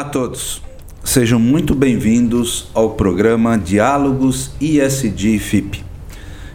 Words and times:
Olá 0.00 0.08
a 0.08 0.12
todos. 0.12 0.62
Sejam 1.04 1.38
muito 1.38 1.74
bem-vindos 1.74 2.70
ao 2.72 2.92
programa 2.92 3.58
Diálogos 3.58 4.50
ISD 4.58 5.38
FIP. 5.38 5.84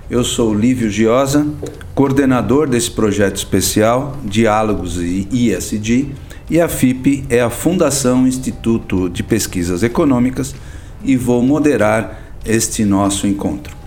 Eu 0.10 0.24
sou 0.24 0.52
Lívio 0.52 0.90
Giosa, 0.90 1.46
coordenador 1.94 2.68
desse 2.68 2.90
projeto 2.90 3.36
especial 3.36 4.18
Diálogos 4.26 4.98
ISD, 4.98 6.08
e 6.50 6.60
a 6.60 6.68
FIP 6.68 7.24
é 7.30 7.40
a 7.40 7.52
Fundação 7.52 8.28
Instituto 8.28 9.08
de 9.12 9.22
Pesquisas 9.22 9.84
Econômicas 9.84 10.56
e 11.04 11.16
vou 11.16 11.44
moderar 11.44 12.20
este 12.44 12.84
nosso 12.84 13.28
encontro. 13.28 13.78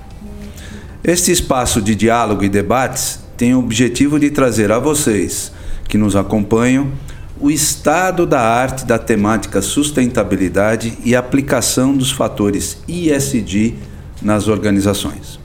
Este 1.03 1.33
espaço 1.33 1.83
de 1.83 1.97
diálogo 1.97 2.45
e 2.45 2.49
debates 2.49 3.19
tem 3.37 3.57
o 3.57 3.59
objetivo 3.59 4.21
de 4.21 4.31
trazer 4.31 4.71
a 4.71 4.79
vocês 4.79 5.51
que 5.89 5.99
nos 5.99 6.15
acompanham 6.15 6.93
o 7.41 7.51
estado 7.51 8.27
da 8.27 8.41
arte 8.41 8.85
da 8.85 8.99
temática 8.99 9.63
sustentabilidade 9.63 10.99
e 11.05 11.15
aplicação 11.15 11.97
dos 11.97 12.11
fatores 12.11 12.79
ISD 12.89 13.75
nas 14.21 14.49
organizações. 14.49 15.39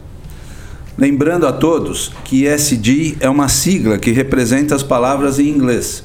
Lembrando 0.97 1.47
a 1.47 1.51
todos 1.51 2.11
que 2.23 2.45
ESG 2.45 3.17
é 3.19 3.29
uma 3.29 3.47
sigla 3.47 3.97
que 3.97 4.11
representa 4.11 4.75
as 4.75 4.83
palavras 4.83 5.39
em 5.39 5.49
inglês. 5.49 6.03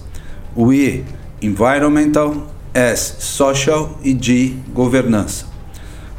O 0.56 0.72
E, 0.72 1.04
Environmental, 1.40 2.50
S, 2.72 3.16
Social 3.20 3.98
e 4.02 4.16
G, 4.18 4.54
Governança. 4.72 5.46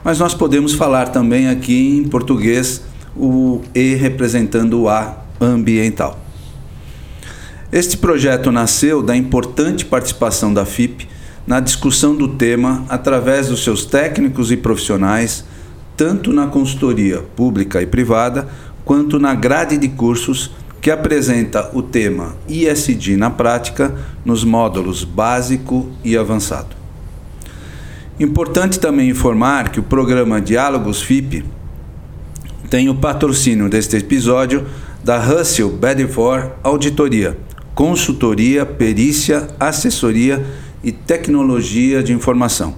Mas 0.03 0.19
nós 0.19 0.33
podemos 0.33 0.73
falar 0.73 1.09
também 1.09 1.47
aqui 1.47 1.97
em 1.97 2.07
português 2.07 2.81
o 3.15 3.61
E 3.73 3.95
representando 3.95 4.81
o 4.81 4.89
A, 4.89 5.17
Ambiental. 5.41 6.28
Este 7.71 7.95
projeto 7.97 8.51
nasceu 8.51 9.03
da 9.03 9.15
importante 9.15 9.85
participação 9.85 10.51
da 10.51 10.65
FIP 10.65 11.07
na 11.45 11.59
discussão 11.59 12.15
do 12.15 12.27
tema 12.27 12.83
através 12.89 13.47
dos 13.47 13.63
seus 13.63 13.85
técnicos 13.85 14.51
e 14.51 14.57
profissionais, 14.57 15.45
tanto 15.95 16.33
na 16.33 16.47
consultoria 16.47 17.19
pública 17.35 17.79
e 17.79 17.85
privada, 17.85 18.47
quanto 18.83 19.19
na 19.19 19.35
grade 19.35 19.77
de 19.77 19.87
cursos 19.87 20.49
que 20.81 20.89
apresenta 20.89 21.69
o 21.71 21.83
tema 21.83 22.35
ISD 22.47 23.15
na 23.15 23.29
prática 23.29 23.93
nos 24.25 24.43
módulos 24.43 25.03
básico 25.03 25.91
e 26.03 26.17
avançado. 26.17 26.75
Importante 28.19 28.79
também 28.79 29.09
informar 29.09 29.69
que 29.69 29.79
o 29.79 29.83
programa 29.83 30.41
Diálogos 30.41 31.03
FIP 31.03 31.45
tem 32.67 32.89
o 32.89 32.95
patrocínio 32.95 33.69
deste 33.69 33.95
episódio 33.95 34.65
da 35.03 35.19
Russell 35.19 35.69
Bedford 35.69 36.51
Auditoria 36.63 37.37
consultoria, 37.79 38.65
perícia, 38.65 39.47
assessoria 39.57 40.45
e 40.83 40.91
tecnologia 40.91 42.03
de 42.03 42.11
informação, 42.11 42.75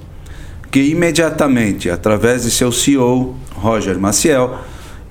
que 0.70 0.80
imediatamente, 0.80 1.90
através 1.90 2.44
de 2.44 2.52
seu 2.52 2.72
CEO, 2.72 3.36
Roger 3.56 3.98
Maciel, 3.98 4.60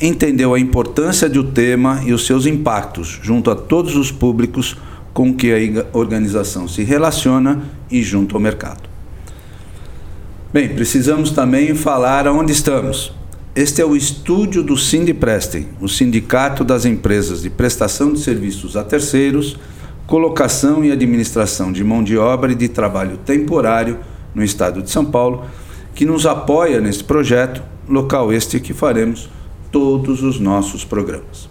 entendeu 0.01 0.55
a 0.55 0.61
importância 0.61 1.29
do 1.29 1.43
tema 1.43 2.05
e 2.07 2.13
os 2.13 2.25
seus 2.25 2.47
impactos 2.47 3.19
junto 3.21 3.51
a 3.51 3.57
todos 3.57 3.97
os 3.97 4.13
públicos 4.13 4.77
com 5.13 5.35
que 5.35 5.51
a 5.53 5.85
organização 5.93 6.69
se 6.69 6.85
relaciona 6.85 7.61
e 7.91 8.01
junto 8.01 8.37
ao 8.37 8.41
mercado. 8.41 8.89
Bem, 10.53 10.69
precisamos 10.69 11.33
também 11.33 11.75
falar 11.75 12.29
aonde 12.29 12.53
estamos. 12.53 13.13
Este 13.57 13.83
é 13.83 13.85
o 13.85 13.97
estúdio 13.97 14.63
do 14.63 14.77
Sindiprestem, 14.77 15.67
o 15.81 15.89
Sindicato 15.89 16.63
das 16.63 16.85
Empresas 16.85 17.43
de 17.43 17.51
Prestação 17.51 18.13
de 18.13 18.21
Serviços 18.21 18.77
a 18.77 18.85
Terceiros 18.85 19.59
colocação 20.11 20.85
e 20.85 20.91
administração 20.91 21.71
de 21.71 21.85
mão 21.85 22.03
de 22.03 22.19
obra 22.19 22.51
e 22.51 22.57
de 22.57 22.69
trabalho 22.69 23.17
temporário 23.19 24.01
no 24.35 24.43
estado 24.43 24.83
de 24.83 24.91
São 24.91 25.05
Paulo, 25.05 25.45
que 25.95 26.05
nos 26.05 26.27
apoia 26.27 26.81
neste 26.81 27.05
projeto, 27.05 27.63
local 27.89 28.33
este 28.33 28.59
que 28.59 28.75
faremos 28.75 29.31
todos 29.71 30.25
os 30.25 30.41
nossos 30.41 30.85
programas. 30.85 31.49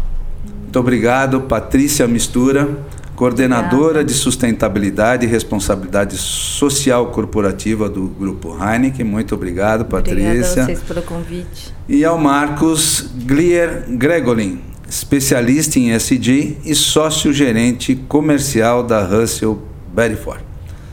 Muito 0.76 0.88
obrigado, 0.88 1.40
Patrícia 1.40 2.06
Mistura, 2.06 2.68
coordenadora 3.14 4.04
de 4.04 4.12
sustentabilidade 4.12 5.24
e 5.24 5.26
responsabilidade 5.26 6.18
social 6.18 7.06
corporativa 7.06 7.88
do 7.88 8.08
Grupo 8.08 8.54
Heineken. 8.62 9.06
Muito 9.06 9.34
obrigado, 9.34 9.86
Patrícia. 9.86 10.28
Obrigada 10.28 10.60
a 10.60 10.64
vocês 10.66 10.80
pelo 10.80 11.00
convite. 11.00 11.74
E 11.88 12.04
ao 12.04 12.18
Marcos 12.18 13.08
Glier 13.24 13.86
Gregolin, 13.88 14.60
especialista 14.86 15.78
em 15.78 15.92
SD 15.92 16.58
e 16.62 16.74
sócio-gerente 16.74 17.96
comercial 18.06 18.82
da 18.82 19.02
Russell 19.02 19.58
Bedford. 19.94 20.44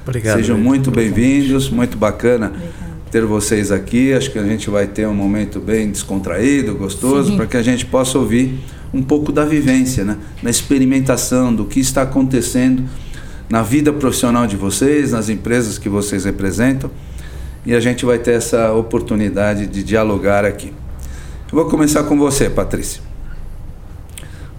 Obrigado. 0.07 0.37
Sejam 0.37 0.57
muito 0.57 0.91
bem-vindos, 0.91 1.69
muito 1.69 1.97
bacana. 1.97 2.53
ter 3.11 3.25
vocês 3.25 3.69
aqui. 3.69 4.13
Acho 4.13 4.31
que 4.31 4.39
a 4.39 4.45
gente 4.45 4.69
vai 4.69 4.87
ter 4.87 5.05
um 5.09 5.13
momento 5.13 5.59
bem 5.59 5.91
descontraído, 5.91 6.73
gostoso, 6.73 7.35
para 7.35 7.45
que 7.45 7.57
a 7.57 7.61
gente 7.61 7.85
possa 7.85 8.17
ouvir 8.17 8.57
um 8.93 9.01
pouco 9.01 9.31
da 9.31 9.43
vivência, 9.43 10.03
né? 10.05 10.17
na 10.41 10.49
experimentação 10.49 11.53
do 11.53 11.65
que 11.65 11.79
está 11.79 12.03
acontecendo 12.03 12.83
na 13.49 13.61
vida 13.61 13.91
profissional 13.91 14.47
de 14.47 14.55
vocês, 14.55 15.11
nas 15.11 15.29
empresas 15.29 15.77
que 15.77 15.89
vocês 15.89 16.25
representam. 16.25 16.89
E 17.65 17.73
a 17.73 17.79
gente 17.79 18.05
vai 18.05 18.19
ter 18.19 18.31
essa 18.31 18.73
oportunidade 18.73 19.67
de 19.67 19.83
dialogar 19.83 20.45
aqui. 20.45 20.73
Eu 21.51 21.57
vou 21.59 21.65
começar 21.65 22.03
com 22.03 22.17
você, 22.17 22.49
Patrícia. 22.49 23.01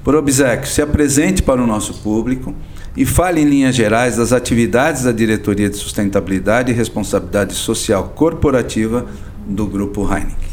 Por 0.03 0.14
obsequio, 0.14 0.69
se 0.69 0.81
apresente 0.82 1.43
para 1.43 1.62
o 1.62 1.67
nosso 1.67 1.94
público 2.03 2.55
e 2.97 3.05
fale 3.05 3.41
em 3.41 3.44
linhas 3.44 3.75
gerais 3.75 4.17
das 4.17 4.32
atividades 4.32 5.03
da 5.03 5.12
Diretoria 5.12 5.69
de 5.69 5.76
Sustentabilidade 5.76 6.70
e 6.70 6.75
Responsabilidade 6.75 7.55
Social 7.55 8.12
Corporativa 8.14 9.06
do 9.47 9.67
Grupo 9.67 10.03
Heineken. 10.03 10.44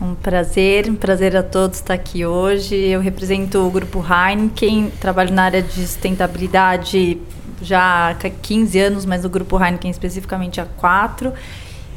Um 0.00 0.14
prazer, 0.14 0.88
um 0.88 0.94
prazer 0.94 1.36
a 1.36 1.42
todos 1.42 1.76
estar 1.76 1.92
aqui 1.92 2.24
hoje. 2.24 2.74
Eu 2.74 3.00
represento 3.00 3.58
o 3.58 3.70
grupo 3.70 4.02
Heineken, 4.02 4.90
trabalho 4.98 5.30
na 5.30 5.42
área 5.44 5.60
de 5.60 5.86
sustentabilidade 5.86 7.18
já 7.60 8.08
há 8.10 8.14
15 8.14 8.78
anos, 8.78 9.04
mas 9.04 9.26
o 9.26 9.28
grupo 9.28 9.62
Heineken 9.62 9.90
especificamente 9.90 10.58
há 10.58 10.64
4. 10.64 11.34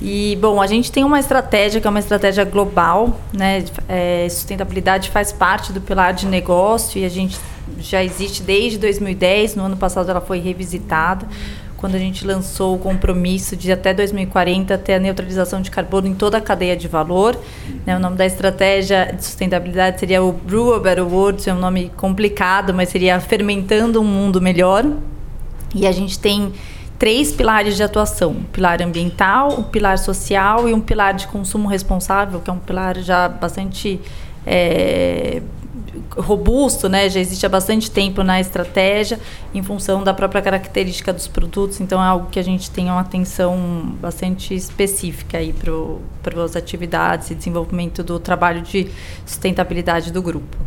E, 0.01 0.37
bom, 0.41 0.61
a 0.61 0.67
gente 0.67 0.91
tem 0.91 1.05
uma 1.05 1.17
estratégia 1.17 1.79
que 1.79 1.87
é 1.87 1.89
uma 1.89 1.99
estratégia 1.99 2.43
global, 2.43 3.17
né? 3.31 3.63
É, 3.87 4.27
sustentabilidade 4.29 5.09
faz 5.09 5.31
parte 5.31 5.71
do 5.71 5.79
pilar 5.79 6.13
de 6.13 6.25
negócio 6.25 6.99
e 6.99 7.05
a 7.05 7.09
gente 7.09 7.39
já 7.79 8.03
existe 8.03 8.43
desde 8.43 8.77
2010. 8.79 9.55
No 9.55 9.63
ano 9.63 9.77
passado 9.77 10.11
ela 10.11 10.19
foi 10.19 10.39
revisitada 10.39 11.25
quando 11.83 11.95
a 11.95 11.99
gente 11.99 12.25
lançou 12.25 12.75
o 12.75 12.79
compromisso 12.79 13.57
de 13.57 13.69
até 13.69 13.93
2040 13.93 14.77
ter 14.77 14.93
a 14.93 14.99
neutralização 14.99 15.61
de 15.61 15.69
carbono 15.69 16.07
em 16.07 16.13
toda 16.15 16.37
a 16.37 16.41
cadeia 16.41 16.77
de 16.77 16.87
valor. 16.87 17.37
Né? 17.85 17.97
O 17.97 17.99
nome 17.99 18.15
da 18.15 18.25
estratégia 18.25 19.13
de 19.13 19.21
sustentabilidade 19.21 19.99
seria 19.99 20.23
o 20.23 20.31
Brew 20.31 20.73
a 20.73 20.79
Better 20.79 21.05
World, 21.05 21.49
é 21.49 21.53
um 21.53 21.59
nome 21.59 21.91
complicado, 21.97 22.73
mas 22.73 22.87
seria 22.87 23.19
fermentando 23.19 23.99
um 23.99 24.05
mundo 24.05 24.39
melhor. 24.39 24.85
E 25.75 25.85
a 25.85 25.91
gente 25.91 26.17
tem 26.17 26.53
três 26.97 27.33
pilares 27.33 27.75
de 27.75 27.83
atuação: 27.83 28.31
um 28.31 28.43
pilar 28.43 28.81
ambiental, 28.81 29.59
um 29.59 29.63
pilar 29.63 29.97
social 29.97 30.69
e 30.69 30.73
um 30.73 30.79
pilar 30.79 31.13
de 31.13 31.27
consumo 31.27 31.67
responsável, 31.67 32.39
que 32.39 32.49
é 32.49 32.53
um 32.53 32.59
pilar 32.59 32.97
já 32.99 33.27
bastante 33.27 33.99
é, 34.47 35.41
robusto, 36.17 36.87
né? 36.87 37.09
Já 37.09 37.19
existe 37.19 37.45
há 37.45 37.49
bastante 37.49 37.89
tempo 37.89 38.23
na 38.23 38.39
estratégia, 38.39 39.19
em 39.53 39.61
função 39.63 40.03
da 40.03 40.13
própria 40.13 40.41
característica 40.41 41.11
dos 41.11 41.27
produtos. 41.27 41.79
Então 41.79 42.01
é 42.01 42.05
algo 42.05 42.29
que 42.29 42.39
a 42.39 42.43
gente 42.43 42.69
tem 42.69 42.85
uma 42.85 43.01
atenção 43.01 43.95
bastante 44.01 44.53
específica 44.53 45.37
aí 45.37 45.53
para 46.21 46.43
as 46.43 46.55
atividades 46.55 47.31
e 47.31 47.35
desenvolvimento 47.35 48.03
do 48.03 48.19
trabalho 48.19 48.61
de 48.61 48.89
sustentabilidade 49.25 50.11
do 50.11 50.21
grupo. 50.21 50.57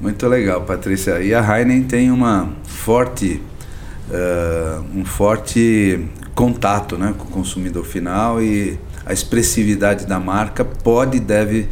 Muito 0.00 0.26
legal, 0.28 0.62
Patrícia. 0.62 1.20
E 1.20 1.34
a 1.34 1.58
Heinen 1.58 1.82
tem 1.82 2.10
uma 2.10 2.50
forte, 2.64 3.42
uh, 4.08 4.84
um 4.94 5.04
forte 5.04 6.08
contato 6.34 6.96
né, 6.96 7.12
com 7.18 7.24
o 7.24 7.28
consumidor 7.28 7.84
final 7.84 8.40
e 8.40 8.78
a 9.04 9.12
expressividade 9.12 10.06
da 10.06 10.20
marca 10.20 10.64
pode 10.64 11.16
e 11.16 11.20
deve 11.20 11.68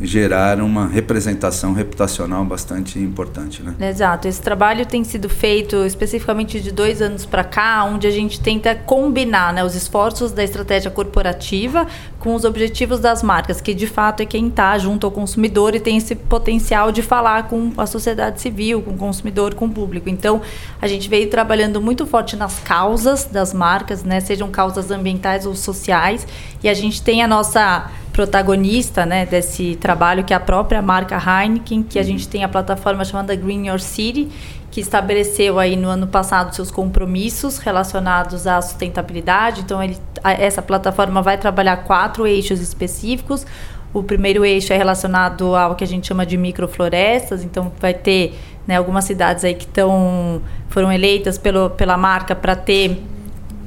gerar 0.00 0.60
uma 0.60 0.86
representação 0.86 1.72
reputacional 1.72 2.44
bastante 2.44 2.98
importante, 2.98 3.62
né? 3.62 3.74
Exato. 3.88 4.28
Esse 4.28 4.40
trabalho 4.40 4.86
tem 4.86 5.02
sido 5.04 5.28
feito 5.28 5.84
especificamente 5.84 6.60
de 6.60 6.70
dois 6.70 7.02
anos 7.02 7.24
para 7.24 7.42
cá, 7.42 7.84
onde 7.84 8.06
a 8.06 8.10
gente 8.10 8.40
tenta 8.40 8.74
combinar 8.74 9.52
né, 9.52 9.64
os 9.64 9.74
esforços 9.74 10.32
da 10.32 10.44
estratégia 10.44 10.90
corporativa 10.90 11.86
com 12.18 12.34
os 12.34 12.44
objetivos 12.44 13.00
das 13.00 13.22
marcas, 13.22 13.60
que 13.60 13.74
de 13.74 13.86
fato 13.86 14.22
é 14.22 14.26
quem 14.26 14.48
está 14.48 14.76
junto 14.78 15.06
ao 15.06 15.10
consumidor 15.10 15.74
e 15.74 15.80
tem 15.80 15.96
esse 15.96 16.14
potencial 16.14 16.92
de 16.92 17.02
falar 17.02 17.48
com 17.48 17.72
a 17.76 17.86
sociedade 17.86 18.40
civil, 18.40 18.82
com 18.82 18.92
o 18.92 18.96
consumidor, 18.96 19.54
com 19.54 19.66
o 19.66 19.70
público. 19.70 20.08
Então, 20.08 20.40
a 20.80 20.86
gente 20.86 21.08
veio 21.08 21.28
trabalhando 21.28 21.80
muito 21.80 22.06
forte 22.06 22.36
nas 22.36 22.58
causas 22.60 23.24
das 23.24 23.52
marcas, 23.52 24.02
né, 24.02 24.20
sejam 24.20 24.50
causas 24.50 24.90
ambientais 24.90 25.46
ou 25.46 25.54
sociais, 25.54 26.26
e 26.62 26.68
a 26.68 26.74
gente 26.74 27.02
tem 27.02 27.22
a 27.22 27.28
nossa 27.28 27.90
protagonista 28.18 29.06
né, 29.06 29.24
desse 29.24 29.76
trabalho, 29.76 30.24
que 30.24 30.34
é 30.34 30.36
a 30.36 30.40
própria 30.40 30.82
marca 30.82 31.16
Heineken, 31.16 31.84
que 31.84 32.00
a 32.00 32.02
gente 32.02 32.26
tem 32.26 32.42
a 32.42 32.48
plataforma 32.48 33.04
chamada 33.04 33.32
Green 33.36 33.68
Your 33.68 33.78
City, 33.78 34.28
que 34.72 34.80
estabeleceu 34.80 35.56
aí 35.56 35.76
no 35.76 35.86
ano 35.88 36.08
passado 36.08 36.52
seus 36.52 36.68
compromissos 36.68 37.58
relacionados 37.58 38.44
à 38.44 38.60
sustentabilidade. 38.60 39.60
Então, 39.60 39.80
ele, 39.80 39.96
essa 40.24 40.60
plataforma 40.60 41.22
vai 41.22 41.38
trabalhar 41.38 41.76
quatro 41.84 42.26
eixos 42.26 42.60
específicos. 42.60 43.46
O 43.94 44.02
primeiro 44.02 44.44
eixo 44.44 44.72
é 44.72 44.76
relacionado 44.76 45.54
ao 45.54 45.76
que 45.76 45.84
a 45.84 45.86
gente 45.86 46.08
chama 46.08 46.26
de 46.26 46.36
microflorestas, 46.36 47.44
então 47.44 47.70
vai 47.78 47.94
ter 47.94 48.36
né, 48.66 48.78
algumas 48.78 49.04
cidades 49.04 49.44
aí 49.44 49.54
que 49.54 49.64
estão 49.64 50.42
foram 50.70 50.90
eleitas 50.90 51.38
pelo, 51.38 51.70
pela 51.70 51.96
marca 51.96 52.34
para 52.34 52.56
ter 52.56 53.00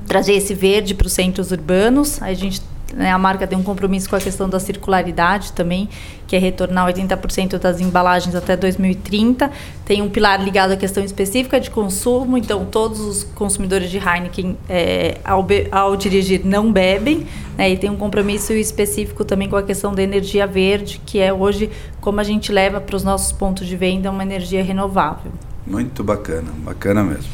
trazer 0.06 0.34
esse 0.34 0.54
verde 0.54 0.94
para 0.94 1.08
os 1.08 1.14
centros 1.14 1.52
urbanos. 1.52 2.22
A 2.22 2.34
gente 2.34 2.62
né, 2.94 3.12
a 3.12 3.18
marca 3.18 3.48
tem 3.48 3.58
um 3.58 3.64
compromisso 3.64 4.10
com 4.10 4.16
a 4.16 4.20
questão 4.20 4.50
da 4.50 4.60
circularidade 4.60 5.54
também, 5.54 5.90
que 6.28 6.36
é 6.36 6.40
retornar 6.40 6.88
80% 6.88 7.58
das 7.58 7.80
embalagens 7.80 8.36
até 8.36 8.56
2030. 8.56 9.52
Tem 9.86 10.02
um 10.02 10.10
pilar 10.10 10.44
ligado 10.44 10.72
à 10.72 10.78
questão 10.78 11.04
específica 11.04 11.60
de 11.60 11.70
consumo, 11.70 12.38
então 12.38 12.66
todos 12.66 13.00
os 13.00 13.24
consumidores 13.24 13.90
de 13.90 13.98
Heineken, 13.98 14.58
é, 14.70 15.18
ao, 15.24 15.46
ao, 15.72 15.96
dirigir, 15.96 16.46
não 16.46 16.72
bebem. 16.72 17.28
Né, 17.58 17.72
e 17.72 17.78
tem 17.78 17.90
um 17.90 17.98
compromisso 17.98 18.54
específico 18.54 19.26
também 19.26 19.50
com 19.50 19.56
a 19.56 19.64
questão 19.64 19.94
da 19.94 20.02
energia 20.02 20.48
verde, 20.48 21.02
que 21.06 21.20
é 21.20 21.34
hoje 21.34 21.70
como 22.00 22.20
a 22.20 22.24
gente 22.24 22.52
leva 22.52 22.80
para 22.80 22.96
os 22.96 23.04
nossos 23.04 23.32
pontos 23.32 23.68
de 23.68 23.76
venda 23.76 24.10
uma 24.10 24.24
energia 24.24 24.64
renovável. 24.64 25.32
Muito 25.66 26.04
bacana, 26.04 26.52
bacana 26.64 27.04
mesmo. 27.04 27.30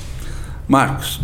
Marcos, 0.68 1.22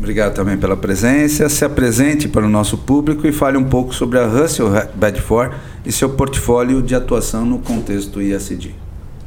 Obrigado 0.00 0.34
também 0.34 0.56
pela 0.56 0.78
presença. 0.78 1.46
Se 1.50 1.62
apresente 1.62 2.26
para 2.26 2.46
o 2.46 2.48
nosso 2.48 2.78
público 2.78 3.26
e 3.26 3.32
fale 3.32 3.58
um 3.58 3.64
pouco 3.64 3.94
sobre 3.94 4.18
a 4.18 4.26
Russell 4.26 4.70
Bedford 4.94 5.54
e 5.84 5.92
seu 5.92 6.08
portfólio 6.08 6.80
de 6.80 6.94
atuação 6.94 7.44
no 7.44 7.58
contexto 7.58 8.20
ISD. 8.20 8.74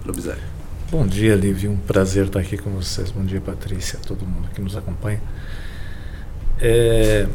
Lobisari. 0.03 0.41
Bom 0.89 1.05
dia, 1.05 1.35
Lívia. 1.35 1.69
Um 1.69 1.77
prazer 1.77 2.25
estar 2.25 2.39
aqui 2.39 2.57
com 2.57 2.71
vocês. 2.71 3.11
Bom 3.11 3.23
dia, 3.23 3.39
Patrícia, 3.39 3.99
todo 4.03 4.25
mundo 4.25 4.49
que 4.55 4.61
nos 4.61 4.75
acompanha. 4.75 5.21
É, 6.59 7.27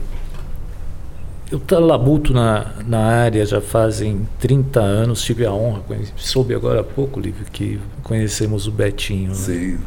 eu 1.49 1.61
labuto 1.79 2.34
na, 2.34 2.73
na 2.84 2.99
área 2.99 3.46
já 3.46 3.61
fazem 3.61 4.29
30 4.41 4.81
anos. 4.81 5.23
Tive 5.23 5.46
a 5.46 5.52
honra, 5.52 5.82
soube 6.17 6.56
agora 6.56 6.81
há 6.81 6.84
pouco, 6.84 7.20
Lívia, 7.20 7.46
que 7.52 7.79
conhecemos 8.02 8.67
o 8.67 8.73
Betinho. 8.73 9.29
Né? 9.29 9.34
Sim. 9.34 9.73
Né? 9.75 9.79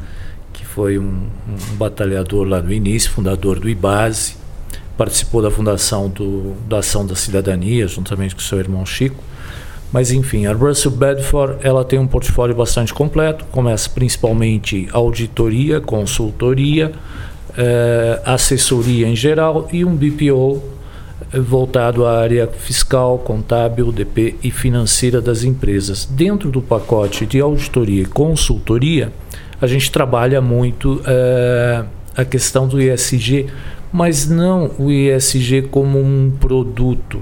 Foi 0.73 0.97
um, 0.97 1.03
um, 1.03 1.75
batalhador 1.75 2.47
lá 2.47 2.61
no 2.61 2.71
início, 2.71 3.11
fundador 3.11 3.59
do 3.59 3.67
IBASE, 3.67 4.35
participou 4.97 5.41
da 5.41 5.51
fundação 5.51 6.07
do, 6.09 6.53
da 6.67 6.79
Ação 6.79 7.05
da 7.05 7.15
Cidadania, 7.15 7.87
juntamente 7.87 8.35
com 8.35 8.41
seu 8.41 8.59
irmão 8.59 8.85
Chico. 8.85 9.21
Mas 9.91 10.11
enfim, 10.11 10.45
a 10.45 10.53
Russell 10.53 10.91
Bedford 10.91 11.57
ela 11.61 11.83
tem 11.83 11.99
um 11.99 12.07
portfólio 12.07 12.55
bastante 12.55 12.93
completo, 12.93 13.43
começa 13.51 13.89
principalmente 13.89 14.87
auditoria, 14.93 15.81
consultoria, 15.81 16.93
eh, 17.57 18.21
assessoria 18.23 19.07
em 19.07 19.15
geral 19.15 19.67
e 19.73 19.83
um 19.83 19.93
BPO 19.93 20.63
eh, 21.33 21.39
voltado 21.41 22.05
à 22.05 22.17
área 22.17 22.47
fiscal, 22.47 23.19
contábil, 23.19 23.91
DP 23.91 24.35
e 24.41 24.49
financeira 24.49 25.19
das 25.19 25.43
empresas. 25.43 26.05
Dentro 26.05 26.49
do 26.49 26.61
pacote 26.61 27.25
de 27.25 27.41
auditoria 27.41 28.03
e 28.03 28.05
consultoria, 28.05 29.11
a 29.61 29.67
gente 29.67 29.91
trabalha 29.91 30.41
muito 30.41 30.95
uh, 30.95 31.85
a 32.17 32.25
questão 32.25 32.67
do 32.67 32.81
ESG, 32.81 33.45
mas 33.93 34.27
não 34.27 34.71
o 34.79 34.89
ESG 34.89 35.63
como 35.69 35.99
um 35.99 36.31
produto, 36.39 37.21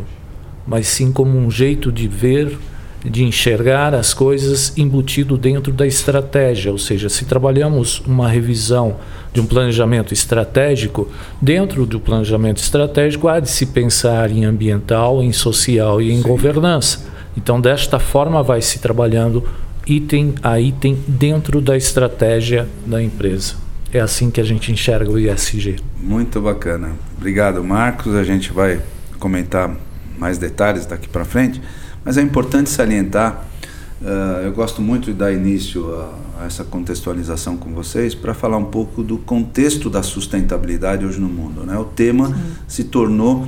mas 0.65 0.87
sim 0.87 1.11
como 1.11 1.37
um 1.37 1.51
jeito 1.51 1.91
de 1.91 2.07
ver, 2.07 2.57
de 3.03 3.23
enxergar 3.23 3.93
as 3.93 4.13
coisas 4.13 4.77
embutido 4.77 5.37
dentro 5.37 5.73
da 5.73 5.85
estratégia. 5.85 6.71
Ou 6.71 6.77
seja, 6.77 7.09
se 7.09 7.25
trabalhamos 7.25 8.01
uma 8.05 8.29
revisão 8.29 8.97
de 9.33 9.41
um 9.41 9.45
planejamento 9.45 10.13
estratégico, 10.13 11.09
dentro 11.41 11.85
do 11.85 11.99
planejamento 11.99 12.57
estratégico 12.57 13.27
há 13.27 13.39
de 13.39 13.49
se 13.49 13.67
pensar 13.67 14.31
em 14.31 14.45
ambiental, 14.45 15.21
em 15.21 15.31
social 15.31 16.01
e 16.01 16.11
em 16.11 16.17
sim. 16.17 16.27
governança. 16.27 17.05
Então, 17.37 17.59
desta 17.59 17.99
forma, 17.99 18.43
vai 18.43 18.61
se 18.61 18.79
trabalhando 18.79 19.43
item 19.85 20.35
a 20.43 20.59
item 20.59 20.97
dentro 21.07 21.61
da 21.61 21.75
estratégia 21.75 22.67
da 22.85 23.01
empresa. 23.01 23.55
É 23.91 23.99
assim 23.99 24.29
que 24.29 24.39
a 24.39 24.43
gente 24.43 24.71
enxerga 24.71 25.09
o 25.09 25.17
ISG. 25.17 25.77
Muito 25.99 26.39
bacana. 26.39 26.91
Obrigado, 27.17 27.63
Marcos. 27.63 28.13
A 28.15 28.23
gente 28.23 28.51
vai 28.51 28.81
comentar 29.17 29.75
mais 30.17 30.37
detalhes 30.37 30.85
daqui 30.85 31.07
para 31.07 31.25
frente, 31.25 31.61
mas 32.05 32.17
é 32.17 32.21
importante 32.21 32.69
salientar. 32.69 33.45
Uh, 34.01 34.45
eu 34.45 34.53
gosto 34.53 34.81
muito 34.81 35.05
de 35.05 35.13
dar 35.13 35.33
início 35.33 35.93
a, 35.93 36.43
a 36.43 36.45
essa 36.45 36.63
contextualização 36.63 37.57
com 37.57 37.73
vocês 37.73 38.15
para 38.15 38.33
falar 38.33 38.57
um 38.57 38.65
pouco 38.65 39.03
do 39.03 39.17
contexto 39.17 39.89
da 39.89 40.01
sustentabilidade 40.01 41.05
hoje 41.05 41.19
no 41.19 41.27
mundo. 41.27 41.65
Né? 41.65 41.77
O 41.77 41.83
tema 41.83 42.27
Sim. 42.27 42.35
se 42.67 42.83
tornou 42.85 43.47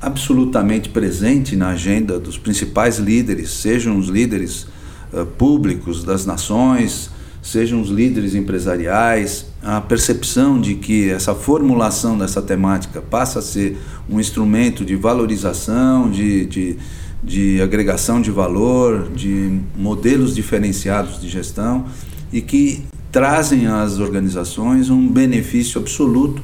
absolutamente 0.00 0.88
presente 0.88 1.56
na 1.56 1.70
agenda 1.70 2.18
dos 2.18 2.38
principais 2.38 2.98
líderes, 2.98 3.50
sejam 3.50 3.98
os 3.98 4.08
líderes 4.08 4.66
uh, 5.12 5.26
públicos 5.26 6.04
das 6.04 6.24
nações, 6.24 7.10
sejam 7.42 7.80
os 7.80 7.88
líderes 7.88 8.34
empresariais, 8.34 9.46
a 9.62 9.80
percepção 9.80 10.60
de 10.60 10.74
que 10.74 11.10
essa 11.10 11.34
formulação 11.34 12.16
dessa 12.16 12.42
temática 12.42 13.00
passa 13.00 13.38
a 13.38 13.42
ser 13.42 13.78
um 14.08 14.20
instrumento 14.20 14.84
de 14.84 14.94
valorização, 14.96 16.10
de, 16.10 16.46
de, 16.46 16.76
de 17.22 17.60
agregação 17.62 18.20
de 18.20 18.30
valor, 18.30 19.08
de 19.14 19.60
modelos 19.76 20.34
diferenciados 20.34 21.20
de 21.20 21.28
gestão 21.28 21.86
e 22.32 22.40
que 22.40 22.84
trazem 23.10 23.66
às 23.66 23.98
organizações 23.98 24.90
um 24.90 25.08
benefício 25.08 25.80
absoluto, 25.80 26.42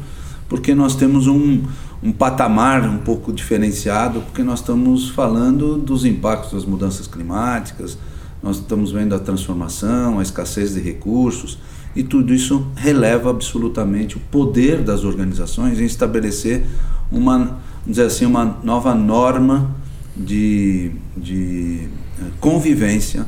porque 0.48 0.74
nós 0.74 0.96
temos 0.96 1.26
um, 1.26 1.62
um 2.04 2.12
patamar 2.12 2.86
um 2.86 2.98
pouco 2.98 3.32
diferenciado, 3.32 4.20
porque 4.20 4.42
nós 4.42 4.60
estamos 4.60 5.08
falando 5.08 5.78
dos 5.78 6.04
impactos 6.04 6.52
das 6.52 6.64
mudanças 6.66 7.06
climáticas, 7.06 7.96
nós 8.42 8.58
estamos 8.58 8.92
vendo 8.92 9.14
a 9.14 9.18
transformação, 9.18 10.18
a 10.18 10.22
escassez 10.22 10.74
de 10.74 10.80
recursos, 10.80 11.58
e 11.96 12.02
tudo 12.02 12.34
isso 12.34 12.66
releva 12.76 13.30
absolutamente 13.30 14.18
o 14.18 14.20
poder 14.20 14.82
das 14.82 15.02
organizações 15.02 15.80
em 15.80 15.84
estabelecer 15.84 16.66
uma, 17.10 17.38
vamos 17.38 17.60
dizer 17.86 18.04
assim, 18.04 18.26
uma 18.26 18.58
nova 18.62 18.94
norma 18.94 19.74
de, 20.14 20.90
de 21.16 21.88
eh, 22.20 22.24
convivência 22.38 23.24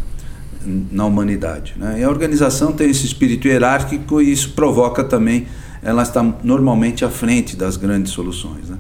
na 0.91 1.07
humanidade. 1.07 1.75
Né? 1.77 2.01
E 2.01 2.05
a 2.05 2.11
organização 2.11 2.73
tem 2.73 2.91
esse 2.91 3.07
espírito 3.07 3.47
hierárquico 3.49 4.21
e 4.21 4.33
isso 4.33 4.51
provoca 4.51 5.03
também 5.03 5.47
ela 5.87 6.03
está 6.03 6.21
normalmente 6.43 7.05
à 7.05 7.09
frente 7.09 7.55
das 7.55 7.77
grandes 7.77 8.11
soluções. 8.11 8.69
Né? 8.69 8.77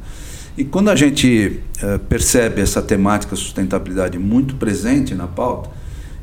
E 0.58 0.64
quando 0.64 0.90
a 0.90 0.96
gente 0.96 1.60
uh, 1.80 2.00
percebe 2.00 2.60
essa 2.60 2.82
temática 2.82 3.36
sustentabilidade 3.36 4.18
muito 4.18 4.56
presente 4.56 5.14
na 5.14 5.28
pauta, 5.28 5.70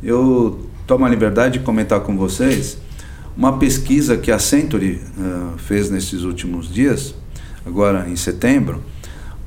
eu 0.04 0.68
tomo 0.86 1.06
a 1.06 1.10
liberdade 1.10 1.60
de 1.60 1.66
comentar 1.66 2.02
com 2.02 2.18
vocês 2.18 2.78
uma 3.38 3.58
pesquisa 3.58 4.18
que 4.18 4.30
a 4.30 4.38
Century 4.38 5.00
uh, 5.18 5.58
fez 5.58 5.90
nesses 5.90 6.24
últimos 6.24 6.72
dias, 6.72 7.16
agora 7.66 8.10
em 8.10 8.18
setembro, 8.18 8.84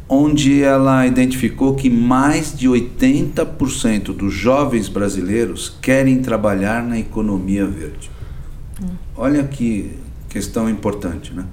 onde 0.08 0.62
ela 0.62 1.06
identificou 1.06 1.74
que 1.74 1.90
mais 1.90 2.56
de 2.56 2.66
80% 2.66 4.04
dos 4.16 4.32
jovens 4.32 4.88
brasileiros 4.88 5.76
querem 5.82 6.22
trabalhar 6.22 6.82
na 6.82 6.98
economia 6.98 7.66
verde. 7.66 8.10
Hum. 8.82 8.86
Olha 9.14 9.44
que 9.44 10.05
questão 10.28 10.68
importante, 10.68 11.32
né? 11.32 11.44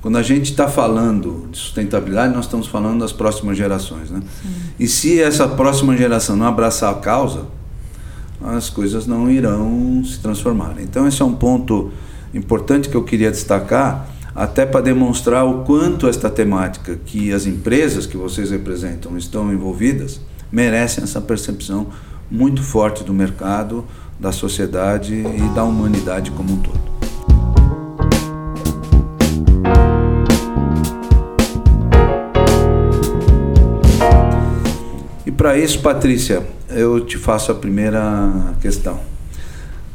Quando 0.00 0.16
a 0.16 0.22
gente 0.22 0.52
está 0.52 0.68
falando 0.68 1.48
de 1.50 1.58
sustentabilidade, 1.58 2.32
nós 2.32 2.44
estamos 2.44 2.68
falando 2.68 3.00
das 3.00 3.12
próximas 3.12 3.56
gerações, 3.56 4.10
né? 4.10 4.22
E 4.78 4.86
se 4.86 5.20
essa 5.20 5.48
próxima 5.48 5.96
geração 5.96 6.36
não 6.36 6.46
abraçar 6.46 6.92
a 6.92 6.98
causa, 6.98 7.46
as 8.40 8.70
coisas 8.70 9.06
não 9.06 9.30
irão 9.30 10.02
se 10.04 10.20
transformar. 10.20 10.76
Então 10.78 11.06
esse 11.06 11.20
é 11.20 11.24
um 11.24 11.34
ponto 11.34 11.90
importante 12.32 12.88
que 12.88 12.96
eu 12.96 13.02
queria 13.02 13.30
destacar 13.30 14.08
até 14.34 14.64
para 14.64 14.80
demonstrar 14.80 15.44
o 15.44 15.64
quanto 15.64 16.06
esta 16.06 16.30
temática 16.30 16.96
que 17.04 17.32
as 17.32 17.44
empresas 17.46 18.06
que 18.06 18.16
vocês 18.16 18.50
representam 18.50 19.18
estão 19.18 19.52
envolvidas 19.52 20.20
merecem 20.50 21.02
essa 21.02 21.20
percepção 21.20 21.88
muito 22.30 22.62
forte 22.62 23.02
do 23.02 23.12
mercado, 23.12 23.84
da 24.18 24.30
sociedade 24.30 25.14
e 25.14 25.54
da 25.54 25.64
humanidade 25.64 26.30
como 26.30 26.52
um 26.52 26.56
todo. 26.58 26.97
Para 35.38 35.56
isso, 35.56 35.78
Patrícia, 35.78 36.44
eu 36.68 36.98
te 36.98 37.16
faço 37.16 37.52
a 37.52 37.54
primeira 37.54 38.56
questão. 38.60 38.98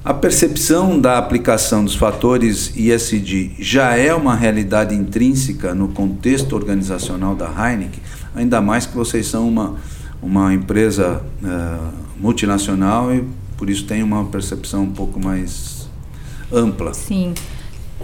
A 0.03 0.13
percepção 0.13 0.97
da 0.97 1.17
aplicação 1.17 1.83
dos 1.83 1.95
fatores 1.95 2.73
ISD 2.77 3.51
já 3.59 3.93
é 3.97 4.13
uma 4.15 4.35
realidade 4.35 4.95
intrínseca 4.95 5.75
no 5.75 5.89
contexto 5.89 6.55
organizacional 6.55 7.35
da 7.35 7.47
Heineken, 7.47 8.01
ainda 8.33 8.61
mais 8.61 8.85
que 8.85 8.95
vocês 8.95 9.27
são 9.27 9.49
uma, 9.49 9.75
uma 10.21 10.53
empresa 10.53 11.21
uh, 11.43 11.93
multinacional 12.17 13.13
e 13.13 13.25
por 13.57 13.69
isso 13.69 13.83
tem 13.83 14.01
uma 14.01 14.23
percepção 14.23 14.83
um 14.83 14.91
pouco 14.91 15.19
mais 15.19 15.89
ampla. 16.53 16.93
Sim. 16.93 17.33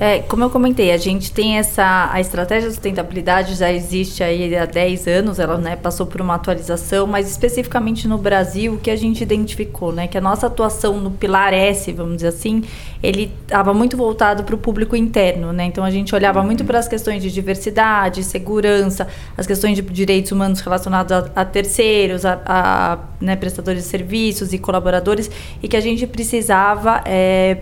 É, 0.02 0.20
como 0.20 0.46
eu 0.46 0.50
comentei, 0.50 0.94
a 0.94 0.98
gente 0.98 1.30
tem 1.30 1.58
essa 1.58 2.10
a 2.10 2.22
estratégia 2.22 2.70
de 2.70 2.76
sustentabilidade 2.76 3.56
já 3.56 3.70
existe 3.70 4.24
aí 4.24 4.56
há 4.56 4.66
10 4.66 5.08
anos, 5.08 5.40
ela 5.40 5.58
né, 5.58 5.76
passou 5.76 6.06
por 6.06 6.22
uma 6.22 6.36
atualização, 6.36 7.06
mas 7.06 7.30
especificamente 7.30 8.08
no 8.08 8.18
Brasil, 8.18 8.76
o 8.76 8.78
que 8.78 8.90
a 8.90 8.96
gente 8.96 9.22
identificou, 9.22 9.92
né, 9.92 10.08
que 10.08 10.18
a 10.18 10.22
nossa 10.22 10.48
atuação 10.48 11.02
no 11.02 11.12
pilar 11.12 11.54
S, 11.54 11.92
vamos 11.92 12.16
dizer 12.16 12.30
assim, 12.30 12.64
ele 13.04 13.30
estava 13.42 13.74
muito 13.74 13.98
voltado 13.98 14.46
para 14.46 14.56
o 14.56 14.58
público 14.58 14.96
interno, 14.96 15.52
né? 15.52 15.66
Então 15.66 15.84
a 15.84 15.92
gente 15.92 16.16
olhava 16.16 16.42
muito 16.44 16.64
para 16.64 16.80
as 16.80 16.88
questões 16.88 17.22
de 17.22 17.32
diversidade, 17.32 18.24
segurança, 18.24 19.08
as 19.38 19.48
questões 19.48 19.76
de 19.76 19.82
direitos 19.82 20.32
humanos 20.32 20.62
relacionados 20.62 21.12
a, 21.12 21.30
a 21.36 21.46
terceiros, 21.46 22.26
a, 22.26 22.42
a 22.46 22.98
né, 23.20 23.36
prestadores 23.36 23.84
de 23.84 23.90
serviços 23.90 24.54
e 24.54 24.58
colaboradores, 24.58 25.30
e 25.62 25.68
que 25.68 25.76
a 25.76 25.82
gente 25.82 26.08
precisava 26.08 27.02
é, 27.06 27.58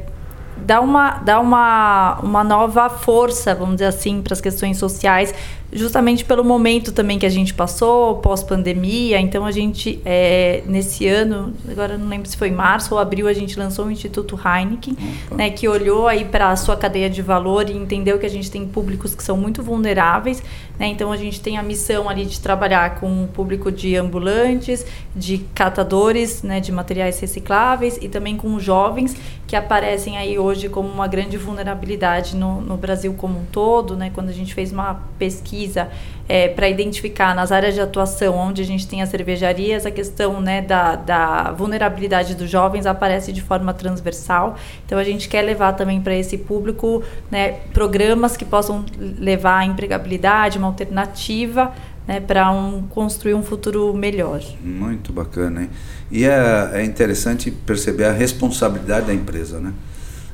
dar 0.65 0.81
uma, 0.81 1.19
dar 1.19 1.39
uma, 1.39 2.19
uma 2.21 2.43
nova 2.43 2.89
força, 2.89 3.53
vamos 3.53 3.75
dizer 3.75 3.85
assim, 3.85 4.21
para 4.21 4.33
as 4.33 4.41
questões 4.41 4.77
sociais, 4.77 5.33
justamente 5.71 6.23
pelo 6.23 6.43
momento 6.43 6.91
também 6.91 7.19
que 7.19 7.25
a 7.25 7.29
gente 7.29 7.53
passou, 7.53 8.15
pós-pandemia. 8.17 9.19
Então, 9.19 9.45
a 9.45 9.51
gente, 9.51 10.01
é, 10.05 10.63
nesse 10.65 11.07
ano, 11.07 11.53
agora 11.69 11.97
não 11.97 12.07
lembro 12.07 12.29
se 12.29 12.37
foi 12.37 12.49
março 12.51 12.93
ou 12.93 12.99
abril, 12.99 13.27
a 13.27 13.33
gente 13.33 13.57
lançou 13.59 13.85
o 13.85 13.91
Instituto 13.91 14.39
Heineken, 14.43 14.95
né, 15.31 15.49
que 15.49 15.67
olhou 15.67 16.07
aí 16.07 16.23
para 16.23 16.49
a 16.49 16.55
sua 16.55 16.77
cadeia 16.77 17.09
de 17.09 17.21
valor 17.21 17.69
e 17.69 17.73
entendeu 17.73 18.17
que 18.17 18.25
a 18.25 18.29
gente 18.29 18.49
tem 18.49 18.65
públicos 18.65 19.13
que 19.13 19.23
são 19.23 19.35
muito 19.35 19.61
vulneráveis. 19.61 20.41
Né, 20.79 20.87
então, 20.87 21.11
a 21.11 21.17
gente 21.17 21.41
tem 21.41 21.57
a 21.57 21.63
missão 21.63 22.07
ali 22.07 22.25
de 22.25 22.39
trabalhar 22.39 22.95
com 22.95 23.25
o 23.25 23.27
público 23.27 23.71
de 23.71 23.95
ambulantes, 23.95 24.85
de 25.13 25.39
catadores 25.53 26.43
né, 26.43 26.59
de 26.61 26.71
materiais 26.71 27.19
recicláveis 27.19 27.97
e 28.01 28.07
também 28.07 28.37
com 28.37 28.57
jovens 28.59 29.15
que 29.47 29.55
aparecem 29.55 30.17
aí 30.17 30.37
hoje 30.37 30.67
como 30.67 30.89
uma 30.89 31.07
grande 31.07 31.37
vulnerabilidade 31.37 32.35
no, 32.35 32.59
no 32.59 32.75
Brasil 32.75 33.13
como 33.13 33.39
um 33.39 33.45
todo. 33.45 33.95
Né, 33.95 34.11
quando 34.13 34.27
a 34.27 34.33
gente 34.33 34.53
fez 34.53 34.73
uma 34.73 35.01
pesquisa 35.17 35.89
é, 36.27 36.49
para 36.49 36.67
identificar 36.67 37.33
nas 37.33 37.49
áreas 37.49 37.73
de 37.73 37.79
atuação 37.79 38.35
onde 38.35 38.61
a 38.61 38.65
gente 38.65 38.85
tem 38.85 39.01
as 39.01 39.07
cervejarias, 39.07 39.85
a 39.85 39.91
questão 39.91 40.41
né, 40.41 40.61
da, 40.61 40.97
da 40.97 41.51
vulnerabilidade 41.53 42.35
dos 42.35 42.49
jovens 42.49 42.85
aparece 42.85 43.31
de 43.31 43.41
forma 43.41 43.73
transversal. 43.73 44.57
Então 44.85 44.99
a 44.99 45.03
gente 45.03 45.29
quer 45.29 45.43
levar 45.43 45.73
também 45.73 46.01
para 46.01 46.13
esse 46.13 46.37
público 46.37 47.01
né, 47.31 47.53
programas 47.73 48.35
que 48.35 48.43
possam 48.43 48.83
levar 48.99 49.59
a 49.59 49.65
empregabilidade, 49.65 50.57
uma 50.57 50.67
alternativa 50.67 51.73
né, 52.07 52.19
para 52.19 52.49
um, 52.51 52.83
construir 52.83 53.33
um 53.33 53.43
futuro 53.43 53.93
melhor. 53.93 54.41
Muito 54.63 55.11
bacana, 55.11 55.63
hein? 55.63 55.69
E 56.09 56.23
é, 56.23 56.71
é 56.73 56.85
interessante 56.85 57.51
perceber 57.51 58.05
a 58.05 58.13
responsabilidade 58.13 59.07
da 59.07 59.13
empresa, 59.13 59.59
né? 59.59 59.73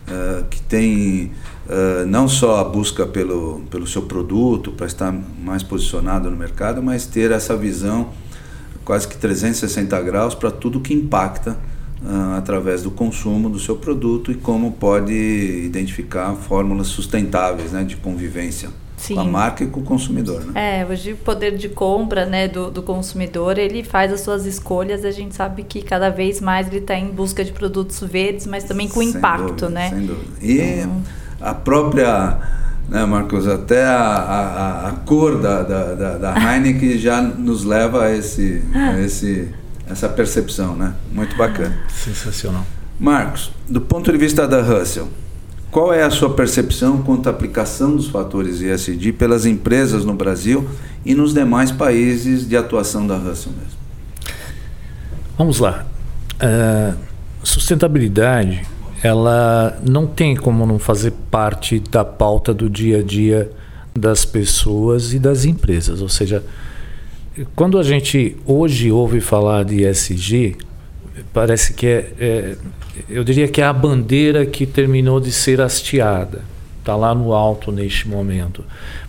Uh, 0.06 0.44
que 0.50 0.62
tem 0.62 1.32
uh, 1.66 2.06
não 2.06 2.28
só 2.28 2.60
a 2.60 2.64
busca 2.64 3.06
pelo, 3.06 3.62
pelo 3.72 3.88
seu 3.88 4.02
produto, 4.02 4.72
para 4.74 4.86
estar 4.86 5.14
mais 5.42 5.64
posicionado 5.64 6.30
no 6.30 6.36
mercado, 6.36 6.84
mas 6.84 7.06
ter 7.06 7.32
essa 7.32 7.56
visão 7.56 8.10
quase 8.84 9.08
que 9.08 9.16
360 9.18 10.00
graus 10.02 10.36
para 10.36 10.52
tudo 10.52 10.82
que 10.82 10.94
impacta 10.94 11.58
uh, 12.04 12.38
através 12.38 12.84
do 12.84 12.92
consumo 12.92 13.50
do 13.50 13.60
seu 13.60 13.78
produto 13.78 14.30
e 14.30 14.36
como 14.36 14.74
pode 14.74 15.14
identificar 15.14 16.36
fórmulas 16.36 16.88
sustentáveis 16.88 17.72
né, 17.72 17.86
de 17.86 17.96
convivência. 17.96 18.83
Sim. 19.04 19.16
com 19.16 19.20
a 19.20 19.26
marca 19.26 19.66
e 19.66 19.68
com 19.68 19.82
o 19.82 19.84
consumidor. 19.84 20.46
Né? 20.46 20.80
É, 20.80 20.86
hoje 20.86 21.12
o 21.12 21.18
poder 21.18 21.58
de 21.58 21.68
compra 21.68 22.26
né, 22.26 22.48
do, 22.48 22.72
do 22.72 22.82
consumidor, 22.82 23.58
ele 23.58 23.84
faz 23.84 24.14
as 24.14 24.22
suas 24.22 24.46
escolhas, 24.46 25.04
a 25.04 25.12
gente 25.12 25.36
sabe 25.36 25.64
que 25.64 25.82
cada 25.82 26.10
vez 26.10 26.40
mais 26.40 26.68
ele 26.68 26.78
está 26.78 26.96
em 26.96 27.10
busca 27.10 27.44
de 27.44 27.52
produtos 27.52 28.00
verdes, 28.00 28.48
mas 28.48 28.64
também 28.64 28.88
com 28.88 29.02
sem 29.02 29.10
impacto, 29.10 29.48
dúvida, 29.48 29.70
né? 29.70 29.90
Sem 29.90 30.06
dúvida. 30.06 30.32
E 30.42 30.62
então, 30.62 31.04
a 31.42 31.54
própria, 31.54 32.38
né, 32.88 33.06
Marcos, 33.06 33.46
até 33.46 33.84
a, 33.84 34.00
a, 34.00 34.88
a 34.88 34.92
cor 34.94 35.38
da, 35.42 35.64
da, 35.64 35.96
da, 35.96 36.18
da 36.18 36.56
Heineken 36.56 36.98
já 36.98 37.22
nos 37.22 37.66
leva 37.66 38.06
a, 38.06 38.16
esse, 38.16 38.64
a 38.74 39.02
esse, 39.02 39.50
essa 39.86 40.08
percepção, 40.08 40.78
né? 40.78 40.94
Muito 41.12 41.36
bacana. 41.36 41.78
Sensacional. 41.90 42.66
Marcos, 42.98 43.52
do 43.68 43.82
ponto 43.82 44.10
de 44.10 44.18
vista 44.18 44.48
da 44.48 44.62
Russell, 44.62 45.10
qual 45.74 45.92
é 45.92 46.04
a 46.04 46.12
sua 46.12 46.30
percepção 46.30 47.02
quanto 47.02 47.28
à 47.28 47.32
aplicação 47.32 47.96
dos 47.96 48.08
fatores 48.08 48.62
ESG 48.62 49.12
pelas 49.12 49.44
empresas 49.44 50.06
no 50.06 50.14
Brasil 50.14 50.70
e 51.04 51.16
nos 51.16 51.34
demais 51.34 51.72
países 51.72 52.48
de 52.48 52.56
atuação 52.56 53.08
da 53.08 53.18
Russell 53.18 53.52
mesmo? 53.54 53.80
Vamos 55.36 55.60
lá. 55.60 55.86
Uh, 56.36 56.96
sustentabilidade 57.44 58.64
ela 59.02 59.78
não 59.86 60.06
tem 60.06 60.36
como 60.36 60.66
não 60.66 60.78
fazer 60.80 61.12
parte 61.30 61.80
da 61.80 62.06
pauta 62.06 62.54
do 62.54 62.70
dia 62.70 63.00
a 63.00 63.04
dia 63.04 63.52
das 63.94 64.24
pessoas 64.24 65.12
e 65.12 65.20
das 65.20 65.44
empresas. 65.44 66.02
Ou 66.02 66.08
seja, 66.08 66.44
quando 67.56 67.80
a 67.80 67.84
gente 67.84 68.38
hoje 68.46 68.92
ouve 68.92 69.20
falar 69.20 69.66
de 69.66 69.84
ESG, 69.84 70.56
parece 71.34 71.74
que 71.74 71.86
é, 71.86 72.12
é 72.18 72.58
eu 73.10 73.24
diria 73.24 73.48
que 73.48 73.62
é 73.62 73.66
a 73.66 73.74
bandeira 73.74 74.46
que 74.46 74.66
terminou 74.66 75.20
de 75.20 75.32
ser 75.32 75.62
hasteada. 75.62 76.42
Está 76.80 76.96
lá 76.96 77.16
no 77.16 77.34
alto 77.34 77.72
neste 77.72 78.08
momento. 78.08 78.64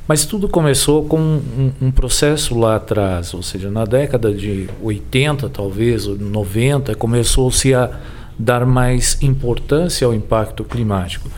Mas 0.07 0.25
tudo 0.25 0.49
começou 0.49 1.05
com 1.07 1.19
um, 1.19 1.73
um, 1.81 1.91
processo 1.91 2.57
lá 2.57 2.77
atrás, 2.77 3.35
ou 3.35 3.43
seja, 3.43 3.71
na 3.71 3.85
década 3.85 4.33
de 4.33 4.69
80, 4.83 5.49
talvez, 5.49 6.07
90, 6.07 6.95
começou-se 6.95 7.75
a 7.75 7.91
dar 8.39 8.67
mais 8.67 9.21
importância 9.23 10.07
ao 10.07 10.15
impacto 10.15 10.63
climático. 10.63 11.29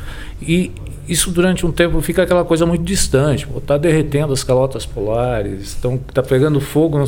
E 0.43 0.73
isso 1.09 1.31
durante 1.31 1.65
um 1.65 1.71
tempo 1.71 2.01
fica 2.01 2.25
aquela 2.25 2.45
coisa 2.45 2.67
muito 2.67 2.85
distante. 2.85 3.47
Está 3.57 3.79
derretendo 3.79 4.33
as 4.33 4.43
calotas 4.43 4.85
polares, 4.85 5.77
está 6.09 6.23
pegando 6.23 6.61
fogo. 6.61 6.99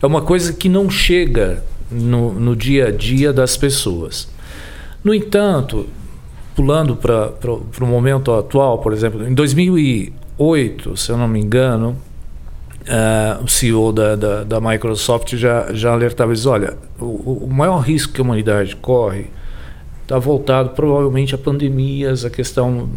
É 0.00 0.06
uma 0.06 0.22
coisa 0.22 0.52
que 0.52 0.68
não 0.68 0.88
chega 0.88 1.62
no, 1.90 2.32
no 2.32 2.56
dia 2.56 2.88
a 2.88 2.90
dia 2.90 3.32
das 3.32 3.56
pessoas. 3.56 4.28
No 5.04 5.12
entanto, 5.12 5.86
pulando 6.54 6.96
para 6.96 7.52
o 7.52 7.86
momento 7.86 8.32
atual, 8.32 8.78
por 8.78 8.92
exemplo, 8.92 9.26
em 9.26 9.34
2008, 9.34 10.96
se 10.96 11.10
eu 11.10 11.16
não 11.16 11.26
me 11.26 11.40
engano, 11.40 11.96
uh, 12.82 13.42
o 13.42 13.48
CEO 13.48 13.92
da, 13.92 14.14
da, 14.14 14.44
da, 14.44 14.60
Microsoft 14.60 15.34
já, 15.36 15.72
já 15.72 15.92
alertava: 15.92 16.32
diz, 16.32 16.46
olha, 16.46 16.76
o, 17.00 17.46
o 17.46 17.50
maior 17.52 17.78
risco 17.78 18.12
que 18.12 18.20
a 18.20 18.24
humanidade 18.24 18.76
corre 18.76 19.26
está 20.02 20.18
voltado 20.18 20.70
provavelmente 20.70 21.34
a 21.34 21.38
pandemias, 21.38 22.24
a 22.24 22.30
questão 22.30 22.88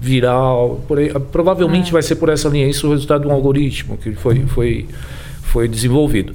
viral, 0.00 0.80
aí, 0.96 1.12
provavelmente 1.32 1.90
é. 1.90 1.92
vai 1.92 2.02
ser 2.02 2.16
por 2.16 2.28
essa 2.28 2.48
linha. 2.48 2.66
Isso 2.66 2.86
é 2.86 2.88
o 2.88 2.92
resultado 2.92 3.22
de 3.22 3.28
um 3.28 3.32
algoritmo 3.32 3.96
que 3.96 4.14
foi, 4.14 4.46
foi, 4.46 4.86
foi 5.42 5.68
desenvolvido. 5.68 6.32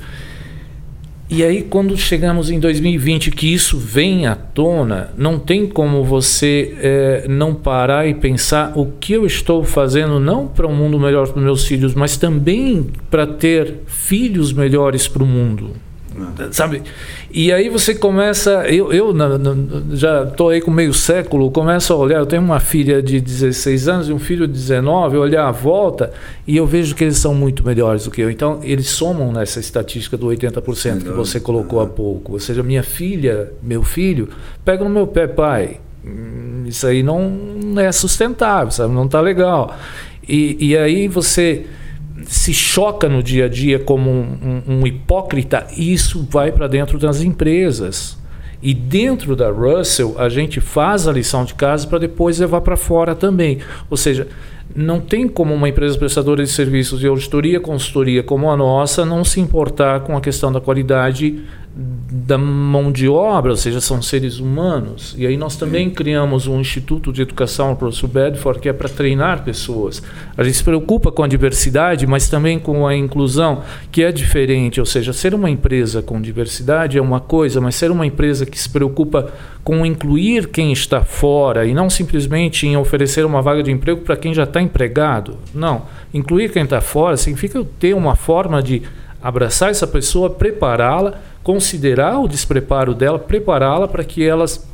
E 1.33 1.45
aí, 1.45 1.61
quando 1.61 1.95
chegamos 1.95 2.49
em 2.51 2.59
2020, 2.59 3.31
que 3.31 3.53
isso 3.53 3.77
vem 3.77 4.27
à 4.27 4.35
tona, 4.35 5.11
não 5.17 5.39
tem 5.39 5.65
como 5.65 6.03
você 6.03 6.75
é, 6.77 7.25
não 7.29 7.55
parar 7.55 8.05
e 8.05 8.13
pensar 8.13 8.77
o 8.77 8.87
que 8.99 9.13
eu 9.13 9.25
estou 9.25 9.63
fazendo, 9.63 10.19
não 10.19 10.45
para 10.45 10.67
um 10.67 10.75
mundo 10.75 10.99
melhor 10.99 11.29
para 11.29 11.37
os 11.37 11.43
meus 11.45 11.65
filhos, 11.65 11.95
mas 11.95 12.17
também 12.17 12.85
para 13.09 13.25
ter 13.25 13.75
filhos 13.87 14.51
melhores 14.51 15.07
para 15.07 15.23
o 15.23 15.25
mundo. 15.25 15.71
Sabe? 16.51 16.81
E 17.33 17.51
aí 17.51 17.69
você 17.69 17.95
começa. 17.95 18.67
Eu, 18.67 18.91
eu 18.91 19.13
na, 19.13 19.37
na, 19.37 19.55
já 19.93 20.23
estou 20.23 20.49
aí 20.49 20.59
com 20.59 20.69
meio 20.69 20.93
século, 20.93 21.49
começo 21.49 21.93
a 21.93 21.95
olhar. 21.95 22.19
Eu 22.19 22.25
tenho 22.25 22.41
uma 22.41 22.59
filha 22.59 23.01
de 23.01 23.21
16 23.21 23.87
anos 23.87 24.09
e 24.09 24.13
um 24.13 24.19
filho 24.19 24.45
de 24.47 24.53
19, 24.53 25.17
olhar 25.17 25.47
à 25.47 25.51
volta 25.51 26.11
e 26.45 26.57
eu 26.57 26.67
vejo 26.67 26.93
que 26.93 27.03
eles 27.03 27.17
são 27.17 27.33
muito 27.33 27.65
melhores 27.65 28.05
do 28.05 28.11
que 28.11 28.21
eu. 28.21 28.29
Então, 28.29 28.59
eles 28.63 28.87
somam 28.87 29.31
nessa 29.31 29.59
estatística 29.59 30.17
do 30.17 30.27
80% 30.27 31.03
que 31.03 31.09
você 31.09 31.39
colocou 31.39 31.79
há 31.79 31.87
pouco. 31.87 32.33
Ou 32.33 32.39
seja, 32.39 32.61
minha 32.61 32.83
filha, 32.83 33.51
meu 33.63 33.83
filho, 33.83 34.27
pega 34.65 34.83
no 34.83 34.89
meu 34.89 35.07
pé, 35.07 35.27
pai. 35.27 35.79
Hum, 36.05 36.63
isso 36.65 36.85
aí 36.85 37.01
não 37.01 37.31
é 37.77 37.91
sustentável, 37.91 38.71
sabe? 38.71 38.93
Não 38.93 39.05
está 39.05 39.21
legal. 39.21 39.75
E, 40.27 40.57
e 40.59 40.77
aí 40.77 41.07
você 41.07 41.65
se 42.25 42.53
choca 42.53 43.07
no 43.09 43.21
dia 43.21 43.45
a 43.45 43.49
dia 43.49 43.79
como 43.79 44.09
um, 44.09 44.63
um, 44.67 44.79
um 44.79 44.87
hipócrita, 44.87 45.67
isso 45.77 46.27
vai 46.29 46.51
para 46.51 46.67
dentro 46.67 46.97
das 46.97 47.21
empresas. 47.21 48.17
E 48.61 48.73
dentro 48.73 49.35
da 49.35 49.49
Russell, 49.49 50.15
a 50.19 50.29
gente 50.29 50.61
faz 50.61 51.07
a 51.07 51.11
lição 51.11 51.43
de 51.43 51.55
casa 51.55 51.87
para 51.87 51.97
depois 51.97 52.39
levar 52.39 52.61
para 52.61 52.77
fora 52.77 53.15
também. 53.15 53.57
Ou 53.89 53.97
seja, 53.97 54.27
não 54.75 54.99
tem 54.99 55.27
como 55.27 55.53
uma 55.53 55.67
empresa 55.67 55.97
prestadora 55.97 56.43
de 56.43 56.49
serviços 56.49 56.99
de 56.99 57.07
auditoria, 57.07 57.59
consultoria 57.59 58.21
como 58.21 58.49
a 58.49 58.55
nossa, 58.55 59.03
não 59.03 59.23
se 59.23 59.39
importar 59.39 60.01
com 60.01 60.15
a 60.15 60.21
questão 60.21 60.51
da 60.51 60.61
qualidade 60.61 61.41
da 61.73 62.37
mão 62.37 62.91
de 62.91 63.07
obra, 63.07 63.51
ou 63.51 63.57
seja, 63.57 63.79
são 63.79 64.01
seres 64.01 64.39
humanos. 64.39 65.15
E 65.17 65.25
aí 65.25 65.37
nós 65.37 65.55
também 65.55 65.89
criamos 65.89 66.45
um 66.45 66.59
Instituto 66.59 67.13
de 67.13 67.21
Educação, 67.21 67.71
o 67.71 67.75
professor 67.77 68.07
Bedford, 68.09 68.59
que 68.59 68.67
é 68.67 68.73
para 68.73 68.89
treinar 68.89 69.43
pessoas. 69.43 70.03
A 70.35 70.43
gente 70.43 70.57
se 70.57 70.63
preocupa 70.63 71.11
com 71.11 71.23
a 71.23 71.27
diversidade, 71.27 72.05
mas 72.05 72.27
também 72.27 72.59
com 72.59 72.85
a 72.85 72.95
inclusão, 72.95 73.63
que 73.89 74.03
é 74.03 74.11
diferente. 74.11 74.81
Ou 74.81 74.85
seja, 74.85 75.13
ser 75.13 75.33
uma 75.33 75.49
empresa 75.49 76.01
com 76.01 76.21
diversidade 76.21 76.97
é 76.97 77.01
uma 77.01 77.21
coisa, 77.21 77.61
mas 77.61 77.75
ser 77.75 77.89
uma 77.89 78.05
empresa 78.05 78.45
que 78.45 78.59
se 78.59 78.69
preocupa 78.69 79.31
com 79.63 79.85
incluir 79.85 80.47
quem 80.47 80.73
está 80.73 81.05
fora 81.05 81.65
e 81.65 81.73
não 81.73 81.89
simplesmente 81.89 82.67
em 82.67 82.75
oferecer 82.75 83.25
uma 83.25 83.41
vaga 83.41 83.63
de 83.63 83.71
emprego 83.71 84.01
para 84.01 84.17
quem 84.17 84.33
já 84.33 84.43
está 84.43 84.61
empregado. 84.61 85.37
Não. 85.53 85.83
Incluir 86.13 86.51
quem 86.51 86.63
está 86.63 86.81
fora 86.81 87.15
significa 87.15 87.63
ter 87.79 87.93
uma 87.93 88.15
forma 88.15 88.61
de 88.61 88.81
abraçar 89.21 89.69
essa 89.69 89.87
pessoa, 89.87 90.29
prepará-la 90.29 91.19
considerar 91.43 92.19
o 92.19 92.27
despreparo 92.27 92.93
dela, 92.93 93.17
prepará-la 93.17 93.87
para 93.87 94.03
que 94.03 94.23
elas 94.23 94.69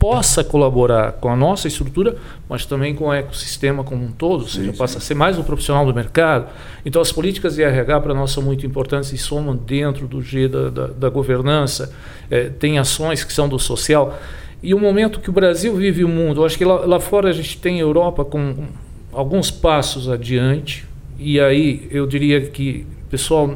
possa 0.00 0.42
colaborar 0.42 1.12
com 1.12 1.28
a 1.28 1.36
nossa 1.36 1.68
estrutura, 1.68 2.16
mas 2.48 2.64
também 2.64 2.94
com 2.94 3.08
o 3.08 3.12
ecossistema 3.12 3.84
como 3.84 4.02
um 4.02 4.10
todo, 4.10 4.40
ou 4.40 4.48
seja, 4.48 4.72
sim, 4.72 4.78
passa 4.78 4.96
a 4.96 5.00
ser 5.00 5.14
mais 5.14 5.38
um 5.38 5.42
profissional 5.42 5.84
do 5.84 5.94
mercado. 5.94 6.46
Então, 6.86 7.02
as 7.02 7.12
políticas 7.12 7.54
de 7.54 7.62
RH 7.62 8.00
para 8.00 8.14
nós 8.14 8.30
são 8.30 8.42
muito 8.42 8.64
importantes 8.64 9.12
e 9.12 9.18
somam 9.18 9.54
dentro 9.54 10.08
do 10.08 10.22
G 10.22 10.48
da, 10.48 10.70
da, 10.70 10.86
da 10.86 11.08
governança. 11.10 11.92
É, 12.30 12.44
tem 12.44 12.78
ações 12.78 13.22
que 13.22 13.32
são 13.32 13.46
do 13.46 13.58
social. 13.58 14.18
E 14.62 14.72
o 14.72 14.78
momento 14.78 15.20
que 15.20 15.28
o 15.28 15.32
Brasil 15.32 15.76
vive 15.76 16.02
o 16.02 16.08
mundo, 16.08 16.40
eu 16.40 16.46
acho 16.46 16.56
que 16.56 16.64
lá, 16.64 16.86
lá 16.86 16.98
fora 16.98 17.28
a 17.28 17.32
gente 17.32 17.58
tem 17.58 17.78
Europa 17.78 18.24
com 18.24 18.68
alguns 19.12 19.50
passos 19.50 20.08
adiante, 20.08 20.86
e 21.18 21.38
aí 21.38 21.86
eu 21.90 22.06
diria 22.06 22.40
que 22.40 22.86
pessoal 23.10 23.46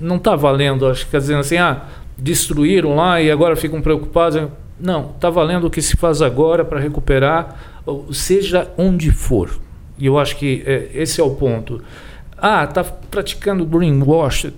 não 0.00 0.16
está 0.16 0.36
valendo, 0.36 0.86
acho 0.86 1.00
que 1.00 1.08
está 1.08 1.18
dizendo 1.18 1.40
assim, 1.40 1.56
ah, 1.56 1.82
destruíram 2.16 2.94
lá 2.94 3.20
e 3.20 3.30
agora 3.30 3.56
ficam 3.56 3.80
preocupados. 3.82 4.48
Não, 4.78 5.10
está 5.14 5.30
valendo 5.30 5.66
o 5.66 5.70
que 5.70 5.82
se 5.82 5.96
faz 5.96 6.22
agora 6.22 6.64
para 6.64 6.78
recuperar, 6.78 7.56
seja 8.12 8.70
onde 8.76 9.10
for. 9.10 9.50
E 9.98 10.06
eu 10.06 10.18
acho 10.18 10.36
que 10.36 10.62
é, 10.66 10.90
esse 10.94 11.20
é 11.20 11.24
o 11.24 11.30
ponto. 11.30 11.82
Ah, 12.38 12.64
está 12.64 12.84
praticando 12.84 13.64
greenwash. 13.64 14.52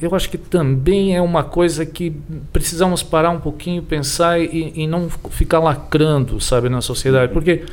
Eu 0.00 0.14
acho 0.14 0.28
que 0.28 0.36
também 0.36 1.16
é 1.16 1.22
uma 1.22 1.42
coisa 1.42 1.86
que 1.86 2.14
precisamos 2.52 3.02
parar 3.02 3.30
um 3.30 3.40
pouquinho, 3.40 3.82
pensar 3.82 4.38
e, 4.38 4.72
e 4.76 4.86
não 4.86 5.08
ficar 5.08 5.58
lacrando, 5.58 6.38
sabe, 6.40 6.68
na 6.68 6.82
sociedade. 6.82 7.32
Porque 7.32 7.64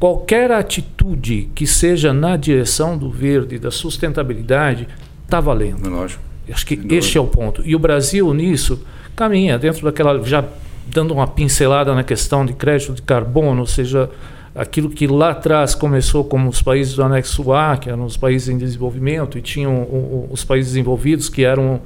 qualquer 0.00 0.50
atitude 0.50 1.50
que 1.54 1.66
seja 1.66 2.10
na 2.12 2.34
direção 2.36 2.96
do 2.96 3.10
verde, 3.10 3.58
da 3.58 3.70
sustentabilidade, 3.70 4.88
está 5.24 5.38
valendo. 5.40 5.88
Lógico. 5.88 6.22
Acho 6.50 6.66
que 6.66 6.80
este 6.90 7.18
é 7.18 7.20
o 7.20 7.26
ponto. 7.26 7.62
E 7.64 7.76
o 7.76 7.78
Brasil, 7.78 8.32
nisso, 8.34 8.82
caminha 9.14 9.58
dentro 9.58 9.84
daquela. 9.84 10.20
já 10.24 10.42
dando 10.86 11.12
uma 11.12 11.28
pincelada 11.28 11.94
na 11.94 12.02
questão 12.02 12.44
de 12.44 12.54
crédito 12.54 12.94
de 12.94 13.02
carbono, 13.02 13.60
ou 13.60 13.66
seja, 13.66 14.10
aquilo 14.54 14.90
que 14.90 15.06
lá 15.06 15.30
atrás 15.30 15.74
começou 15.74 16.24
como 16.24 16.48
os 16.48 16.60
países 16.60 16.94
do 16.94 17.04
anexo 17.04 17.52
A, 17.52 17.76
que 17.76 17.88
eram 17.88 18.04
os 18.04 18.16
países 18.16 18.48
em 18.48 18.58
desenvolvimento, 18.58 19.38
e 19.38 19.42
tinham 19.42 19.86
os 20.30 20.42
países 20.42 20.72
desenvolvidos 20.72 21.28
que 21.28 21.44
eram 21.44 21.80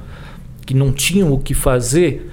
que 0.65 0.73
não 0.73 0.93
tinham 0.93 1.31
o 1.33 1.39
que 1.39 1.53
fazer. 1.53 2.31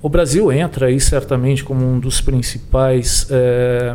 O 0.00 0.08
Brasil 0.08 0.50
entra 0.50 0.86
aí 0.86 0.98
certamente 0.98 1.62
como 1.62 1.84
um 1.84 1.98
dos 1.98 2.20
principais. 2.20 3.26
É, 3.30 3.94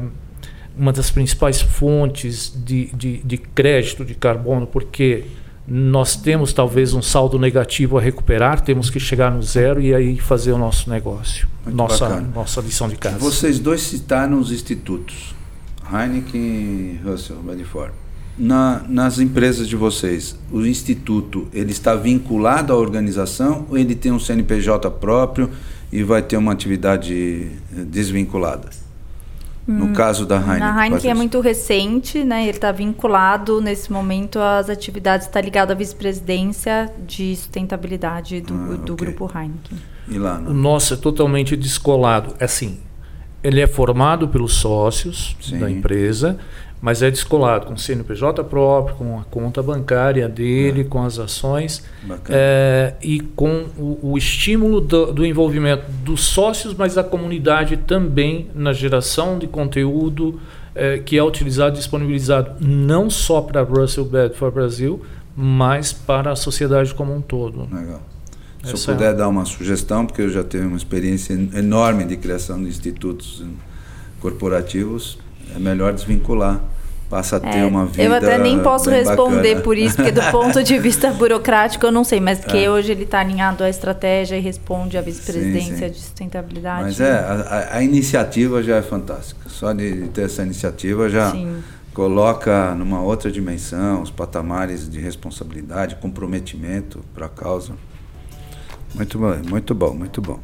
uma 0.78 0.92
das 0.92 1.12
principais 1.12 1.62
fontes 1.62 2.54
de, 2.56 2.88
de, 2.94 3.18
de 3.18 3.38
crédito 3.38 4.04
de 4.04 4.16
carbono, 4.16 4.66
porque 4.66 5.26
nós 5.68 6.16
temos 6.16 6.52
talvez 6.52 6.94
um 6.94 7.02
saldo 7.02 7.40
negativo 7.40 7.98
a 7.98 8.02
recuperar, 8.02 8.62
temos 8.62 8.90
que 8.90 9.00
chegar 9.00 9.32
no 9.32 9.42
zero 9.42 9.82
e 9.82 9.94
aí 9.94 10.20
fazer 10.20 10.52
o 10.52 10.58
nosso 10.58 10.90
negócio, 10.90 11.48
nossa, 11.66 12.20
nossa 12.22 12.60
lição 12.60 12.90
de 12.90 12.96
casa. 12.96 13.18
Vocês 13.18 13.60
dois 13.60 13.82
citaram 13.82 14.40
os 14.40 14.52
institutos, 14.52 15.34
Heineken 15.92 16.42
e 16.42 17.00
Russell 17.04 17.42
Medford. 17.42 17.94
Na, 18.38 18.84
nas 18.90 19.20
empresas 19.20 19.68
de 19.68 19.76
vocês, 19.76 20.36
o 20.52 20.66
instituto 20.66 21.48
ele 21.54 21.72
está 21.72 21.94
vinculado 21.96 22.74
à 22.74 22.76
organização 22.76 23.68
ou 23.70 23.78
ele 23.78 23.94
tem 23.94 24.12
um 24.12 24.20
CNPJ 24.20 24.90
próprio 24.90 25.52
e 25.92 26.02
vai 26.02 26.24
ter 26.24 26.36
uma 26.38 26.52
atividade 26.52 27.52
eh, 27.78 27.84
desvinculada? 27.86 28.70
No 29.66 29.86
hum, 29.86 29.94
caso 29.94 30.26
da 30.26 30.36
Heineken. 30.36 30.60
Na 30.60 30.86
Heineken 30.86 31.12
é 31.12 31.14
muito 31.14 31.40
recente, 31.40 32.24
né? 32.24 32.44
Ele 32.44 32.52
está 32.52 32.72
vinculado 32.72 33.62
nesse 33.62 33.92
momento 33.92 34.40
às 34.40 34.70
atividades, 34.70 35.26
está 35.28 35.40
ligado 35.40 35.72
à 35.72 35.74
vice-presidência 35.74 36.92
de 37.08 37.36
sustentabilidade 37.36 38.42
do, 38.42 38.54
ah, 38.54 38.78
do 38.78 38.94
okay. 38.94 39.08
grupo 39.08 39.32
Heineken. 39.34 39.78
E 40.10 40.18
lá? 40.18 40.38
O 40.38 40.54
nosso 40.54 40.94
é 40.94 40.98
totalmente 40.98 41.56
descolado. 41.56 42.36
É 42.40 42.46
assim, 42.46 42.80
ele 43.44 43.62
é 43.62 43.68
formado 43.68 44.28
pelos 44.28 44.56
sócios 44.56 45.36
Sim. 45.42 45.60
da 45.60 45.70
empresa, 45.70 46.38
mas 46.84 47.02
é 47.02 47.10
descolado 47.10 47.68
com 47.68 47.76
o 47.76 47.78
CNPJ 47.78 48.44
próprio, 48.44 48.98
com 48.98 49.18
a 49.18 49.24
conta 49.24 49.64
bancária 49.64 50.28
dele, 50.28 50.82
é. 50.82 50.84
com 50.84 51.02
as 51.02 51.18
ações 51.18 51.82
é, 52.28 52.96
e 53.02 53.22
com 53.22 53.68
o, 53.78 54.12
o 54.12 54.18
estímulo 54.18 54.82
do, 54.82 55.14
do, 55.14 55.26
envolvimento 55.26 55.90
dos 56.04 56.26
sócios, 56.26 56.74
mas 56.74 56.94
da 56.94 57.02
comunidade 57.02 57.78
também 57.78 58.50
na 58.54 58.74
geração 58.74 59.40
de 59.40 59.48
conteúdo 59.48 60.42
é, 60.76 60.98
que 60.98 61.18
é 61.18 61.24
utilizado 61.24 61.78
e 61.78 61.78
disponibilizado 61.78 62.56
não 62.60 63.10
só 63.10 63.40
para 63.40 63.62
Russell 63.62 64.04
Bedford 64.04 64.54
Brasil, 64.54 65.02
mas 65.38 65.94
para 65.94 66.34
a 66.34 66.36
sociedade 66.36 66.94
como 66.94 67.16
um 67.16 67.22
todo. 67.22 67.62
Legal. 67.74 68.02
Se 68.62 68.74
Essa 68.74 68.92
eu 68.92 68.96
puder 68.96 69.16
dar 69.16 69.30
uma 69.30 69.46
sugestão, 69.46 70.06
porque 70.06 70.22
eu 70.22 70.30
já 70.30 70.44
tenho 70.44 70.68
uma 70.68 70.76
experiência 70.76 71.32
enorme 71.34 72.04
de 72.04 72.18
criação 72.18 72.62
de 72.62 72.68
institutos 72.68 73.42
corporativos, 74.20 75.18
é 75.56 75.60
melhor 75.60 75.94
desvincular 75.94 76.62
passa 77.14 77.38
a 77.38 77.40
ter 77.40 77.60
é, 77.60 77.66
uma 77.66 77.86
vida. 77.86 78.02
Eu 78.02 78.14
até 78.14 78.40
nem 78.40 78.60
posso 78.60 78.90
responder 78.90 79.50
bacana. 79.50 79.62
por 79.62 79.78
isso, 79.78 79.96
porque 79.98 80.12
do 80.12 80.24
ponto 80.32 80.64
de 80.64 80.80
vista 80.80 81.12
burocrático 81.12 81.86
eu 81.86 81.92
não 81.92 82.04
sei, 82.04 82.20
mas 82.20 82.44
que 82.44 82.58
é. 82.58 82.70
hoje 82.70 82.92
ele 82.92 83.04
está 83.04 83.20
alinhado 83.20 83.64
à 83.64 83.70
estratégia 83.70 84.36
e 84.36 84.40
responde 84.40 84.98
à 84.98 85.02
vice-presidência 85.02 85.92
de 85.92 86.00
sustentabilidade. 86.00 86.84
Mas 86.86 87.00
é, 87.00 87.12
a, 87.12 87.78
a, 87.78 87.84
iniciativa 87.84 88.64
já 88.64 88.78
é 88.78 88.82
fantástica. 88.82 89.48
Só 89.48 89.72
de 89.74 90.08
ter 90.08 90.24
essa 90.24 90.42
iniciativa 90.42 91.08
já 91.08 91.30
sim. 91.32 91.62
coloca 91.94 92.74
numa 92.74 93.02
outra 93.02 93.32
dimensão 93.32 94.02
os 94.02 94.10
patamares 94.10 94.90
de 94.90 95.00
responsabilidade, 95.00 95.98
comprometimento 95.98 97.06
para 97.14 97.28
a 97.28 97.30
causa. 97.30 97.74
Muito 98.96 99.20
bom, 99.20 99.36
muito 99.48 99.76
bom, 99.76 99.94
muito 99.94 100.20
bom. 100.20 100.40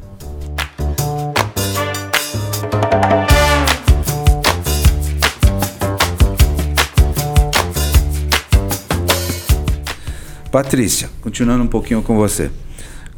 Patrícia, 10.50 11.08
continuando 11.20 11.62
um 11.62 11.68
pouquinho 11.68 12.02
com 12.02 12.16
você. 12.16 12.50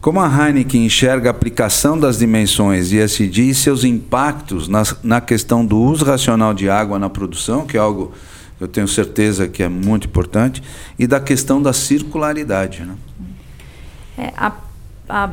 Como 0.03 0.21
a 0.21 0.27
Heineken 0.27 0.85
enxerga 0.85 1.31
a 1.31 1.33
aplicação 1.33 1.99
das 1.99 2.19
dimensões 2.19 2.93
ESG 2.93 3.51
e 3.51 3.55
seus 3.55 3.85
impactos 3.85 4.69
na, 4.69 4.83
na 5.03 5.21
questão 5.21 5.65
do 5.65 5.79
uso 5.79 6.05
racional 6.05 6.53
de 6.53 6.69
água 6.69 6.99
na 6.99 7.09
produção, 7.09 7.65
que 7.65 7.77
é 7.77 7.81
algo 7.81 8.13
que 8.59 8.65
eu 8.65 8.69
tenho 8.69 8.89
certeza 8.89 9.49
que 9.49 9.63
é 9.63 9.69
muito 9.69 10.09
importante, 10.09 10.63
e 10.99 11.07
da 11.07 11.21
questão 11.21 11.63
da 11.63 11.73
circularidade. 11.73 12.83
Né? 12.83 12.95
É, 14.19 14.33
a, 14.37 14.53
a 15.09 15.31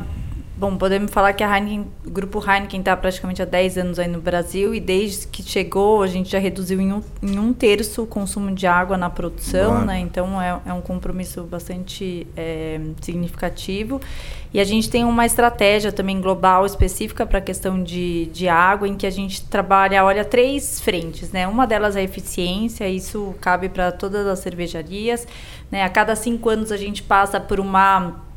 Bom, 0.60 0.76
podemos 0.76 1.10
falar 1.10 1.32
que 1.32 1.42
a 1.42 1.56
Heineken, 1.56 1.86
o 2.06 2.10
grupo 2.10 2.38
Heineken 2.38 2.80
está 2.80 2.94
praticamente 2.94 3.40
há 3.40 3.46
10 3.46 3.78
anos 3.78 3.98
aí 3.98 4.06
no 4.06 4.20
Brasil 4.20 4.74
e 4.74 4.78
desde 4.78 5.26
que 5.26 5.42
chegou 5.42 6.02
a 6.02 6.06
gente 6.06 6.28
já 6.28 6.38
reduziu 6.38 6.78
em 6.78 6.92
um, 6.92 7.02
em 7.22 7.38
um 7.38 7.50
terço 7.50 8.02
o 8.02 8.06
consumo 8.06 8.54
de 8.54 8.66
água 8.66 8.98
na 8.98 9.08
produção, 9.08 9.86
né? 9.86 9.98
Então 10.00 10.38
é, 10.38 10.60
é, 10.66 10.72
um 10.74 10.82
compromisso 10.82 11.44
bastante 11.44 12.26
é, 12.36 12.78
significativo. 13.00 14.02
E 14.52 14.60
a 14.60 14.64
gente 14.64 14.90
tem 14.90 15.02
uma 15.02 15.24
estratégia 15.24 15.90
também 15.90 16.20
global 16.20 16.66
específica 16.66 17.24
para 17.24 17.38
a 17.38 17.40
questão 17.40 17.82
de, 17.82 18.26
de 18.26 18.46
água, 18.46 18.86
em 18.86 18.96
que 18.96 19.06
a 19.06 19.10
gente 19.10 19.42
trabalha, 19.46 20.04
olha, 20.04 20.26
três 20.26 20.78
frentes, 20.78 21.32
né? 21.32 21.48
Uma 21.48 21.66
delas 21.66 21.96
é 21.96 22.00
a 22.00 22.02
eficiência, 22.02 22.86
isso 22.86 23.34
cabe 23.40 23.70
para 23.70 23.90
todas 23.92 24.26
as 24.26 24.40
cervejarias. 24.40 25.26
Né? 25.70 25.82
A 25.82 25.88
cada 25.88 26.14
cinco 26.14 26.50
anos 26.50 26.70
a 26.70 26.76
gente 26.76 27.02
passa 27.02 27.40
por 27.40 27.58
uma 27.58 28.28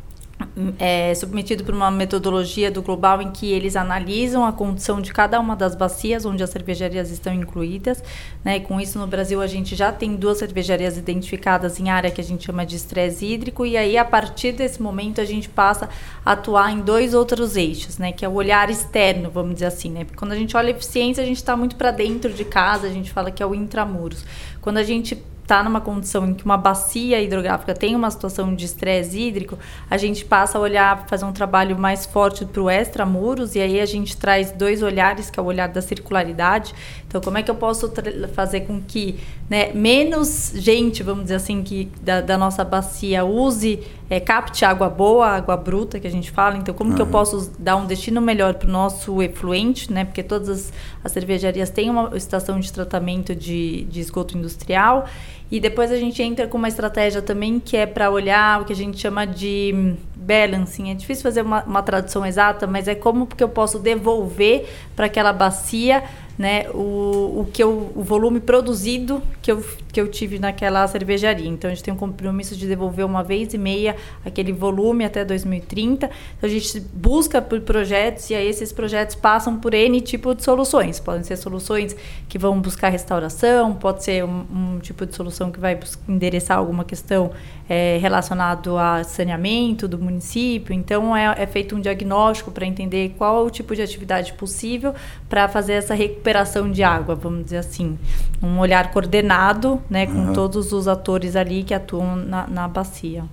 é, 0.79 1.13
submetido 1.15 1.63
por 1.63 1.73
uma 1.73 1.89
metodologia 1.89 2.71
do 2.71 2.81
Global 2.81 3.21
em 3.21 3.31
que 3.31 3.51
eles 3.51 3.75
analisam 3.75 4.45
a 4.45 4.51
condição 4.51 5.01
de 5.01 5.11
cada 5.11 5.39
uma 5.39 5.55
das 5.55 5.75
bacias 5.75 6.25
onde 6.25 6.43
as 6.43 6.49
cervejarias 6.49 7.11
estão 7.11 7.33
incluídas. 7.33 8.03
Né? 8.43 8.59
Com 8.59 8.79
isso, 8.79 8.99
no 8.99 9.07
Brasil, 9.07 9.41
a 9.41 9.47
gente 9.47 9.75
já 9.75 9.91
tem 9.91 10.15
duas 10.15 10.37
cervejarias 10.37 10.97
identificadas 10.97 11.79
em 11.79 11.89
área 11.89 12.11
que 12.11 12.21
a 12.21 12.23
gente 12.23 12.45
chama 12.45 12.65
de 12.65 12.75
estresse 12.75 13.25
hídrico, 13.25 13.65
e 13.65 13.77
aí, 13.77 13.97
a 13.97 14.05
partir 14.05 14.51
desse 14.51 14.81
momento, 14.81 15.19
a 15.19 15.25
gente 15.25 15.49
passa 15.49 15.89
a 16.25 16.33
atuar 16.33 16.71
em 16.71 16.81
dois 16.81 17.13
outros 17.13 17.55
eixos, 17.55 17.97
né? 17.97 18.11
que 18.11 18.25
é 18.25 18.29
o 18.29 18.33
olhar 18.33 18.69
externo, 18.69 19.29
vamos 19.29 19.55
dizer 19.55 19.67
assim. 19.67 19.91
Né? 19.91 20.03
Porque 20.03 20.17
quando 20.17 20.31
a 20.31 20.37
gente 20.37 20.55
olha 20.55 20.67
a 20.67 20.71
eficiência, 20.71 21.23
a 21.23 21.25
gente 21.25 21.37
está 21.37 21.55
muito 21.55 21.75
para 21.75 21.91
dentro 21.91 22.31
de 22.33 22.45
casa, 22.45 22.87
a 22.87 22.91
gente 22.91 23.11
fala 23.11 23.31
que 23.31 23.41
é 23.41 23.45
o 23.45 23.55
intramuros. 23.55 24.25
Quando 24.61 24.77
a 24.77 24.83
gente 24.83 25.21
está 25.43 25.61
numa 25.61 25.81
condição 25.81 26.27
em 26.27 26.33
que 26.33 26.43
uma 26.43 26.57
bacia 26.57 27.21
hidrográfica 27.21 27.73
tem 27.73 27.95
uma 27.95 28.09
situação 28.09 28.55
de 28.55 28.65
estresse 28.65 29.19
hídrico, 29.19 29.59
a 29.89 29.97
gente 29.97 30.25
passa 30.25 30.57
a 30.57 30.61
olhar, 30.61 31.05
fazer 31.07 31.25
um 31.25 31.33
trabalho 31.33 31.77
mais 31.77 32.05
forte 32.05 32.45
para 32.45 32.61
o 32.61 32.69
extramuros, 32.69 33.53
e 33.53 33.59
aí 33.59 33.79
a 33.79 33.85
gente 33.85 34.17
traz 34.17 34.51
dois 34.51 34.81
olhares, 34.81 35.29
que 35.29 35.39
é 35.39 35.43
o 35.43 35.45
olhar 35.45 35.67
da 35.67 35.81
circularidade. 35.81 36.73
Então, 37.07 37.21
como 37.21 37.37
é 37.37 37.43
que 37.43 37.51
eu 37.51 37.55
posso 37.55 37.91
fazer 38.33 38.61
com 38.61 38.81
que 38.81 39.19
né, 39.49 39.71
menos 39.73 40.53
gente, 40.55 41.03
vamos 41.03 41.23
dizer 41.23 41.35
assim, 41.35 41.61
que 41.61 41.91
da, 42.01 42.21
da 42.21 42.37
nossa 42.37 42.63
bacia 42.63 43.23
use, 43.23 43.83
é, 44.09 44.19
capte 44.19 44.65
água 44.65 44.89
boa, 44.89 45.27
água 45.27 45.57
bruta, 45.57 45.99
que 45.99 46.07
a 46.07 46.09
gente 46.09 46.31
fala. 46.31 46.57
Então, 46.57 46.73
como 46.73 46.89
uhum. 46.89 46.95
que 46.95 47.01
eu 47.01 47.07
posso 47.07 47.51
dar 47.59 47.75
um 47.75 47.85
destino 47.85 48.21
melhor 48.21 48.55
para 48.55 48.67
o 48.67 48.71
nosso 48.71 49.21
efluente, 49.21 49.91
né? 49.91 50.05
Porque 50.05 50.23
todas 50.23 50.49
as, 50.49 50.73
as 51.03 51.11
cervejarias 51.11 51.69
têm 51.69 51.89
uma 51.89 52.15
estação 52.15 52.59
de 52.59 52.71
tratamento 52.71 53.35
de, 53.35 53.83
de 53.85 53.99
esgoto 53.99 54.37
industrial. 54.37 55.05
E 55.53 55.59
depois 55.59 55.91
a 55.91 55.97
gente 55.97 56.19
entra 56.23 56.47
com 56.47 56.57
uma 56.57 56.67
estratégia 56.67 57.21
também 57.21 57.59
que 57.59 57.77
é 57.77 57.85
para 57.85 58.09
olhar 58.09 58.59
o 58.59 58.65
que 58.65 58.73
a 58.73 58.75
gente 58.75 58.99
chama 58.99 59.23
de 59.23 59.93
balancing. 60.15 60.89
É 60.89 60.95
difícil 60.95 61.21
fazer 61.21 61.43
uma, 61.43 61.63
uma 61.63 61.83
tradução 61.83 62.25
exata, 62.25 62.65
mas 62.65 62.87
é 62.87 62.95
como 62.95 63.27
que 63.27 63.43
eu 63.43 63.49
posso 63.49 63.77
devolver 63.77 64.67
para 64.95 65.05
aquela 65.05 65.31
bacia 65.31 66.03
né, 66.37 66.67
o, 66.71 67.41
o, 67.41 67.47
que 67.51 67.61
eu, 67.61 67.91
o 67.95 68.01
volume 68.01 68.39
produzido 68.39 69.21
que 69.41 69.51
eu, 69.51 69.63
que 69.91 70.01
eu 70.01 70.07
tive 70.07 70.39
naquela 70.39 70.87
cervejaria. 70.87 71.47
Então, 71.47 71.69
a 71.69 71.73
gente 71.73 71.83
tem 71.83 71.93
um 71.93 71.97
compromisso 71.97 72.55
de 72.55 72.67
devolver 72.67 73.05
uma 73.05 73.23
vez 73.23 73.53
e 73.53 73.57
meia 73.57 73.95
aquele 74.25 74.51
volume 74.51 75.05
até 75.05 75.23
2030. 75.23 76.07
Então, 76.07 76.49
a 76.49 76.51
gente 76.51 76.79
busca 76.93 77.41
por 77.41 77.61
projetos 77.61 78.29
e 78.29 78.35
aí 78.35 78.47
esses 78.47 78.71
projetos 78.71 79.15
passam 79.15 79.59
por 79.59 79.73
N 79.73 80.01
tipo 80.01 80.33
de 80.33 80.43
soluções. 80.43 80.99
Podem 80.99 81.23
ser 81.23 81.37
soluções 81.37 81.95
que 82.27 82.39
vão 82.39 82.59
buscar 82.59 82.89
restauração, 82.89 83.73
pode 83.73 84.03
ser 84.03 84.23
um, 84.25 84.45
um 84.51 84.79
tipo 84.79 85.05
de 85.05 85.13
solução 85.13 85.51
que 85.51 85.59
vai 85.59 85.79
endereçar 86.07 86.57
alguma 86.57 86.83
questão 86.83 87.31
é, 87.69 87.97
relacionado 88.01 88.77
a 88.77 89.03
saneamento 89.03 89.87
do 89.87 89.99
município. 89.99 90.73
Então, 90.73 91.15
é, 91.15 91.35
é 91.37 91.45
feito 91.45 91.75
um 91.75 91.79
diagnóstico 91.79 92.51
para 92.51 92.65
entender 92.65 93.13
qual 93.17 93.43
é 93.43 93.47
o 93.47 93.49
tipo 93.51 93.75
de 93.75 93.81
atividade 93.83 94.33
possível 94.33 94.95
para 95.29 95.47
fazer 95.47 95.73
essa 95.73 95.93
recuperação 95.93 96.22
de 96.71 96.83
água, 96.83 97.15
vamos 97.15 97.45
dizer 97.45 97.57
assim. 97.57 97.97
Um 98.41 98.59
olhar 98.59 98.91
coordenado, 98.91 99.81
né, 99.89 100.05
com 100.05 100.27
uhum. 100.27 100.33
todos 100.33 100.71
os 100.71 100.87
atores 100.87 101.35
ali 101.35 101.63
que 101.63 101.73
atuam 101.73 102.15
na, 102.15 102.47
na 102.47 102.67
bacia. 102.67 103.23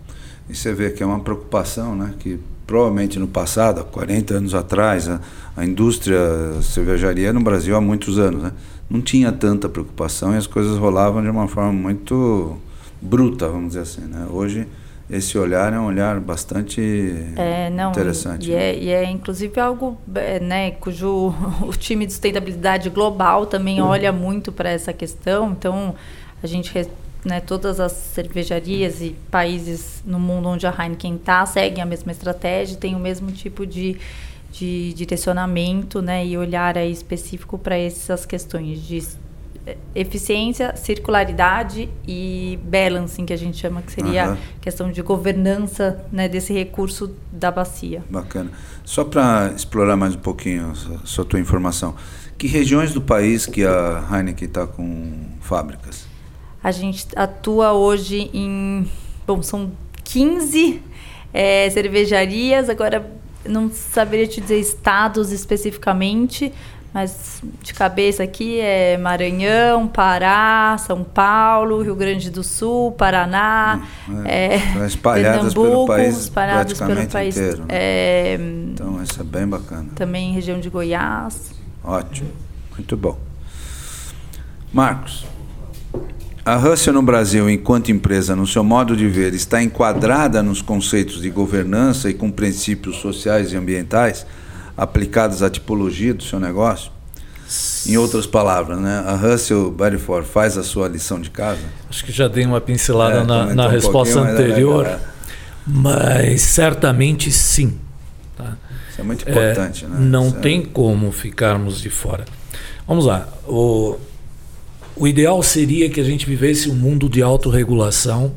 E 0.49 0.55
você 0.55 0.73
vê 0.73 0.91
que 0.91 1.03
é 1.03 1.07
uma 1.07 1.21
preocupação, 1.21 1.95
né, 1.95 2.15
que 2.19 2.39
provavelmente 2.67 3.19
no 3.19 3.27
passado, 3.27 3.81
há 3.81 3.85
40 3.85 4.35
anos 4.35 4.55
atrás, 4.55 5.09
a, 5.09 5.21
a 5.57 5.65
indústria 5.65 6.19
cervejaria 6.63 7.33
no 7.33 7.41
Brasil 7.41 7.77
há 7.77 7.81
muitos 7.81 8.19
anos, 8.19 8.43
né, 8.43 8.53
não 8.89 9.01
tinha 9.01 9.31
tanta 9.31 9.69
preocupação 9.69 10.35
e 10.35 10.37
as 10.37 10.47
coisas 10.47 10.77
rolavam 10.77 11.23
de 11.23 11.29
uma 11.29 11.47
forma 11.47 11.73
muito 11.73 12.59
bruta, 13.01 13.49
vamos 13.49 13.69
dizer 13.69 13.81
assim. 13.81 14.03
Né? 14.03 14.27
Hoje 14.31 14.67
esse 15.11 15.37
olhar 15.37 15.73
é 15.73 15.79
um 15.79 15.87
olhar 15.87 16.21
bastante 16.21 16.81
é, 17.37 17.69
não, 17.71 17.91
interessante. 17.91 18.49
E, 18.49 18.55
né? 18.55 18.63
é, 18.63 18.79
e 18.79 18.89
é, 18.91 19.11
inclusive 19.11 19.59
algo 19.61 19.99
é, 20.15 20.39
né, 20.39 20.71
cujo 20.73 21.35
o 21.63 21.73
time 21.73 22.07
de 22.07 22.13
sustentabilidade 22.13 22.89
global 22.91 23.47
também 23.47 23.81
uhum. 23.81 23.89
olha 23.89 24.13
muito 24.13 24.53
para 24.53 24.71
essa 24.71 24.93
questão. 24.93 25.51
Então, 25.51 25.95
a 26.43 26.47
gente, 26.47 26.73
né, 27.25 27.41
todas 27.41 27.81
as 27.81 27.93
cervejarias 27.93 29.03
e 29.03 29.17
países 29.31 30.03
no 30.07 30.19
mundo 30.19 30.49
onde 30.49 30.67
a 30.67 30.71
Heineken 30.79 31.17
está 31.17 31.45
seguem 31.45 31.83
a 31.83 31.87
mesma 31.87 32.13
estratégia, 32.13 32.77
tem 32.77 32.95
o 32.95 33.01
mesmo 33.01 33.33
tipo 33.33 33.67
de, 33.67 33.97
de 34.53 34.93
direcionamento 34.95 36.01
né, 36.01 36.25
e 36.25 36.39
olhar 36.39 36.77
específico 36.77 37.59
para 37.59 37.77
essas 37.77 38.25
questões 38.25 38.81
de 38.81 39.03
eficiência, 39.95 40.75
circularidade 40.77 41.89
e 42.07 42.59
balancing, 42.63 43.27
que 43.27 43.33
a 43.33 43.37
gente 43.37 43.59
chama, 43.59 43.83
que 43.83 43.93
seria 43.93 44.31
uhum. 44.31 44.37
questão 44.61 44.91
de 44.91 45.03
governança 45.03 46.05
né, 46.11 46.29
desse 46.29 46.53
recurso 46.53 47.15
da 47.33 47.51
bacia. 47.51 48.03
Bacana. 48.09 48.51
Só 48.85 49.05
para 49.05 49.53
explorar 49.55 49.97
mais 49.97 50.15
um 50.15 50.19
pouquinho 50.19 50.73
a 51.03 51.07
sua 51.07 51.25
tua 51.25 51.39
informação, 51.39 51.95
que 52.39 52.47
regiões 52.47 52.93
do 52.93 53.03
país 53.03 53.47
que 53.47 53.65
a 53.65 54.05
Heineken 54.11 54.49
está 54.49 54.67
com 54.67 55.13
fábricas? 55.41 56.07
A 56.63 56.71
gente 56.71 57.07
atua 57.15 57.73
hoje 57.73 58.31
em, 58.33 58.87
bom, 59.27 59.43
são 59.43 59.73
15 60.05 60.83
é, 61.33 61.69
cervejarias, 61.71 62.69
agora 62.69 63.11
não 63.47 63.71
saberia 63.71 64.27
te 64.27 64.41
dizer 64.41 64.59
estados 64.59 65.33
especificamente, 65.33 66.53
mas 66.93 67.41
de 67.63 67.73
cabeça 67.73 68.23
aqui 68.23 68.59
é 68.59 68.97
Maranhão, 68.99 69.87
Pará, 69.87 70.77
São 70.79 71.05
Paulo, 71.05 71.83
Rio 71.83 71.95
Grande 71.95 72.31
do 72.31 72.43
Sul, 72.43 72.93
Paraná, 72.93 73.83
hum, 74.09 74.25
é, 74.25 74.57
é, 74.57 74.87
espalhadas 74.87 75.55
pelo 75.55 75.87
país, 75.87 76.19
espalhadas 76.19 76.79
pelo 76.79 77.07
país 77.07 77.37
inteiro. 77.37 77.61
Né? 77.61 77.67
É, 77.69 78.39
então 78.73 79.03
isso 79.03 79.21
é 79.21 79.25
bem 79.25 79.47
bacana. 79.47 79.89
Também 79.95 80.33
região 80.33 80.59
de 80.59 80.69
Goiás. 80.69 81.53
Ótimo, 81.85 82.31
muito 82.77 82.97
bom. 82.97 83.19
Marcos, 84.73 85.25
a 86.45 86.57
Russell 86.57 86.95
no 86.95 87.03
Brasil, 87.03 87.49
enquanto 87.49 87.93
empresa, 87.93 88.35
no 88.35 88.47
seu 88.47 88.65
modo 88.65 88.97
de 88.97 89.07
ver, 89.07 89.35
está 89.35 89.63
enquadrada 89.63 90.43
nos 90.43 90.61
conceitos 90.61 91.23
de 91.23 91.31
governança 91.31 92.11
e 92.11 92.15
com 92.15 92.31
princípios 92.31 92.97
sociais 92.97 93.53
e 93.53 93.57
ambientais? 93.57 94.27
Aplicados 94.81 95.43
à 95.43 95.51
tipologia 95.51 96.15
do 96.15 96.23
seu 96.23 96.41
negócio? 96.41 96.91
Em 97.87 97.99
outras 97.99 98.27
palavras, 98.27 98.79
né? 98.79 99.05
A 99.07 99.15
Russell 99.15 99.71
Bedford 99.71 100.27
faz 100.27 100.57
a 100.57 100.63
sua 100.63 100.89
lição 100.89 101.21
de 101.21 101.29
casa? 101.29 101.61
Acho 101.91 102.03
que 102.03 102.11
já 102.11 102.29
dei 102.29 102.47
uma 102.47 102.63
pincelada 102.63 103.19
é, 103.19 103.25
na, 103.25 103.55
na 103.55 103.67
um 103.67 103.69
resposta 103.69 104.19
anterior, 104.21 104.99
mas, 105.67 105.95
mas, 105.95 106.43
certamente 106.43 107.31
sim. 107.31 107.79
Tá? 108.35 108.57
Isso 108.89 109.01
é 109.01 109.05
muito 109.05 109.29
importante, 109.29 109.85
é, 109.85 109.89
né? 109.89 109.97
Não 109.99 110.29
Isso 110.29 110.37
é 110.39 110.41
tem 110.41 110.63
como 110.65 111.13
ficarmos 111.13 111.81
de 111.81 111.91
fora. 111.91 112.25
Vamos 112.87 113.05
lá. 113.05 113.29
O, 113.47 113.99
o 114.97 115.07
ideal 115.07 115.43
seria 115.43 115.91
que 115.91 116.01
a 116.01 116.05
gente 116.05 116.25
vivesse 116.25 116.71
um 116.71 116.75
mundo 116.75 117.07
de 117.07 117.21
autorregulação 117.21 118.33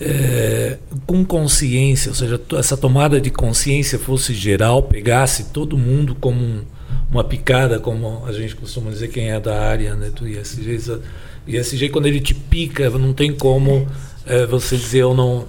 é, 0.00 0.78
com 1.06 1.24
consciência, 1.24 2.10
ou 2.10 2.14
seja, 2.14 2.40
essa 2.58 2.76
tomada 2.76 3.20
de 3.20 3.30
consciência 3.30 3.98
fosse 3.98 4.34
geral, 4.34 4.82
pegasse 4.82 5.44
todo 5.44 5.76
mundo 5.76 6.14
como 6.14 6.42
um, 6.42 6.62
uma 7.10 7.24
picada, 7.24 7.78
como 7.80 8.24
a 8.26 8.32
gente 8.32 8.54
costuma 8.56 8.90
dizer 8.90 9.08
quem 9.08 9.30
é 9.30 9.40
da 9.40 9.60
área 9.62 9.94
né, 9.94 10.10
do 10.10 10.28
ISG. 10.28 11.00
ISG, 11.46 11.88
quando 11.88 12.06
ele 12.06 12.20
te 12.20 12.34
pica, 12.34 12.90
não 12.90 13.12
tem 13.12 13.32
como 13.32 13.86
é, 14.26 14.44
você 14.46 14.76
dizer 14.76 15.02
eu 15.02 15.14
não. 15.14 15.46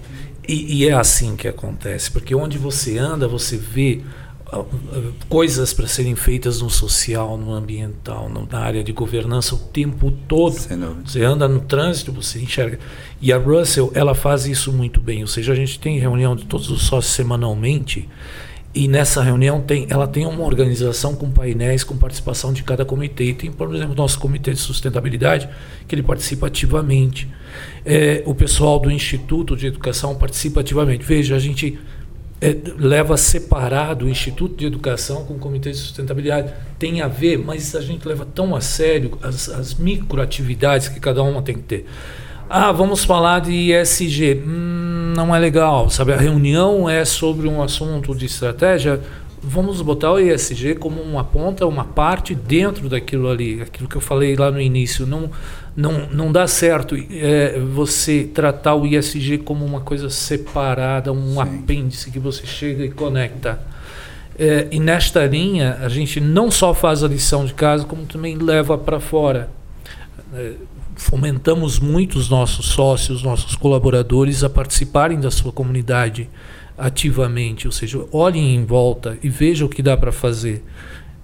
E, 0.48 0.78
e 0.78 0.88
é 0.88 0.94
assim 0.94 1.36
que 1.36 1.48
acontece, 1.48 2.10
porque 2.10 2.34
onde 2.34 2.58
você 2.58 2.98
anda, 2.98 3.28
você 3.28 3.58
vê 3.58 4.02
coisas 5.28 5.74
para 5.74 5.88
serem 5.88 6.16
feitas 6.16 6.62
no 6.62 6.70
social, 6.70 7.38
no 7.38 7.54
ambiental, 7.54 8.30
na 8.30 8.60
área 8.60 8.84
de 8.84 8.94
governança 8.94 9.56
o 9.56 9.58
tempo 9.58 10.12
todo. 10.28 10.56
Você 11.06 11.24
anda 11.24 11.48
no 11.48 11.60
trânsito, 11.60 12.12
você 12.12 12.40
enxerga. 12.40 12.80
E 13.22 13.34
a 13.34 13.38
Russell, 13.38 13.92
ela 13.94 14.16
faz 14.16 14.46
isso 14.46 14.72
muito 14.72 15.02
bem. 15.02 15.22
Ou 15.22 15.28
seja, 15.28 15.52
a 15.52 15.56
gente 15.56 15.80
tem 15.80 16.00
reunião 16.00 16.36
de 16.36 16.46
todos 16.46 16.70
os 16.70 16.84
sócios 16.84 17.14
semanalmente. 17.14 18.08
E 18.74 18.88
nessa 18.88 19.24
reunião 19.24 19.60
tem, 19.60 19.88
ela 19.90 20.08
tem 20.08 20.26
uma 20.26 20.44
organização 20.44 21.16
com 21.16 21.32
painéis 21.32 21.84
com 21.84 21.98
participação 21.98 22.54
de 22.54 22.64
cada 22.64 22.86
comitê. 22.86 23.26
E 23.26 23.34
tem, 23.34 23.52
por 23.52 23.74
exemplo, 23.74 23.94
o 23.94 23.98
nosso 23.98 24.20
comitê 24.20 24.54
de 24.54 24.60
sustentabilidade, 24.60 25.50
que 25.88 25.96
ele 25.96 26.04
participa 26.04 26.48
ativamente. 26.48 27.28
É, 27.84 28.24
o 28.26 28.36
pessoal 28.36 28.80
do 28.80 28.92
Instituto 28.92 29.58
de 29.58 29.68
Educação 29.68 30.16
participa 30.16 30.62
ativamente. 30.62 31.04
Veja, 31.04 31.36
a 31.36 31.40
gente 31.40 31.80
é, 32.40 32.56
leva 32.78 33.18
separado 33.18 34.06
o 34.06 34.10
Instituto 34.10 34.56
de 34.56 34.66
Educação 34.66 35.26
com 35.26 35.34
o 35.34 35.40
Comitê 35.40 35.72
de 35.72 35.78
Sustentabilidade. 35.78 36.54
Tem 36.78 37.02
a 37.02 37.08
ver, 37.08 37.38
mas 37.38 37.76
a 37.76 37.82
gente 37.82 38.08
leva 38.08 38.26
tão 38.26 38.56
a 38.56 38.62
sério 38.62 39.18
as, 39.24 39.50
as 39.50 39.74
microatividades 39.74 40.88
que 40.88 41.00
cada 41.00 41.24
uma 41.24 41.42
tem 41.42 41.56
que 41.56 41.64
ter. 41.64 41.86
Ah, 42.50 42.72
vamos 42.72 43.04
falar 43.04 43.42
de 43.42 43.74
ESG. 43.74 44.42
Hum, 44.46 45.14
não 45.16 45.36
é 45.36 45.40
legal, 45.40 45.90
sabe? 45.90 46.14
A 46.14 46.18
reunião 46.18 46.88
é 46.88 47.04
sobre 47.04 47.48
um 47.48 47.62
assunto 47.62 48.16
de 48.16 48.26
estratégia. 48.26 49.02
Vamos 49.42 49.82
botar 49.82 50.14
o 50.14 50.20
ESG 50.20 50.76
como 50.76 51.02
uma 51.02 51.24
ponta, 51.24 51.66
uma 51.66 51.84
parte 51.84 52.36
dentro 52.36 52.88
daquilo 52.88 53.30
ali, 53.30 53.62
aquilo 53.62 53.90
que 53.90 53.96
eu 53.96 54.02
falei 54.02 54.36
lá 54.36 54.52
no 54.52 54.62
início. 54.62 55.06
Não, 55.06 55.30
não, 55.78 56.10
não 56.12 56.32
dá 56.32 56.48
certo 56.48 56.96
é, 56.96 57.60
você 57.60 58.24
tratar 58.34 58.74
o 58.74 58.84
ISG 58.84 59.38
como 59.38 59.64
uma 59.64 59.80
coisa 59.80 60.10
separada, 60.10 61.14
um 61.14 61.34
Sim. 61.34 61.40
apêndice 61.40 62.10
que 62.10 62.18
você 62.18 62.48
chega 62.48 62.84
e 62.84 62.90
conecta. 62.90 63.62
É, 64.40 64.68
e 64.72 64.80
nesta 64.80 65.24
linha, 65.28 65.78
a 65.80 65.88
gente 65.88 66.20
não 66.20 66.50
só 66.50 66.74
faz 66.74 67.04
a 67.04 67.08
lição 67.08 67.46
de 67.46 67.54
casa, 67.54 67.86
como 67.86 68.08
também 68.08 68.36
leva 68.36 68.76
para 68.76 69.00
fora. 69.00 69.52
É, 70.34 70.54
fomentamos 70.96 71.80
muito 71.80 72.18
os 72.18 72.28
nossos 72.28 72.70
sócios, 72.70 73.22
nossos 73.22 73.56
colaboradores 73.56 74.44
a 74.44 74.50
participarem 74.50 75.20
da 75.20 75.30
sua 75.30 75.52
comunidade 75.52 76.28
ativamente, 76.76 77.68
ou 77.68 77.72
seja, 77.72 78.04
olhem 78.12 78.56
em 78.56 78.66
volta 78.66 79.16
e 79.22 79.30
vejam 79.30 79.68
o 79.68 79.70
que 79.70 79.84
dá 79.84 79.96
para 79.96 80.12
fazer. 80.12 80.64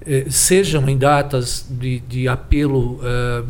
Eh, 0.05 0.25
sejam 0.29 0.87
em 0.89 0.97
datas 0.97 1.65
de, 1.69 1.99
de 2.01 2.27
apelo 2.27 2.99
uh, 2.99 3.47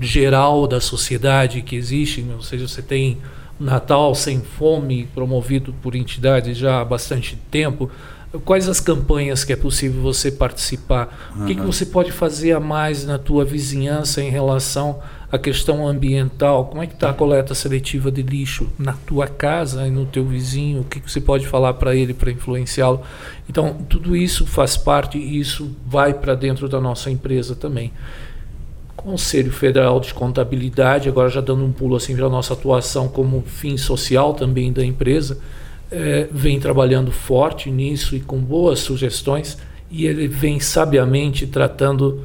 geral 0.00 0.66
da 0.66 0.80
sociedade 0.80 1.62
que 1.62 1.76
existem, 1.76 2.26
ou 2.34 2.42
seja, 2.42 2.66
você 2.66 2.82
tem 2.82 3.18
Natal 3.58 4.14
sem 4.14 4.40
fome 4.40 5.08
promovido 5.14 5.72
por 5.80 5.94
entidades 5.94 6.58
já 6.58 6.80
há 6.80 6.84
bastante 6.84 7.36
tempo. 7.50 7.90
Quais 8.44 8.68
as 8.68 8.80
campanhas 8.80 9.44
que 9.44 9.52
é 9.52 9.56
possível 9.56 10.02
você 10.02 10.30
participar? 10.30 11.32
Uhum. 11.34 11.44
O 11.44 11.46
que, 11.46 11.54
que 11.54 11.62
você 11.62 11.86
pode 11.86 12.12
fazer 12.12 12.52
a 12.52 12.60
mais 12.60 13.06
na 13.06 13.16
tua 13.16 13.44
vizinhança 13.44 14.20
em 14.20 14.28
relação 14.28 14.98
a 15.30 15.38
questão 15.38 15.86
ambiental, 15.86 16.66
como 16.66 16.82
é 16.82 16.86
que 16.86 16.94
está 16.94 17.10
a 17.10 17.14
coleta 17.14 17.54
seletiva 17.54 18.10
de 18.10 18.22
lixo 18.22 18.68
na 18.78 18.92
tua 18.92 19.26
casa 19.26 19.86
e 19.86 19.90
no 19.90 20.06
teu 20.06 20.24
vizinho, 20.24 20.82
o 20.82 20.84
que, 20.84 21.00
você 21.00 21.20
pode 21.20 21.46
falar 21.46 21.74
para 21.74 21.96
ele 21.96 22.14
para 22.14 22.30
influenciá-lo. 22.30 23.00
Então, 23.48 23.74
tudo 23.88 24.16
isso 24.16 24.46
faz 24.46 24.76
parte 24.76 25.18
e 25.18 25.40
isso 25.40 25.74
vai 25.84 26.14
para 26.14 26.34
dentro 26.34 26.68
da 26.68 26.80
nossa 26.80 27.10
empresa 27.10 27.56
também. 27.56 27.92
Conselho 28.96 29.52
Federal 29.52 30.00
de 30.00 30.14
Contabilidade, 30.14 31.08
agora 31.08 31.28
já 31.28 31.40
dando 31.40 31.64
um 31.64 31.72
pulo 31.72 31.96
assim 31.96 32.16
para 32.16 32.26
a 32.26 32.30
nossa 32.30 32.54
atuação 32.54 33.08
como 33.08 33.42
fim 33.42 33.76
social 33.76 34.32
também 34.32 34.72
da 34.72 34.84
empresa, 34.84 35.38
é, 35.90 36.28
vem 36.30 36.58
trabalhando 36.58 37.12
forte 37.12 37.70
nisso 37.70 38.16
e 38.16 38.20
com 38.20 38.38
boas 38.38 38.80
sugestões 38.80 39.58
e 39.90 40.06
ele 40.06 40.26
vem 40.26 40.58
sabiamente 40.58 41.46
tratando 41.46 42.24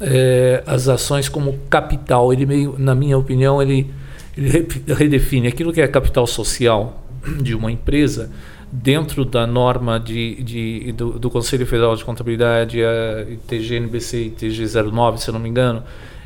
é, 0.00 0.62
as 0.66 0.88
ações 0.88 1.28
como 1.28 1.58
capital. 1.70 2.32
Ele 2.32 2.46
meio, 2.46 2.74
na 2.78 2.94
minha 2.94 3.16
opinião, 3.16 3.60
ele, 3.60 3.90
ele 4.36 4.66
redefine 4.88 5.48
aquilo 5.48 5.72
que 5.72 5.80
é 5.80 5.88
capital 5.88 6.26
social 6.26 7.02
de 7.40 7.54
uma 7.54 7.70
empresa 7.70 8.30
dentro 8.70 9.24
da 9.24 9.46
norma 9.46 9.98
de, 9.98 10.42
de 10.42 10.92
do, 10.92 11.18
do, 11.18 11.30
Conselho 11.30 11.66
Federal 11.66 11.94
de 11.96 12.04
Contabilidade, 12.04 12.82
a 12.82 13.24
TGNBC 13.46 14.24
e 14.24 14.30
TG09, 14.30 15.18
se 15.18 15.28
eu 15.28 15.34
não 15.34 15.40
me 15.40 15.48
engano, 15.48 15.82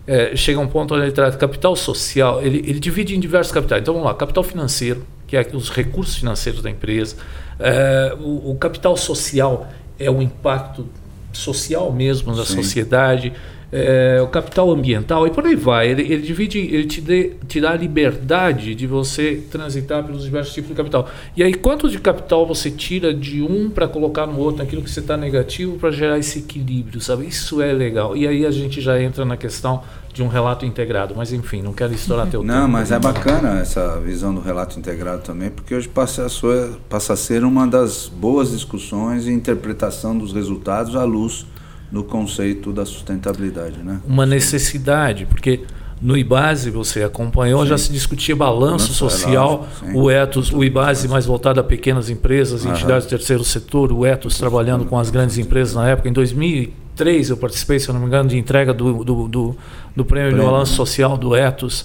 é, 0.06 0.34
chega 0.34 0.58
a 0.58 0.62
um 0.62 0.66
ponto 0.66 0.94
onde 0.94 1.04
ele 1.04 1.12
trata 1.12 1.36
capital 1.36 1.76
social, 1.76 2.42
ele, 2.42 2.58
ele 2.58 2.80
divide 2.80 3.14
em 3.14 3.20
diversos 3.20 3.52
capitais. 3.52 3.82
Então 3.82 3.94
vamos 3.94 4.08
lá, 4.08 4.14
capital 4.14 4.42
financeiro, 4.42 5.04
que 5.26 5.36
é 5.36 5.46
os 5.52 5.70
recursos 5.70 6.16
financeiros 6.16 6.62
da 6.62 6.70
empresa, 6.70 7.16
é, 7.58 8.16
o, 8.18 8.50
o, 8.50 8.56
capital 8.56 8.96
social 8.96 9.68
é 9.98 10.10
o 10.10 10.22
impacto 10.22 10.86
social 11.32 11.92
mesmo 11.92 12.34
Sim. 12.34 12.44
sociedade, 12.44 13.32
é, 13.72 14.20
o 14.20 14.26
capital 14.26 14.70
ambiental 14.70 15.26
e 15.26 15.30
por 15.30 15.46
aí 15.46 15.54
vai. 15.54 15.88
Ele, 15.88 16.02
ele 16.02 16.22
divide, 16.22 16.58
ele 16.58 16.86
te, 16.86 17.00
dê, 17.00 17.32
te 17.46 17.60
dá 17.60 17.70
a 17.70 17.76
liberdade 17.76 18.74
de 18.74 18.86
você 18.86 19.42
transitar 19.50 20.04
pelos 20.04 20.24
diversos 20.24 20.52
tipos 20.52 20.70
de 20.70 20.76
capital. 20.76 21.08
E 21.36 21.42
aí, 21.42 21.54
quanto 21.54 21.88
de 21.88 21.98
capital 21.98 22.46
você 22.46 22.70
tira 22.70 23.14
de 23.14 23.42
um 23.42 23.70
para 23.70 23.86
colocar 23.86 24.26
no 24.26 24.38
outro, 24.38 24.58
naquilo 24.58 24.82
que 24.82 24.90
você 24.90 25.00
está 25.00 25.16
negativo, 25.16 25.78
para 25.78 25.90
gerar 25.90 26.18
esse 26.18 26.40
equilíbrio, 26.40 27.00
sabe? 27.00 27.26
Isso 27.26 27.62
é 27.62 27.72
legal. 27.72 28.16
E 28.16 28.26
aí 28.26 28.44
a 28.44 28.50
gente 28.50 28.80
já 28.80 29.00
entra 29.00 29.24
na 29.24 29.36
questão 29.36 29.82
de 30.12 30.22
um 30.22 30.28
relato 30.28 30.66
integrado. 30.66 31.14
Mas 31.16 31.32
enfim, 31.32 31.62
não 31.62 31.72
quero 31.72 31.92
estourar 31.92 32.26
teu 32.26 32.42
não, 32.42 32.48
tempo. 32.48 32.60
Não, 32.62 32.68
mas 32.68 32.90
é 32.90 32.98
bacana 32.98 33.60
essa 33.60 34.00
visão 34.00 34.34
do 34.34 34.40
relato 34.40 34.78
integrado 34.78 35.22
também, 35.22 35.50
porque 35.50 35.74
hoje 35.74 35.88
passa 35.88 36.26
a, 36.26 36.28
sua, 36.28 36.76
passa 36.88 37.12
a 37.12 37.16
ser 37.16 37.44
uma 37.44 37.66
das 37.68 38.08
boas 38.08 38.50
discussões 38.50 39.28
e 39.28 39.30
interpretação 39.30 40.18
dos 40.18 40.32
resultados 40.32 40.96
à 40.96 41.04
luz 41.04 41.46
no 41.90 42.04
conceito 42.04 42.72
da 42.72 42.86
sustentabilidade, 42.86 43.78
né? 43.82 44.00
Uma 44.06 44.24
necessidade, 44.24 45.26
porque 45.26 45.60
no 46.00 46.16
IBASE 46.16 46.70
você 46.70 47.02
acompanhou, 47.02 47.62
sim. 47.62 47.68
já 47.68 47.78
se 47.78 47.92
discutia 47.92 48.34
balanço, 48.34 48.92
social, 48.94 49.68
o 49.92 50.10
ETOS, 50.10 50.50
o 50.50 50.64
IBASE 50.64 51.08
mais 51.08 51.26
voltado 51.26 51.60
a 51.60 51.62
pequenas 51.62 52.08
empresas, 52.08 52.64
Aham. 52.64 52.74
entidades 52.74 53.06
do 53.06 53.10
terceiro 53.10 53.44
setor, 53.44 53.92
o 53.92 54.06
ETOS 54.06 54.38
trabalhando 54.38 54.86
com 54.86 54.98
as 54.98 55.10
grandes 55.10 55.36
empresas 55.36 55.74
na 55.74 55.88
época. 55.88 56.08
Em 56.08 56.12
2003 56.12 57.30
eu 57.30 57.36
participei, 57.36 57.78
se 57.78 57.88
eu 57.88 57.92
não 57.92 58.00
me 58.00 58.06
engano, 58.06 58.30
de 58.30 58.38
entrega 58.38 58.72
do, 58.72 59.04
do, 59.04 59.28
do, 59.28 59.56
do 59.94 60.04
prêmio, 60.04 60.30
prêmio 60.30 60.38
de 60.38 60.42
balanço 60.42 60.74
social 60.74 61.18
do 61.18 61.36
ETOS. 61.36 61.84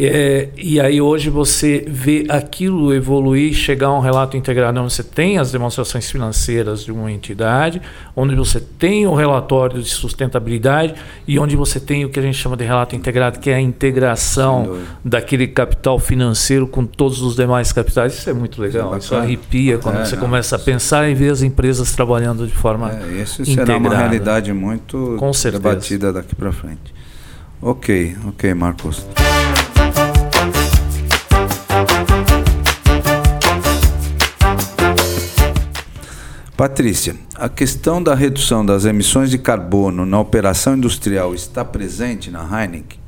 É, 0.00 0.50
e 0.56 0.80
aí 0.80 1.00
hoje 1.00 1.28
você 1.28 1.84
vê 1.88 2.24
aquilo 2.28 2.94
evoluir, 2.94 3.52
chegar 3.52 3.88
a 3.88 3.98
um 3.98 4.00
relato 4.00 4.36
integrado 4.36 4.80
onde 4.80 4.92
você 4.94 5.02
tem 5.02 5.38
as 5.38 5.50
demonstrações 5.50 6.08
financeiras 6.08 6.84
de 6.84 6.92
uma 6.92 7.10
entidade, 7.10 7.82
onde 8.14 8.36
você 8.36 8.60
tem 8.60 9.08
o 9.08 9.14
relatório 9.16 9.82
de 9.82 9.88
sustentabilidade 9.88 10.94
e 11.26 11.36
onde 11.36 11.56
você 11.56 11.80
tem 11.80 12.04
o 12.04 12.10
que 12.10 12.20
a 12.20 12.22
gente 12.22 12.38
chama 12.38 12.56
de 12.56 12.64
relato 12.64 12.94
integrado, 12.94 13.40
que 13.40 13.50
é 13.50 13.56
a 13.56 13.60
integração 13.60 14.78
daquele 15.04 15.48
capital 15.48 15.98
financeiro 15.98 16.68
com 16.68 16.86
todos 16.86 17.20
os 17.20 17.34
demais 17.34 17.72
capitais. 17.72 18.14
Isso 18.14 18.30
é 18.30 18.34
muito 18.34 18.62
legal, 18.62 18.96
isso, 18.96 19.16
é 19.16 19.18
arrepia 19.18 19.78
quando 19.78 19.96
é, 19.96 20.04
você 20.04 20.14
não, 20.14 20.22
começa 20.22 20.54
a 20.54 20.58
pensar 20.60 21.10
e 21.10 21.14
ver 21.14 21.32
as 21.32 21.42
empresas 21.42 21.90
trabalhando 21.90 22.46
de 22.46 22.54
forma 22.54 22.92
é, 22.92 23.22
isso 23.22 23.42
integrada. 23.42 23.66
será 23.66 23.78
uma 23.78 23.96
realidade 23.96 24.52
muito 24.52 25.18
debatida 25.50 26.12
daqui 26.12 26.36
para 26.36 26.52
frente. 26.52 26.94
Ok, 27.60 28.16
ok, 28.28 28.54
Marcos. 28.54 29.04
Patrícia, 36.58 37.14
a 37.36 37.48
questão 37.48 38.02
da 38.02 38.16
redução 38.16 38.66
das 38.66 38.84
emissões 38.84 39.30
de 39.30 39.38
carbono 39.38 40.04
na 40.04 40.18
operação 40.18 40.76
industrial 40.76 41.32
está 41.32 41.64
presente 41.64 42.32
na 42.32 42.40
Heineken? 42.42 42.98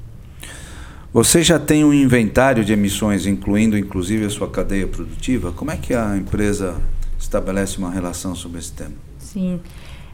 Você 1.13 1.43
já 1.43 1.59
tem 1.59 1.85
um 1.85 1.93
inventário 1.93 2.65
de 2.65 2.73
emissões, 2.73 3.27
incluindo 3.27 3.77
inclusive 3.77 4.25
a 4.25 4.31
sua 4.31 4.49
cadeia 4.49 4.87
produtiva? 4.87 5.51
Como 5.51 5.73
é 5.73 5.77
que 5.77 5.93
a 5.93 6.17
empresa 6.17 6.77
estabelece 7.19 7.77
uma 7.79 7.91
relação 7.91 8.37
sobre 8.37 8.61
esse 8.61 8.71
tema? 8.71 8.95
Sim. 9.19 9.59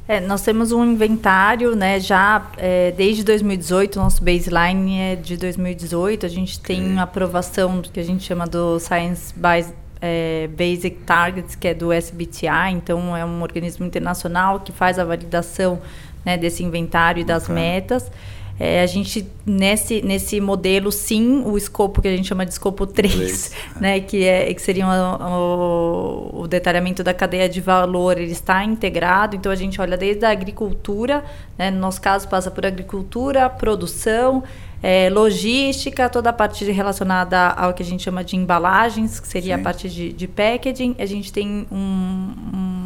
É, 0.09 0.19
nós 0.19 0.41
temos 0.41 0.73
um 0.73 0.83
inventário, 0.83 1.77
né, 1.77 2.01
já 2.01 2.51
é, 2.57 2.91
desde 2.93 3.23
2018, 3.23 3.99
nosso 3.99 4.25
baseline 4.25 4.99
é 4.99 5.15
de 5.15 5.37
2018, 5.37 6.25
a 6.25 6.29
gente 6.31 6.59
tem 6.59 6.81
okay. 6.81 6.99
aprovação 7.01 7.83
do 7.83 7.91
que 7.91 8.01
a 8.01 8.03
gente 8.03 8.25
chama 8.25 8.47
do 8.47 8.81
Science 8.81 9.35
Based 9.37 9.75
é, 10.01 10.49
Basic 10.49 10.99
Targets, 11.05 11.55
que 11.55 11.69
é 11.69 11.75
do 11.75 11.93
SBTI, 11.93 12.73
então 12.73 13.17
é 13.17 13.25
um 13.25 13.43
organismo 13.43 13.87
internacional 13.87 14.61
que 14.61 14.73
faz 14.73 14.99
a 14.99 15.05
validação 15.05 15.81
né, 16.25 16.37
desse 16.37 16.63
inventário 16.63 17.21
e 17.21 17.25
das 17.25 17.45
okay. 17.45 17.55
metas. 17.55 18.11
É, 18.59 18.81
a 18.81 18.87
gente, 18.87 19.31
nesse, 19.45 20.01
nesse 20.01 20.41
modelo, 20.41 20.91
sim, 20.91 21.43
o 21.45 21.59
escopo 21.59 22.01
que 22.01 22.09
a 22.09 22.17
gente 22.17 22.27
chama 22.27 22.47
de 22.47 22.53
escopo 22.53 22.87
3, 22.87 23.15
3. 23.15 23.53
né, 23.79 24.01
que, 24.01 24.25
é, 24.25 24.53
que 24.53 24.63
seria 24.63 24.87
o, 24.89 26.41
o, 26.41 26.49
detalhamento 26.49 27.05
da 27.05 27.13
cadeia 27.13 27.51
de 27.51 27.61
valor, 27.61 28.17
ele 28.19 28.33
está 28.33 28.65
integrado, 28.65 29.37
então 29.37 29.53
a 29.53 29.55
gente 29.55 29.79
olha 29.79 29.97
desde 29.97 30.25
a 30.25 30.31
agricultura, 30.31 31.23
né, 31.59 31.71
no 31.71 31.79
nosso 31.79 32.01
caso 32.01 32.27
passa 32.29 32.51
por 32.51 32.65
agricultura, 32.65 33.51
produção, 33.51 34.43
é, 34.83 35.09
logística, 35.11 36.09
toda 36.09 36.31
a 36.31 36.33
parte 36.33 36.65
relacionada 36.71 37.49
ao 37.49 37.75
que 37.75 37.83
a 37.83 37.87
gente 37.87 38.03
chama 38.03 38.23
de 38.23 38.37
embalagens, 38.37 39.19
que 39.19 39.29
seria 39.29 39.55
Sim. 39.57 39.61
a 39.61 39.65
parte 39.65 39.89
de, 39.89 40.13
de, 40.13 40.29
packaging. 40.29 40.95
A 40.99 41.07
gente 41.07 41.33
tem 41.33 41.67
um, 41.71 42.35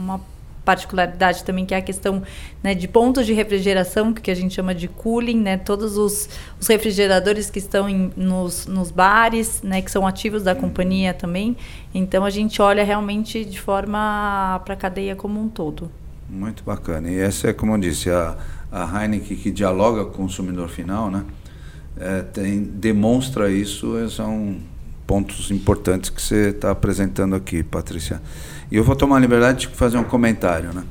uma 0.04 0.20
particularidade 0.64 1.42
também 1.42 1.66
que 1.66 1.74
é 1.74 1.78
a 1.78 1.82
questão 1.82 2.22
né, 2.62 2.74
de 2.74 2.86
pontos 2.86 3.26
de 3.26 3.32
refrigeração, 3.32 4.12
que 4.12 4.30
a 4.30 4.34
gente 4.34 4.54
chama 4.54 4.74
de 4.74 4.86
cooling, 4.86 5.40
né, 5.40 5.56
todos 5.56 5.96
os, 5.96 6.28
os 6.60 6.66
refrigeradores 6.66 7.50
que 7.50 7.58
estão 7.58 7.88
em, 7.88 8.12
nos, 8.16 8.66
nos 8.66 8.90
bares, 8.90 9.62
né, 9.62 9.82
que 9.82 9.90
são 9.90 10.06
ativos 10.06 10.42
da 10.42 10.54
companhia 10.54 11.12
também. 11.12 11.56
Então 11.94 12.24
a 12.24 12.30
gente 12.30 12.62
olha 12.62 12.84
realmente 12.84 13.44
de 13.44 13.60
forma 13.60 14.60
para 14.64 14.74
a 14.74 14.76
cadeia 14.76 15.16
como 15.16 15.40
um 15.40 15.48
todo. 15.48 15.90
Muito 16.28 16.62
bacana. 16.62 17.10
E 17.10 17.18
essa 17.18 17.48
é, 17.48 17.52
como 17.52 17.74
eu 17.74 17.78
disse, 17.78 18.08
a, 18.08 18.36
a 18.70 19.02
Heineken 19.02 19.36
que 19.36 19.50
dialoga 19.50 20.04
com 20.04 20.10
o 20.10 20.26
consumidor 20.26 20.68
final, 20.68 21.10
né? 21.10 21.24
É, 22.00 22.22
tem, 22.22 22.62
demonstra 22.62 23.50
isso, 23.50 23.94
é 23.96 24.22
um 24.22 24.58
pontos 25.10 25.50
importantes 25.50 26.08
que 26.08 26.22
você 26.22 26.50
está 26.50 26.70
apresentando 26.70 27.34
aqui, 27.34 27.64
Patrícia. 27.64 28.22
E 28.70 28.76
eu 28.76 28.84
vou 28.84 28.94
tomar 28.94 29.16
a 29.16 29.18
liberdade 29.18 29.66
de 29.66 29.74
fazer 29.74 29.98
um 29.98 30.04
comentário. 30.04 30.72
Né? 30.72 30.84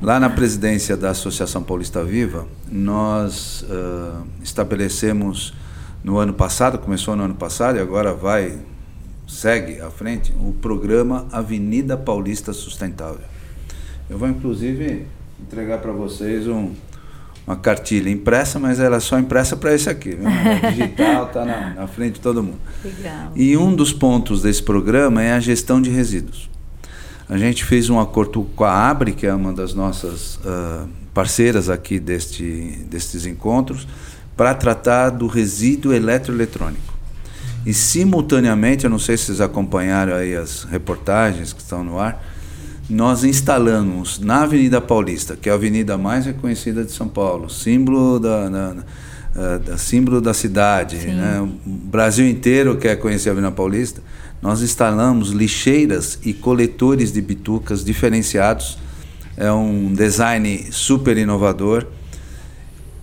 Lá 0.00 0.18
na 0.18 0.30
presidência 0.30 0.96
da 0.96 1.10
Associação 1.10 1.62
Paulista 1.62 2.02
Viva, 2.02 2.46
nós 2.72 3.62
uh, 3.68 4.26
estabelecemos 4.42 5.52
no 6.02 6.16
ano 6.16 6.32
passado, 6.32 6.78
começou 6.78 7.14
no 7.14 7.24
ano 7.24 7.34
passado 7.34 7.76
e 7.76 7.80
agora 7.80 8.14
vai, 8.14 8.58
segue 9.28 9.78
à 9.82 9.90
frente, 9.90 10.32
o 10.40 10.54
programa 10.54 11.26
Avenida 11.30 11.98
Paulista 11.98 12.54
Sustentável. 12.54 13.28
Eu 14.08 14.16
vou 14.16 14.26
inclusive 14.26 15.06
entregar 15.38 15.78
para 15.78 15.92
vocês 15.92 16.48
um, 16.48 16.72
uma 17.50 17.56
cartilha 17.56 18.08
impressa, 18.08 18.58
mas 18.58 18.78
ela 18.78 18.96
é 18.96 19.00
só 19.00 19.18
impressa 19.18 19.56
para 19.56 19.74
esse 19.74 19.90
aqui. 19.90 20.10
Viu? 20.10 20.28
É 20.28 20.70
digital, 20.70 21.26
está 21.26 21.44
na, 21.44 21.74
na, 21.74 21.86
frente 21.88 22.14
de 22.14 22.20
todo 22.20 22.42
mundo. 22.42 22.58
Legal. 22.84 23.32
E 23.34 23.56
um 23.56 23.74
dos 23.74 23.92
pontos 23.92 24.42
desse 24.42 24.62
programa 24.62 25.22
é 25.22 25.32
a 25.32 25.40
gestão 25.40 25.82
de 25.82 25.90
resíduos. 25.90 26.48
A 27.28 27.36
gente 27.36 27.64
fez 27.64 27.90
um 27.90 27.98
acordo 27.98 28.44
com 28.54 28.64
a 28.64 28.88
Abre, 28.88 29.12
que 29.12 29.26
é 29.26 29.34
uma 29.34 29.52
das 29.52 29.74
nossas 29.74 30.36
uh, 30.36 30.88
parceiras 31.12 31.68
aqui 31.68 31.98
deste, 31.98 32.84
destes 32.88 33.26
encontros, 33.26 33.86
para 34.36 34.54
tratar 34.54 35.10
do 35.10 35.26
resíduo 35.26 35.92
eletroeletrônico. 35.92 36.94
E 37.66 37.74
simultaneamente, 37.74 38.84
eu 38.84 38.90
não 38.90 38.98
sei 38.98 39.16
se 39.16 39.26
vocês 39.26 39.40
acompanharam 39.40 40.14
aí 40.14 40.34
as 40.34 40.64
reportagens 40.64 41.52
que 41.52 41.60
estão 41.60 41.84
no 41.84 41.98
ar, 41.98 42.24
nós 42.90 43.22
instalamos 43.22 44.18
na 44.18 44.42
Avenida 44.42 44.80
Paulista, 44.80 45.36
que 45.36 45.48
é 45.48 45.52
a 45.52 45.54
avenida 45.54 45.96
mais 45.96 46.26
reconhecida 46.26 46.84
de 46.84 46.90
São 46.90 47.06
Paulo, 47.08 47.48
símbolo 47.48 48.18
da, 48.18 48.48
da, 48.48 48.76
da, 49.32 49.58
da 49.58 49.78
símbolo 49.78 50.20
da 50.20 50.34
cidade, 50.34 50.96
né? 51.06 51.40
o 51.40 51.70
Brasil 51.70 52.28
inteiro 52.28 52.76
quer 52.76 52.96
conhecer 52.96 53.28
a 53.28 53.32
Avenida 53.32 53.52
Paulista, 53.52 54.02
nós 54.42 54.60
instalamos 54.60 55.30
lixeiras 55.30 56.18
e 56.24 56.32
coletores 56.32 57.12
de 57.12 57.20
bitucas 57.20 57.84
diferenciados. 57.84 58.76
É 59.36 59.52
um 59.52 59.92
design 59.92 60.66
super 60.72 61.16
inovador 61.16 61.86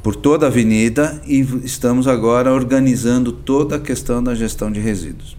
por 0.03 0.15
toda 0.15 0.47
a 0.47 0.49
avenida 0.49 1.21
e 1.25 1.39
estamos 1.63 2.07
agora 2.07 2.51
organizando 2.51 3.31
toda 3.31 3.77
a 3.77 3.79
questão 3.79 4.21
da 4.21 4.35
gestão 4.35 4.71
de 4.71 4.79
resíduos. 4.79 5.37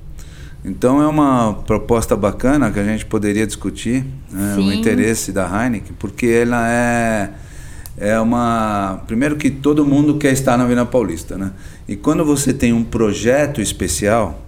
Então 0.64 1.00
é 1.00 1.06
uma 1.06 1.54
proposta 1.66 2.16
bacana 2.16 2.70
que 2.70 2.80
a 2.80 2.84
gente 2.84 3.06
poderia 3.06 3.46
discutir, 3.46 4.04
né, 4.30 4.56
o 4.56 4.72
interesse 4.72 5.32
da 5.32 5.46
Heineken, 5.46 5.94
porque 5.98 6.26
ela 6.26 6.68
é 6.70 7.30
é 8.00 8.18
uma 8.20 9.02
primeiro 9.08 9.36
que 9.36 9.50
todo 9.50 9.84
mundo 9.84 10.18
quer 10.18 10.32
estar 10.32 10.56
na 10.56 10.64
Avenida 10.64 10.86
Paulista, 10.86 11.36
né? 11.36 11.50
E 11.88 11.96
quando 11.96 12.24
você 12.24 12.52
tem 12.52 12.72
um 12.72 12.84
projeto 12.84 13.60
especial, 13.60 14.40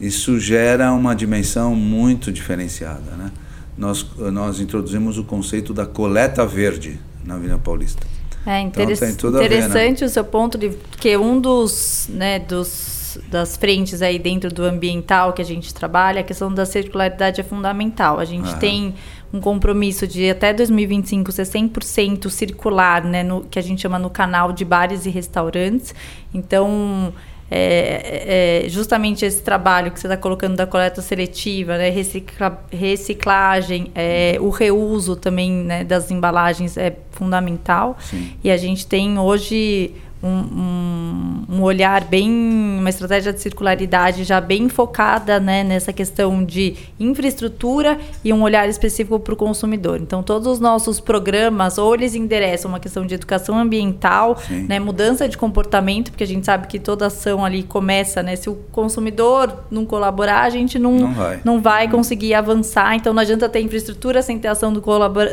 isso 0.00 0.40
gera 0.40 0.92
uma 0.92 1.14
dimensão 1.14 1.76
muito 1.76 2.32
diferenciada. 2.32 3.12
Né? 3.16 3.30
Nós, 3.76 4.06
nós 4.32 4.58
introduzimos 4.58 5.18
o 5.18 5.24
conceito 5.24 5.74
da 5.74 5.84
coleta 5.86 6.46
verde 6.46 6.98
na 7.24 7.34
Avenida 7.34 7.58
Paulista. 7.58 8.06
É 8.44 8.60
então, 8.60 8.82
interessante 8.82 9.98
ver, 9.98 10.00
né? 10.00 10.06
o 10.06 10.08
seu 10.08 10.24
ponto 10.24 10.58
de 10.58 10.70
que 10.98 11.16
um 11.16 11.40
dos, 11.40 12.08
né, 12.08 12.40
dos 12.40 13.01
das 13.28 13.56
frentes 13.56 14.02
aí 14.02 14.18
dentro 14.18 14.52
do 14.52 14.64
ambiental 14.64 15.32
que 15.32 15.42
a 15.42 15.44
gente 15.44 15.72
trabalha, 15.72 16.20
a 16.20 16.24
questão 16.24 16.52
da 16.52 16.66
circularidade 16.66 17.40
é 17.40 17.44
fundamental. 17.44 18.18
A 18.18 18.24
gente 18.24 18.54
tem 18.56 18.94
um 19.32 19.40
compromisso 19.40 20.06
de 20.06 20.28
até 20.28 20.52
2025 20.52 21.32
ser 21.32 21.44
100% 21.44 22.28
circular, 22.28 23.04
né, 23.04 23.22
no, 23.22 23.42
que 23.42 23.58
a 23.58 23.62
gente 23.62 23.80
chama 23.80 23.98
no 23.98 24.10
canal 24.10 24.52
de 24.52 24.64
bares 24.64 25.06
e 25.06 25.10
restaurantes. 25.10 25.94
Então, 26.34 27.12
é, 27.54 28.62
é, 28.64 28.68
justamente 28.70 29.26
esse 29.26 29.42
trabalho 29.42 29.90
que 29.90 30.00
você 30.00 30.06
está 30.06 30.16
colocando 30.16 30.56
da 30.56 30.66
coleta 30.66 31.02
seletiva, 31.02 31.76
né, 31.76 31.90
recicla, 31.90 32.64
reciclagem, 32.70 33.90
é, 33.94 34.38
o 34.40 34.48
reuso 34.48 35.16
também 35.16 35.52
né, 35.52 35.84
das 35.84 36.10
embalagens 36.10 36.78
é 36.78 36.96
fundamental. 37.10 37.98
Sim. 38.00 38.32
E 38.42 38.50
a 38.50 38.56
gente 38.56 38.86
tem 38.86 39.18
hoje 39.18 39.94
um, 40.22 41.44
um, 41.50 41.62
olhar 41.62 42.04
bem, 42.04 42.30
uma 42.78 42.88
estratégia 42.88 43.32
de 43.32 43.40
circularidade 43.40 44.22
já 44.22 44.40
bem 44.40 44.68
focada 44.68 45.40
né, 45.40 45.64
nessa 45.64 45.92
questão 45.92 46.44
de 46.44 46.76
infraestrutura 46.98 47.98
e 48.24 48.32
um 48.32 48.42
olhar 48.42 48.68
específico 48.68 49.18
para 49.18 49.34
o 49.34 49.36
consumidor. 49.36 50.00
Então, 50.00 50.22
todos 50.22 50.46
os 50.46 50.60
nossos 50.60 51.00
programas, 51.00 51.76
ou 51.76 51.94
eles 51.94 52.14
endereçam 52.14 52.70
uma 52.70 52.78
questão 52.78 53.04
de 53.04 53.14
educação 53.14 53.58
ambiental, 53.58 54.40
né, 54.68 54.78
mudança 54.78 55.28
de 55.28 55.36
comportamento, 55.36 56.12
porque 56.12 56.22
a 56.22 56.26
gente 56.26 56.46
sabe 56.46 56.68
que 56.68 56.78
toda 56.78 57.06
ação 57.06 57.44
ali 57.44 57.64
começa, 57.64 58.22
né, 58.22 58.36
se 58.36 58.48
o 58.48 58.54
consumidor 58.70 59.64
não 59.70 59.84
colaborar, 59.84 60.42
a 60.42 60.50
gente 60.50 60.78
não, 60.78 60.92
não 60.92 61.12
vai, 61.14 61.40
não 61.44 61.60
vai 61.60 61.84
uhum. 61.86 61.92
conseguir 61.92 62.34
avançar. 62.34 62.94
Então, 62.94 63.12
não 63.12 63.22
adianta 63.22 63.48
ter 63.48 63.60
infraestrutura 63.60 64.22
sem 64.22 64.38
ter 64.38 64.48
ação 64.48 64.72
do, 64.72 64.80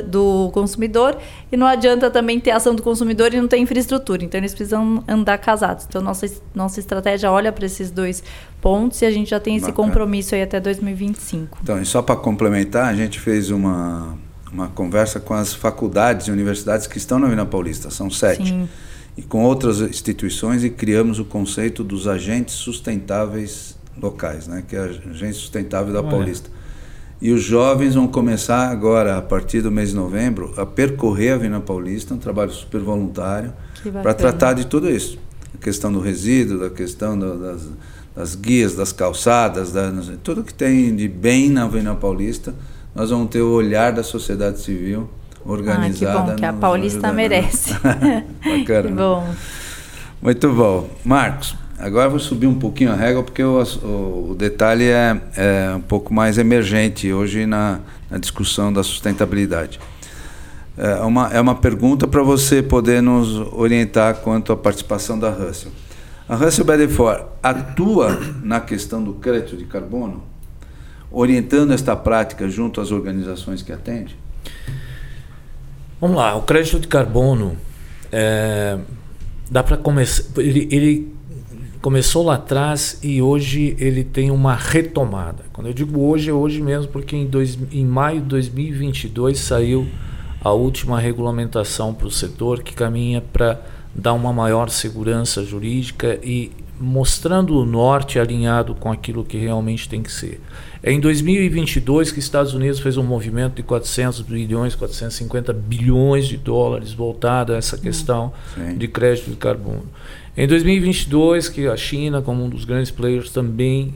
do 0.08 0.50
consumidor, 0.52 1.16
e 1.52 1.58
não 1.58 1.68
adianta 1.68 2.10
também 2.10 2.40
ter 2.40 2.52
ação 2.52 2.74
do 2.74 2.82
consumidor 2.82 3.32
e 3.34 3.40
não 3.40 3.48
ter 3.48 3.58
infraestrutura. 3.58 4.24
Então, 4.24 4.40
eles 4.40 4.52
precisam 4.52 4.79
precisam 4.80 5.04
andar 5.08 5.38
casados. 5.38 5.86
Então, 5.88 6.02
nossa, 6.02 6.28
nossa 6.54 6.80
estratégia 6.80 7.32
olha 7.32 7.52
para 7.52 7.66
esses 7.66 7.92
dois 7.92 8.24
pontos 8.62 9.02
e 9.02 9.06
a 9.06 9.12
gente 9.12 9.30
já 9.30 9.40
tem 9.40 9.56
esse 9.56 9.68
Bacana. 9.68 9.88
compromisso 9.88 10.36
aí 10.36 10.42
até 10.42 10.60
2025. 10.60 11.60
Então, 11.62 11.82
e 11.82 11.86
só 11.86 12.02
para 12.02 12.16
complementar, 12.16 12.86
a 12.86 12.96
gente 12.96 13.20
fez 13.20 13.52
uma, 13.52 14.18
uma 14.52 14.68
conversa 14.70 15.20
com 15.20 15.34
as 15.34 15.54
faculdades 15.54 16.28
e 16.28 16.32
universidades 16.32 16.88
que 16.88 16.98
estão 16.98 17.20
na 17.20 17.28
Vila 17.28 17.46
Paulista, 17.46 17.90
são 17.90 18.10
sete. 18.10 18.48
Sim. 18.48 18.70
E 19.18 19.22
com 19.22 19.44
outras 19.44 19.82
instituições 19.82 20.64
e 20.64 20.70
criamos 20.70 21.20
o 21.20 21.26
conceito 21.26 21.84
dos 21.84 22.08
agentes 22.08 22.56
sustentáveis 22.56 23.78
locais, 24.02 24.48
né, 24.48 24.64
que 24.66 24.78
é 24.78 24.80
a 24.80 24.84
agente 24.86 25.34
sustentável 25.34 25.94
da 25.94 26.00
Olha. 26.00 26.10
Paulista. 26.10 26.50
E 27.22 27.34
os 27.34 27.44
jovens 27.44 27.96
vão 27.96 28.08
começar 28.08 28.70
agora, 28.70 29.18
a 29.18 29.22
partir 29.22 29.62
do 29.62 29.70
mês 29.70 29.90
de 29.90 29.96
novembro, 29.96 30.54
a 30.56 30.66
percorrer 30.66 31.34
a 31.34 31.38
Vila 31.38 31.60
Paulista, 31.60 32.14
um 32.14 32.18
trabalho 32.18 32.52
super 32.52 32.80
voluntário, 32.80 33.54
para 33.82 34.14
tratar 34.14 34.54
de 34.54 34.66
tudo 34.66 34.90
isso. 34.90 35.18
A 35.54 35.64
questão 35.64 35.92
do 35.92 36.00
resíduo, 36.00 36.60
da 36.60 36.70
questão 36.70 37.18
do, 37.18 37.38
das, 37.38 37.68
das, 38.16 38.36
guias, 38.36 38.76
das 38.76 38.92
calçadas, 38.92 39.72
da, 39.72 39.92
tudo 40.24 40.44
que 40.44 40.54
tem 40.54 40.96
de 40.96 41.08
bem 41.08 41.50
na 41.50 41.64
Avenida 41.64 41.96
Paulista, 41.96 42.54
nós 42.94 43.10
vamos 43.10 43.30
ter 43.30 43.42
o 43.42 43.52
olhar 43.52 43.92
da 43.92 44.04
sociedade 44.04 44.60
civil 44.60 45.10
organizada. 45.46 46.20
Ah, 46.20 46.24
que 46.24 46.32
bom, 46.32 46.36
que 46.36 46.46
a 46.46 46.54
Paulista 46.54 47.12
merece. 47.12 47.74
Bacana. 48.44 48.90
que 48.90 48.94
bom. 48.94 49.28
Muito 50.22 50.54
bom. 50.54 50.90
Marcos, 51.04 51.56
agora 51.78 52.08
eu 52.08 52.12
vou 52.12 52.20
subir 52.20 52.48
um 52.48 52.56
pouquinho 52.56 52.92
a 52.92 52.96
régua, 52.96 53.24
porque 53.24 53.44
o, 53.44 53.62
o, 53.62 54.32
o 54.32 54.36
detalhe 54.36 54.86
é, 54.86 55.22
é, 55.36 55.74
um 55.76 55.82
pouco 55.82 56.14
mais 56.14 56.38
emergente 56.38 57.12
hoje 57.12 57.46
na, 57.46 57.80
na 58.10 58.18
discussão 58.18 58.72
da 58.72 58.84
sustentabilidade 58.84 59.80
é 60.80 61.02
uma, 61.02 61.28
é 61.28 61.42
uma 61.42 61.56
pergunta 61.56 62.08
para 62.08 62.24
você 62.24 62.64
poder 62.64 63.02
nos 63.02 63.36
orientar 63.54 64.16
quanto 64.22 64.54
à 64.54 64.58
participação 64.58 65.20
da 65.20 65.30
Russell. 65.30 65.72
A 66.28 66.36
Russell 66.36 66.64
Bedford 66.64 67.26
atua 67.44 68.18
na 68.42 68.62
questão 68.62 69.04
do 69.04 69.16
crédito 69.16 69.58
de 69.58 69.66
carbono, 69.66 70.24
orientando 71.12 71.74
esta 71.74 71.96
prática 71.98 72.48
junto 72.48 72.80
às 72.80 72.92
organizações 72.92 73.62
que 73.62 73.74
atende? 73.74 74.16
Vamos 76.00 76.16
lá, 76.16 76.36
o 76.36 76.44
crédito 76.44 76.80
de 76.80 76.88
carbono 76.88 77.58
é, 78.10 78.80
dá 79.52 79.62
para 79.62 79.76
começar. 79.76 80.24
Ele, 80.38 80.70
ele 80.72 81.14
começou 81.82 82.24
lá 82.24 82.36
atrás 82.36 83.00
e 83.04 83.22
hoje 83.22 83.76
ele 83.80 84.06
tem 84.06 84.32
uma 84.32 84.56
retomada. 84.56 85.44
Quando 85.52 85.68
eu 85.68 85.74
digo 85.74 86.00
hoje, 86.00 86.30
é 86.30 86.34
hoje 86.34 86.62
mesmo, 86.62 86.90
porque 86.90 87.18
em, 87.18 87.26
dois, 87.26 87.58
em 87.70 87.86
maio 87.86 88.22
de 88.22 88.28
2022 88.28 89.40
saiu 89.40 89.86
a 90.42 90.52
última 90.52 91.00
regulamentação 91.00 91.94
para 91.94 92.08
o 92.08 92.12
setor 92.12 92.64
que 92.64 92.74
caminha 92.74 93.22
para 93.22 93.62
dar 93.94 94.14
uma 94.14 94.32
maior 94.32 94.70
segurança 94.70 95.44
jurídica 95.44 96.20
e 96.24 96.52
mostrando 96.80 97.58
o 97.58 97.66
norte 97.66 98.18
alinhado 98.18 98.74
com 98.74 98.90
aquilo 98.90 99.26
que 99.26 99.38
realmente 99.38 99.90
tem 99.90 100.02
que 100.02 100.12
ser. 100.12 100.40
É 100.82 100.94
em 100.94 101.00
2022 101.00 102.12
que 102.12 102.20
os 102.20 102.26
Estados 102.26 102.54
Unidos 102.54 102.80
fez 102.80 102.96
um 102.96 103.04
movimento 103.04 103.56
de 103.56 103.64
400 103.64 104.22
bilhões, 104.22 104.76
450 104.76 105.52
bilhões 105.52 106.26
de 106.26 106.38
dólares 106.38 106.94
voltado 106.94 107.54
a 107.54 107.58
essa 107.58 107.76
hum, 107.76 107.80
questão 107.80 108.34
Sim. 108.56 108.78
de 108.78 108.88
crédito 108.88 109.30
de 109.30 109.36
carbono. 109.36 109.84
Em 110.38 110.48
2022 110.48 111.50
que 111.50 111.68
a 111.68 111.76
China, 111.76 112.22
como 112.22 112.46
um 112.46 112.50
dos 112.50 112.64
grandes 112.64 112.92
players, 112.92 113.30
também 113.30 113.94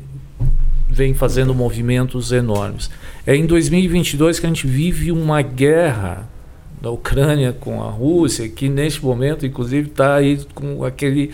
vem 0.89 1.13
fazendo 1.13 1.55
movimentos 1.55 2.33
enormes. 2.33 2.89
É 3.25 3.33
em 3.33 3.45
2022 3.45 4.39
que 4.39 4.45
a 4.45 4.49
gente 4.49 4.67
vive 4.67 5.09
uma 5.09 5.41
guerra 5.41 6.27
da 6.83 6.91
Ucrânia 6.91 7.53
com 7.53 7.81
a 7.81 7.89
Rússia, 7.89 8.49
que 8.49 8.67
neste 8.67 9.01
momento, 9.03 9.45
inclusive, 9.45 9.87
está 9.87 10.15
aí 10.15 10.45
com 10.53 10.83
aquele, 10.83 11.31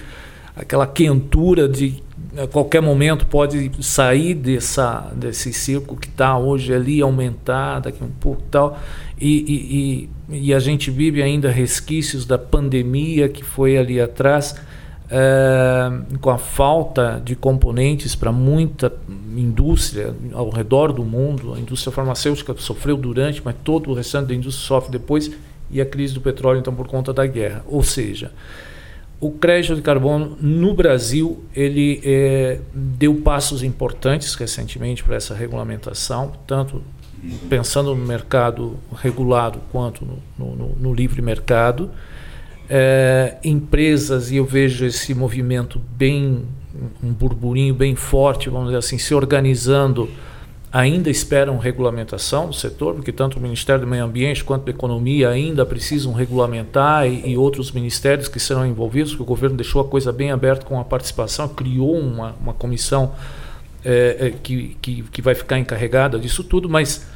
aquela 0.55 0.85
quentura 0.85 1.67
de 1.67 2.03
a 2.37 2.45
qualquer 2.45 2.81
momento 2.81 3.25
pode 3.25 3.71
sair 3.81 4.35
dessa, 4.35 5.11
desse 5.15 5.51
círculo 5.51 5.99
que 5.99 6.07
está 6.07 6.37
hoje 6.37 6.71
ali, 6.71 7.01
aumentar 7.01 7.79
daqui 7.79 8.03
um 8.03 8.11
pouco 8.11 8.43
tal. 8.51 8.79
E, 9.19 10.07
e, 10.29 10.37
e, 10.37 10.47
e, 10.49 10.53
a 10.53 10.59
gente 10.59 10.91
vive 10.91 11.23
ainda 11.23 11.49
resquícios 11.49 12.25
da 12.25 12.37
pandemia 12.37 13.27
que 13.27 13.43
foi 13.43 13.75
ali 13.75 13.99
atrás. 13.99 14.55
Com 16.21 16.29
a 16.29 16.37
falta 16.37 17.21
de 17.23 17.35
componentes 17.35 18.15
para 18.15 18.31
muita 18.31 18.93
indústria 19.35 20.13
ao 20.33 20.49
redor 20.49 20.93
do 20.93 21.03
mundo, 21.03 21.53
a 21.53 21.59
indústria 21.59 21.91
farmacêutica 21.91 22.53
sofreu 22.57 22.95
durante, 22.95 23.41
mas 23.43 23.55
todo 23.63 23.89
o 23.89 23.93
restante 23.93 24.27
da 24.27 24.35
indústria 24.35 24.67
sofre 24.67 24.91
depois, 24.91 25.31
e 25.71 25.79
a 25.79 25.85
crise 25.85 26.13
do 26.13 26.21
petróleo, 26.21 26.59
então, 26.59 26.73
por 26.73 26.87
conta 26.87 27.13
da 27.13 27.25
guerra. 27.25 27.63
Ou 27.67 27.83
seja, 27.83 28.31
o 29.19 29.31
crédito 29.31 29.75
de 29.75 29.81
carbono 29.81 30.37
no 30.39 30.73
Brasil 30.73 31.43
ele 31.55 32.01
é, 32.03 32.59
deu 32.73 33.15
passos 33.15 33.63
importantes 33.63 34.33
recentemente 34.35 35.03
para 35.03 35.15
essa 35.15 35.35
regulamentação, 35.35 36.33
tanto 36.47 36.81
pensando 37.49 37.93
no 37.93 38.05
mercado 38.05 38.77
regulado 38.95 39.59
quanto 39.71 40.05
no, 40.05 40.55
no, 40.55 40.75
no 40.75 40.93
livre 40.93 41.21
mercado. 41.21 41.91
É, 42.69 43.37
empresas, 43.43 44.31
e 44.31 44.35
eu 44.35 44.45
vejo 44.45 44.85
esse 44.85 45.13
movimento 45.15 45.81
bem, 45.97 46.45
um 47.03 47.11
burburinho 47.11 47.73
bem 47.73 47.95
forte, 47.95 48.49
vamos 48.49 48.67
dizer 48.67 48.77
assim, 48.77 48.97
se 48.97 49.13
organizando, 49.15 50.07
ainda 50.71 51.09
esperam 51.09 51.57
regulamentação 51.57 52.47
do 52.47 52.53
setor, 52.53 52.93
porque 52.93 53.11
tanto 53.11 53.39
o 53.39 53.41
Ministério 53.41 53.81
do 53.81 53.87
Meio 53.87 54.05
Ambiente 54.05 54.43
quanto 54.43 54.65
da 54.65 54.71
Economia 54.71 55.29
ainda 55.29 55.65
precisam 55.65 56.13
regulamentar 56.13 57.07
e, 57.07 57.31
e 57.31 57.37
outros 57.37 57.71
ministérios 57.71 58.27
que 58.27 58.39
serão 58.39 58.65
envolvidos, 58.65 59.11
porque 59.13 59.23
o 59.23 59.25
governo 59.25 59.57
deixou 59.57 59.81
a 59.81 59.85
coisa 59.85 60.11
bem 60.11 60.31
aberta 60.31 60.65
com 60.65 60.79
a 60.79 60.83
participação, 60.83 61.47
criou 61.47 61.97
uma, 61.97 62.35
uma 62.39 62.53
comissão 62.53 63.13
é, 63.83 64.33
que, 64.43 64.77
que, 64.81 65.03
que 65.03 65.21
vai 65.21 65.33
ficar 65.33 65.57
encarregada 65.57 66.19
disso 66.19 66.43
tudo, 66.43 66.69
mas 66.69 67.07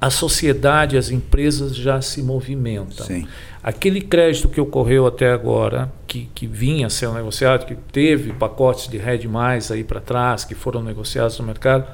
a 0.00 0.10
sociedade, 0.10 0.96
as 0.96 1.10
empresas 1.10 1.74
já 1.74 2.00
se 2.00 2.22
movimentam. 2.22 3.06
Sim. 3.06 3.26
Aquele 3.64 4.02
crédito 4.02 4.46
que 4.46 4.60
ocorreu 4.60 5.06
até 5.06 5.32
agora, 5.32 5.90
que, 6.06 6.28
que 6.34 6.46
vinha 6.46 6.90
sendo 6.90 7.14
negociado, 7.14 7.64
que 7.64 7.74
teve 7.74 8.30
pacotes 8.34 8.88
de 8.88 8.98
RED 8.98 9.26
mais 9.26 9.70
aí 9.70 9.82
para 9.82 10.02
trás, 10.02 10.44
que 10.44 10.54
foram 10.54 10.82
negociados 10.82 11.38
no 11.38 11.46
mercado, 11.46 11.86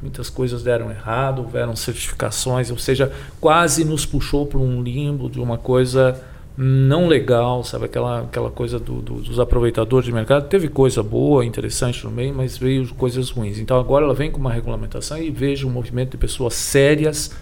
muitas 0.00 0.30
coisas 0.30 0.62
deram 0.62 0.92
errado, 0.92 1.40
houveram 1.40 1.74
certificações, 1.74 2.70
ou 2.70 2.78
seja, 2.78 3.10
quase 3.40 3.84
nos 3.84 4.06
puxou 4.06 4.46
para 4.46 4.60
um 4.60 4.80
limbo 4.80 5.28
de 5.28 5.40
uma 5.40 5.58
coisa 5.58 6.22
não 6.56 7.08
legal, 7.08 7.64
sabe? 7.64 7.86
Aquela, 7.86 8.20
aquela 8.20 8.50
coisa 8.50 8.78
do, 8.78 9.02
do, 9.02 9.14
dos 9.14 9.40
aproveitadores 9.40 10.06
de 10.06 10.12
mercado. 10.12 10.46
Teve 10.46 10.68
coisa 10.68 11.02
boa, 11.02 11.44
interessante 11.44 12.04
no 12.04 12.12
meio, 12.12 12.32
mas 12.32 12.56
veio 12.56 12.94
coisas 12.94 13.28
ruins. 13.28 13.58
Então 13.58 13.76
agora 13.76 14.04
ela 14.04 14.14
vem 14.14 14.30
com 14.30 14.38
uma 14.38 14.52
regulamentação 14.52 15.18
e 15.18 15.32
vejo 15.32 15.66
um 15.66 15.70
movimento 15.72 16.12
de 16.12 16.18
pessoas 16.18 16.54
sérias 16.54 17.32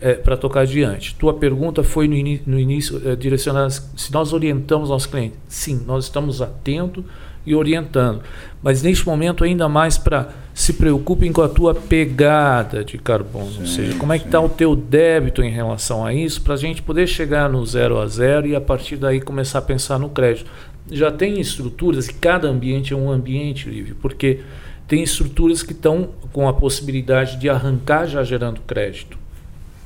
é, 0.00 0.14
para 0.14 0.36
tocar 0.36 0.60
adiante. 0.60 1.14
Tua 1.14 1.34
pergunta 1.34 1.82
foi 1.82 2.08
no, 2.08 2.14
no 2.46 2.58
início 2.58 3.00
é, 3.04 3.14
direcionada 3.14 3.70
se 3.70 4.12
nós 4.12 4.32
orientamos 4.32 4.88
nosso 4.88 5.08
cliente. 5.08 5.34
Sim, 5.46 5.82
nós 5.86 6.04
estamos 6.04 6.40
atentos 6.40 7.04
e 7.44 7.54
orientando. 7.54 8.22
Mas 8.62 8.82
neste 8.82 9.06
momento 9.06 9.44
ainda 9.44 9.68
mais 9.68 9.96
para 9.96 10.28
se 10.52 10.74
preocupem 10.74 11.32
com 11.32 11.42
a 11.42 11.48
tua 11.48 11.74
pegada 11.74 12.84
de 12.84 12.98
carbono, 12.98 13.50
sim, 13.50 13.60
ou 13.60 13.66
seja, 13.66 13.98
como 13.98 14.12
é 14.12 14.18
que 14.18 14.26
está 14.26 14.40
o 14.40 14.48
teu 14.48 14.76
débito 14.76 15.42
em 15.42 15.50
relação 15.50 16.04
a 16.04 16.12
isso, 16.12 16.42
para 16.42 16.54
a 16.54 16.56
gente 16.56 16.82
poder 16.82 17.06
chegar 17.06 17.48
no 17.48 17.64
zero 17.64 17.98
a 17.98 18.06
zero 18.06 18.46
e 18.46 18.54
a 18.54 18.60
partir 18.60 18.96
daí 18.96 19.20
começar 19.20 19.60
a 19.60 19.62
pensar 19.62 19.98
no 19.98 20.10
crédito. 20.10 20.50
Já 20.90 21.10
tem 21.10 21.40
estruturas 21.40 22.08
e 22.08 22.14
cada 22.14 22.48
ambiente 22.48 22.92
é 22.92 22.96
um 22.96 23.10
ambiente, 23.10 23.68
livre, 23.68 23.94
porque 23.94 24.40
tem 24.88 25.02
estruturas 25.02 25.62
que 25.62 25.72
estão 25.72 26.10
com 26.32 26.48
a 26.48 26.52
possibilidade 26.52 27.36
de 27.38 27.48
arrancar 27.48 28.06
já 28.06 28.24
gerando 28.24 28.60
crédito 28.62 29.19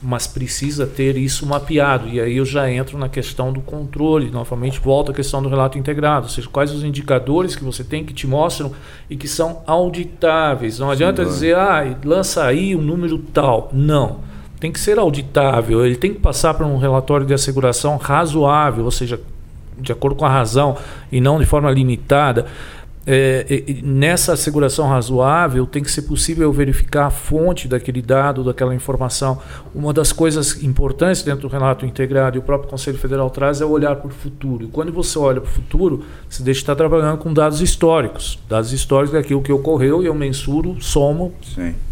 mas 0.05 0.27
precisa 0.27 0.87
ter 0.87 1.17
isso 1.17 1.47
mapeado. 1.47 2.09
E 2.09 2.21
aí 2.21 2.37
eu 2.37 2.45
já 2.45 2.71
entro 2.71 2.99
na 2.99 3.09
questão 3.09 3.53
do 3.53 3.61
controle, 3.61 4.31
novamente 4.31 4.79
volto 4.79 5.11
à 5.11 5.15
questão 5.15 5.43
do 5.43 5.49
relato 5.49 5.79
integrado, 5.79 6.27
ou 6.27 6.31
seja, 6.31 6.49
quais 6.49 6.71
os 6.71 6.85
indicadores 6.85 7.57
que 7.57 7.65
você 7.65 7.83
tem 7.83 8.05
que 8.05 8.13
te 8.13 8.27
mostram 8.27 8.73
e 9.09 9.17
que 9.17 9.27
são 9.27 9.63
auditáveis. 9.67 10.79
Não 10.79 10.91
adianta 10.91 11.25
Sim, 11.25 11.31
dizer, 11.31 11.57
ah, 11.57 11.97
lança 12.05 12.45
aí 12.45 12.77
um 12.77 12.83
número 12.83 13.19
tal. 13.19 13.71
Não. 13.73 14.21
Tem 14.61 14.71
que 14.71 14.79
ser 14.79 14.99
auditável, 14.99 15.85
ele 15.85 15.97
tem 15.97 16.13
que 16.13 16.21
passar 16.21 16.55
por 16.55 16.65
um 16.67 16.77
relatório 16.77 17.27
de 17.27 17.35
asseguração 17.35 17.97
razoável, 17.97 18.85
ou 18.85 18.91
seja, 18.91 19.21
de 19.79 19.93
acordo 19.93 20.17
com 20.17 20.25
a 20.25 20.31
razão 20.31 20.77
e 21.11 21.21
não 21.21 21.39
de 21.39 21.47
forma 21.47 21.71
limitada 21.71 22.47
é, 23.07 23.65
nessa 23.83 24.33
asseguração 24.33 24.89
razoável, 24.89 25.67
tem 25.67 25.83
que 25.83 25.91
ser 25.91 26.03
possível 26.03 26.51
verificar 26.53 27.07
a 27.07 27.11
fonte 27.11 27.69
daquele 27.69 28.01
dado, 28.01 28.43
daquela 28.43 28.75
informação. 28.75 29.41
Uma 29.75 29.93
das 29.93 30.13
coisas 30.13 30.63
importantes 30.63 31.23
dentro 31.23 31.43
do 31.43 31.49
relato 31.49 31.85
integrado 31.85 32.37
e 32.37 32.41
o 32.41 32.43
próprio 32.43 32.71
Conselho 32.71 32.97
Federal 32.97 33.29
traz 33.29 33.61
é 33.61 33.65
olhar 33.65 33.97
para 33.97 34.09
o 34.09 34.11
futuro. 34.11 34.65
E 34.65 34.69
quando 34.69 34.93
você 34.93 35.19
olha 35.19 35.41
para 35.41 35.51
o 35.51 35.53
futuro, 35.53 36.05
você 36.29 36.43
deixa 36.43 36.59
de 36.59 36.63
estar 36.63 36.77
trabalhando 36.77 37.19
com 37.19 37.33
dados 37.33 37.61
históricos. 37.61 38.39
Dados 38.49 38.73
históricos 38.73 39.15
é 39.15 39.19
aquilo 39.19 39.43
que 39.43 39.53
ocorreu 39.53 40.03
e 40.03 40.07
eu 40.07 40.15
mensuro, 40.15 40.77
somo, 40.81 41.35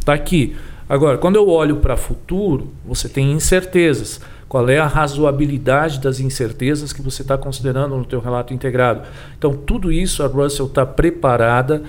está 0.00 0.14
aqui. 0.14 0.56
Agora, 0.88 1.16
quando 1.18 1.36
eu 1.36 1.48
olho 1.48 1.76
para 1.76 1.94
o 1.94 1.96
futuro, 1.96 2.68
você 2.86 3.08
tem 3.08 3.32
incertezas. 3.32 4.20
Qual 4.52 4.68
é 4.68 4.78
a 4.78 4.86
razoabilidade 4.86 5.98
das 5.98 6.20
incertezas 6.20 6.92
que 6.92 7.00
você 7.00 7.22
está 7.22 7.38
considerando 7.38 7.96
no 7.96 8.04
teu 8.04 8.20
relato 8.20 8.52
integrado? 8.52 9.00
Então, 9.38 9.54
tudo 9.54 9.90
isso 9.90 10.22
a 10.22 10.26
Russell 10.26 10.66
está 10.66 10.84
preparada 10.84 11.82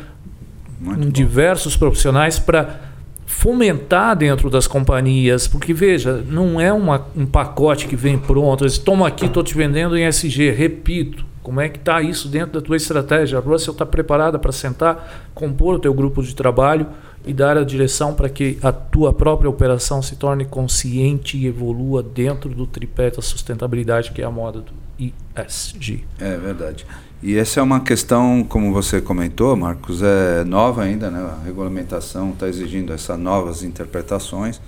em 0.98 1.10
diversos 1.10 1.76
profissionais 1.76 2.40
para 2.40 2.80
fomentar 3.26 4.16
dentro 4.16 4.50
das 4.50 4.66
companhias, 4.66 5.46
porque 5.46 5.74
veja, 5.74 6.24
não 6.30 6.58
é 6.62 6.72
uma, 6.72 7.06
um 7.14 7.26
pacote 7.26 7.86
que 7.86 7.98
vem 7.98 8.18
pronto, 8.18 8.64
eles 8.64 8.78
toma 8.78 9.10
aqui, 9.10 9.26
estou 9.26 9.44
te 9.44 9.58
vendendo 9.58 9.98
em 9.98 10.06
SG, 10.06 10.50
repito, 10.52 11.26
como 11.42 11.60
é 11.60 11.68
que 11.68 11.80
está 11.80 12.02
isso 12.02 12.30
dentro 12.30 12.54
da 12.54 12.62
tua 12.62 12.78
estratégia? 12.78 13.40
A 13.40 13.42
Russell 13.42 13.74
está 13.74 13.86
preparada 13.86 14.40
para 14.40 14.54
sentar, 14.54 15.28
compor 15.36 15.76
o 15.76 15.80
teu 15.80 15.94
grupo 15.94 16.24
de 16.24 16.34
trabalho 16.34 16.88
e 17.26 17.34
dar 17.34 17.58
a 17.58 17.64
direção 17.64 18.14
para 18.14 18.30
que 18.30 18.58
a 18.62 18.72
tua 18.72 19.14
própria 19.14 19.50
operação 19.50 20.02
se 20.02 20.16
torne 20.16 20.46
consciente 20.46 21.38
e 21.38 21.48
evolua 21.48 22.04
dentro 22.04 22.50
do 22.50 22.68
tripé 22.68 23.10
da 23.10 23.22
sustentabilidade 23.22 24.12
que 24.12 24.22
é 24.22 24.26
a 24.26 24.32
moda 24.32 24.60
do 24.62 24.74
ESG. 25.00 26.04
É 26.20 26.38
verdade. 26.38 26.86
E 27.22 27.38
essa 27.38 27.62
é 27.62 27.64
uma 27.64 27.80
questão, 27.80 28.44
como 28.44 28.74
você 28.74 29.00
comentou, 29.00 29.56
Marcos, 29.56 30.02
é 30.04 30.44
nova 30.44 30.84
ainda, 30.84 31.10
né? 31.10 31.20
A 31.20 31.46
regulamentação 31.46 32.32
está 32.32 32.50
exigindo 32.50 32.92
essas 32.92 33.18
novas 33.18 33.64
interpretações 33.64 34.60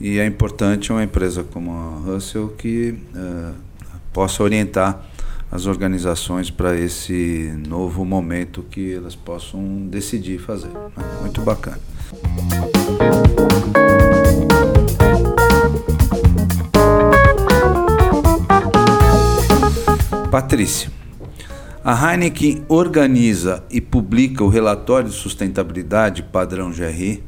e 0.00 0.18
é 0.18 0.26
importante 0.26 0.92
uma 0.92 1.02
empresa 1.02 1.42
como 1.42 1.72
a 1.72 2.12
Russell 2.12 2.48
que 2.56 2.96
uh, 3.14 3.54
possa 4.12 4.42
orientar 4.42 5.04
as 5.50 5.66
organizações 5.66 6.50
para 6.50 6.76
esse 6.76 7.52
novo 7.68 8.04
momento 8.04 8.64
que 8.70 8.94
elas 8.94 9.14
possam 9.14 9.86
decidir 9.86 10.38
fazer. 10.38 10.68
Né? 10.68 10.90
Muito 11.20 11.40
bacana. 11.42 11.80
Patrícia, 20.30 20.90
a 21.84 22.12
Heineken 22.12 22.64
organiza 22.66 23.62
e 23.70 23.80
publica 23.80 24.42
o 24.42 24.48
relatório 24.48 25.08
de 25.08 25.14
sustentabilidade 25.14 26.22
padrão 26.24 26.72
GRI. 26.72 27.22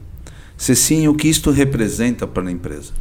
Se 0.57 0.75
sim, 0.75 1.07
o 1.07 1.14
que 1.14 1.29
isto 1.29 1.51
representa 1.51 2.27
para 2.27 2.49
a 2.49 2.51
empresa? 2.51 2.93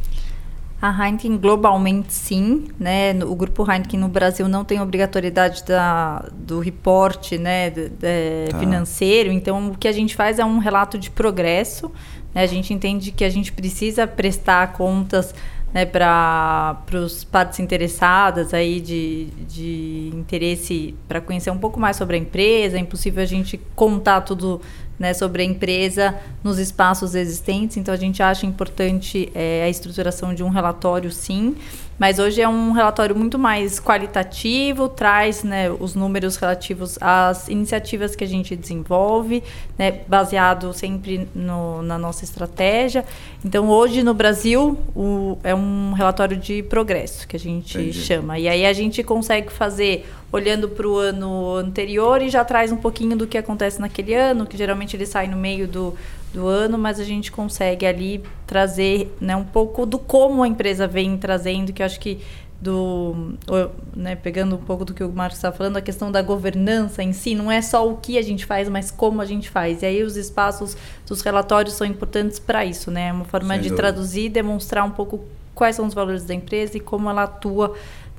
A 0.80 0.90
Heineken 0.90 1.38
globalmente 1.38 2.12
sim, 2.12 2.66
né? 2.78 3.14
O 3.24 3.34
grupo 3.34 3.62
Heineken 3.62 3.98
no 3.98 4.08
Brasil 4.08 4.46
não 4.46 4.62
tem 4.62 4.80
obrigatoriedade 4.80 5.64
da, 5.64 6.28
do 6.34 6.60
reporte, 6.60 7.38
né, 7.38 7.70
de, 7.70 7.88
de 7.88 8.50
tá. 8.50 8.58
financeiro. 8.58 9.32
Então 9.32 9.70
o 9.70 9.78
que 9.78 9.88
a 9.88 9.92
gente 9.92 10.14
faz 10.14 10.38
é 10.38 10.44
um 10.44 10.58
relato 10.58 10.98
de 10.98 11.10
progresso. 11.10 11.90
Né? 12.34 12.42
A 12.42 12.46
gente 12.46 12.74
entende 12.74 13.10
que 13.10 13.24
a 13.24 13.30
gente 13.30 13.52
precisa 13.52 14.06
prestar 14.06 14.74
contas 14.74 15.34
né, 15.72 15.84
para 15.84 16.78
os 16.92 17.24
partes 17.24 17.58
interessadas 17.58 18.54
aí 18.54 18.80
de, 18.80 19.26
de 19.48 20.10
interesse 20.14 20.94
para 21.08 21.20
conhecer 21.20 21.50
um 21.50 21.58
pouco 21.58 21.80
mais 21.80 21.96
sobre 21.96 22.16
a 22.16 22.18
empresa. 22.18 22.76
É 22.76 22.80
impossível 22.80 23.22
a 23.22 23.26
gente 23.26 23.58
contar 23.74 24.20
tudo 24.20 24.60
né, 24.98 25.12
sobre 25.14 25.42
a 25.42 25.44
empresa 25.44 26.14
nos 26.42 26.58
espaços 26.58 27.14
existentes. 27.14 27.76
Então, 27.76 27.92
a 27.92 27.96
gente 27.96 28.22
acha 28.22 28.46
importante 28.46 29.30
é, 29.34 29.64
a 29.64 29.68
estruturação 29.68 30.34
de 30.34 30.42
um 30.42 30.48
relatório, 30.48 31.10
sim. 31.10 31.56
Mas 31.98 32.18
hoje 32.18 32.42
é 32.42 32.48
um 32.48 32.72
relatório 32.72 33.16
muito 33.16 33.38
mais 33.38 33.80
qualitativo, 33.80 34.88
traz 34.88 35.42
né, 35.42 35.70
os 35.70 35.94
números 35.94 36.36
relativos 36.36 36.98
às 37.00 37.48
iniciativas 37.48 38.14
que 38.14 38.22
a 38.22 38.26
gente 38.26 38.54
desenvolve, 38.54 39.42
né, 39.78 40.00
baseado 40.06 40.72
sempre 40.72 41.26
no, 41.34 41.80
na 41.82 41.96
nossa 41.98 42.24
estratégia. 42.24 43.04
Então, 43.44 43.68
hoje 43.70 44.02
no 44.02 44.12
Brasil, 44.12 44.78
o, 44.94 45.38
é 45.42 45.54
um 45.54 45.92
relatório 45.92 46.36
de 46.36 46.62
progresso 46.62 47.26
que 47.26 47.36
a 47.36 47.40
gente 47.40 47.78
Entendi. 47.78 48.00
chama. 48.00 48.38
E 48.38 48.48
aí 48.48 48.66
a 48.66 48.72
gente 48.72 49.02
consegue 49.02 49.50
fazer 49.50 50.06
olhando 50.32 50.68
para 50.68 50.86
o 50.86 50.98
ano 50.98 51.54
anterior 51.54 52.20
e 52.20 52.28
já 52.28 52.44
traz 52.44 52.72
um 52.72 52.76
pouquinho 52.76 53.16
do 53.16 53.26
que 53.26 53.38
acontece 53.38 53.80
naquele 53.80 54.14
ano, 54.14 54.44
que 54.46 54.56
geralmente 54.56 54.96
ele 54.96 55.06
sai 55.06 55.28
no 55.28 55.36
meio 55.36 55.66
do, 55.66 55.94
do 56.34 56.46
ano, 56.46 56.76
mas 56.76 57.00
a 57.00 57.04
gente 57.04 57.32
consegue 57.32 57.86
ali 57.86 58.22
trazer 58.46 59.14
né, 59.20 59.34
um 59.34 59.44
pouco 59.44 59.86
do 59.86 59.98
como 59.98 60.42
a 60.42 60.48
empresa 60.48 60.86
vem 60.86 61.16
trazendo, 61.16 61.72
que 61.72 61.82
acho 61.86 62.00
que 62.00 62.20
do 62.60 63.34
né, 63.94 64.16
pegando 64.16 64.56
um 64.56 64.58
pouco 64.58 64.84
do 64.84 64.94
que 64.94 65.04
o 65.04 65.10
Marcos 65.10 65.38
está 65.38 65.52
falando, 65.52 65.76
a 65.76 65.80
questão 65.82 66.10
da 66.10 66.22
governança 66.22 67.02
em 67.02 67.12
si, 67.12 67.34
não 67.34 67.52
é 67.52 67.60
só 67.60 67.88
o 67.88 67.96
que 67.96 68.16
a 68.16 68.22
gente 68.22 68.46
faz, 68.46 68.68
mas 68.68 68.90
como 68.90 69.20
a 69.20 69.26
gente 69.26 69.50
faz. 69.50 69.82
E 69.82 69.86
aí 69.86 70.02
os 70.02 70.16
espaços 70.16 70.76
dos 71.06 71.20
relatórios 71.20 71.74
são 71.74 71.86
importantes 71.86 72.38
para 72.38 72.64
isso, 72.64 72.90
né? 72.90 73.08
É 73.08 73.12
uma 73.12 73.24
forma 73.26 73.54
Sem 73.54 73.62
de 73.62 73.68
dúvida. 73.68 73.88
traduzir 73.90 74.24
e 74.26 74.28
demonstrar 74.28 74.84
um 74.84 74.90
pouco 74.90 75.24
quais 75.54 75.76
são 75.76 75.86
os 75.86 75.94
valores 75.94 76.24
da 76.24 76.34
empresa 76.34 76.76
e 76.76 76.80
como 76.80 77.10
ela 77.10 77.24
atua 77.24 77.74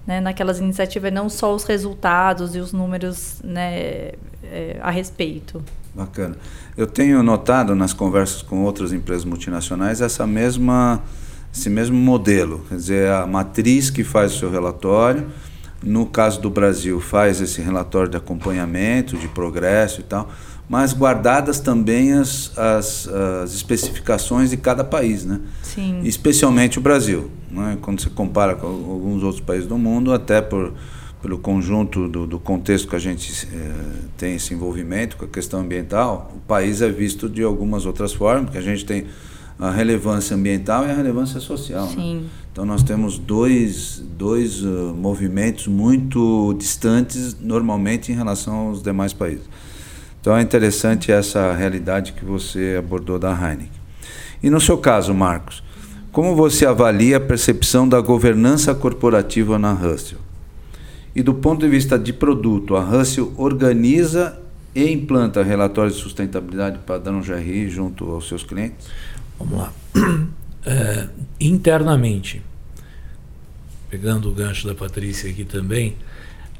né, 0.06 0.22
naquelas 0.22 0.60
iniciativas, 0.60 1.12
não 1.12 1.30
só 1.30 1.54
os 1.54 1.64
resultados 1.66 2.56
e 2.56 2.60
os 2.60 2.72
números 2.72 3.42
né, 3.44 4.12
é, 4.44 4.78
a 4.82 4.90
respeito. 4.90 5.64
Bacana. 5.94 6.36
Eu 6.78 6.88
tenho 6.88 7.22
notado 7.24 7.76
nas 7.76 7.92
conversas 7.92 8.42
com 8.42 8.64
outras 8.64 8.94
empresas 8.94 9.26
multinacionais 9.26 10.00
essa 10.00 10.26
mesma 10.28 11.02
esse 11.54 11.70
mesmo 11.70 11.98
modelo, 11.98 12.66
quer 12.70 12.76
dizer, 12.76 13.12
a 13.12 13.26
matriz 13.26 13.90
que 13.90 14.04
faz 14.04 14.36
o 14.36 14.40
seu 14.40 14.52
relatório, 14.52 15.28
no 15.84 16.06
caso 16.06 16.42
do 16.42 16.50
Brasil, 16.50 17.00
faz 17.00 17.40
esse 17.42 17.62
relatório 17.62 18.10
de 18.10 18.18
acompanhamento, 18.18 19.16
de 19.18 19.28
progresso 19.28 20.02
e 20.02 20.04
tal, 20.04 20.30
mas 20.70 20.94
guardadas 20.94 21.60
também 21.60 22.14
as, 22.14 22.58
as, 22.58 23.08
as 23.08 23.54
especificações 23.54 24.50
de 24.50 24.58
cada 24.58 24.84
país, 24.84 25.24
né? 25.24 25.40
Sim. 25.64 26.02
Especialmente 26.04 26.78
o 26.78 26.82
Brasil, 26.82 27.32
né? 27.50 27.78
quando 27.82 28.02
você 28.02 28.10
compara 28.10 28.56
com 28.56 28.68
alguns 28.68 29.24
outros 29.24 29.42
países 29.42 29.68
do 29.68 29.78
mundo, 29.78 30.12
até 30.14 30.42
por 30.42 30.74
pelo 31.22 31.38
conjunto 31.40 32.08
do, 32.08 32.28
do 32.28 32.40
contexto 32.40 32.88
que 32.88 32.96
a 32.96 33.00
gente 33.00 33.48
eh, 33.52 33.72
tem 34.18 34.36
esse 34.36 34.54
envolvimento 34.54 35.18
com 35.18 35.26
a 35.26 35.28
questão 35.28 35.62
ambiental, 35.62 36.32
o 36.36 36.40
país 36.42 36.82
é 36.82 36.90
visto 36.90 37.28
de 37.28 37.42
algumas 37.42 37.86
outras 37.86 38.14
formas, 38.14 38.46
porque 38.46 38.58
a 38.58 38.62
gente 38.62 38.86
tem 38.86 39.08
a 39.60 39.72
relevância 39.72 40.36
ambiental 40.36 40.86
e 40.86 40.92
a 40.92 40.94
relevância 40.94 41.40
social. 41.40 41.88
Né? 41.88 42.22
Então 42.52 42.66
nós 42.66 42.84
temos 42.84 43.18
dois, 43.18 44.04
dois 44.18 44.64
uh, 44.64 44.94
movimentos 44.96 45.68
muito 45.68 46.56
distantes 46.58 47.36
normalmente 47.40 48.12
em 48.12 48.16
relação 48.16 48.68
aos 48.68 48.82
demais 48.82 49.14
países. 49.14 49.46
Então 50.22 50.36
é 50.36 50.42
interessante 50.42 51.12
essa 51.12 51.54
realidade 51.54 52.14
que 52.14 52.26
você 52.26 52.76
abordou 52.78 53.18
da 53.18 53.32
Heineken. 53.32 53.70
E 54.42 54.50
no 54.50 54.60
seu 54.60 54.78
caso, 54.78 55.14
Marcos, 55.14 55.64
como 56.12 56.36
você 56.36 56.66
avalia 56.66 57.18
a 57.18 57.20
percepção 57.20 57.88
da 57.88 58.02
governança 58.02 58.74
corporativa 58.74 59.58
na 59.58 59.72
Russell? 59.74 60.20
E 61.16 61.24
do 61.24 61.34
ponto 61.34 61.62
de 61.62 61.68
vista 61.68 61.98
de 61.98 62.14
produto, 62.14 62.76
a 62.76 62.82
Russell 62.82 63.34
organiza 63.38 64.40
e 64.76 64.92
implanta 64.92 65.42
relatórios 65.42 65.96
de 65.96 66.04
sustentabilidade 66.04 66.80
padrão 66.86 67.22
GRI 67.22 67.70
junto 67.70 68.12
aos 68.12 68.28
seus 68.28 68.44
clientes? 68.44 68.88
Vamos 69.40 69.58
lá. 69.58 69.74
É, 70.70 71.08
internamente, 71.40 72.42
pegando 73.90 74.30
o 74.30 74.34
gancho 74.34 74.68
da 74.68 74.76
Patrícia 74.76 75.30
aqui 75.32 75.46
também, 75.46 75.96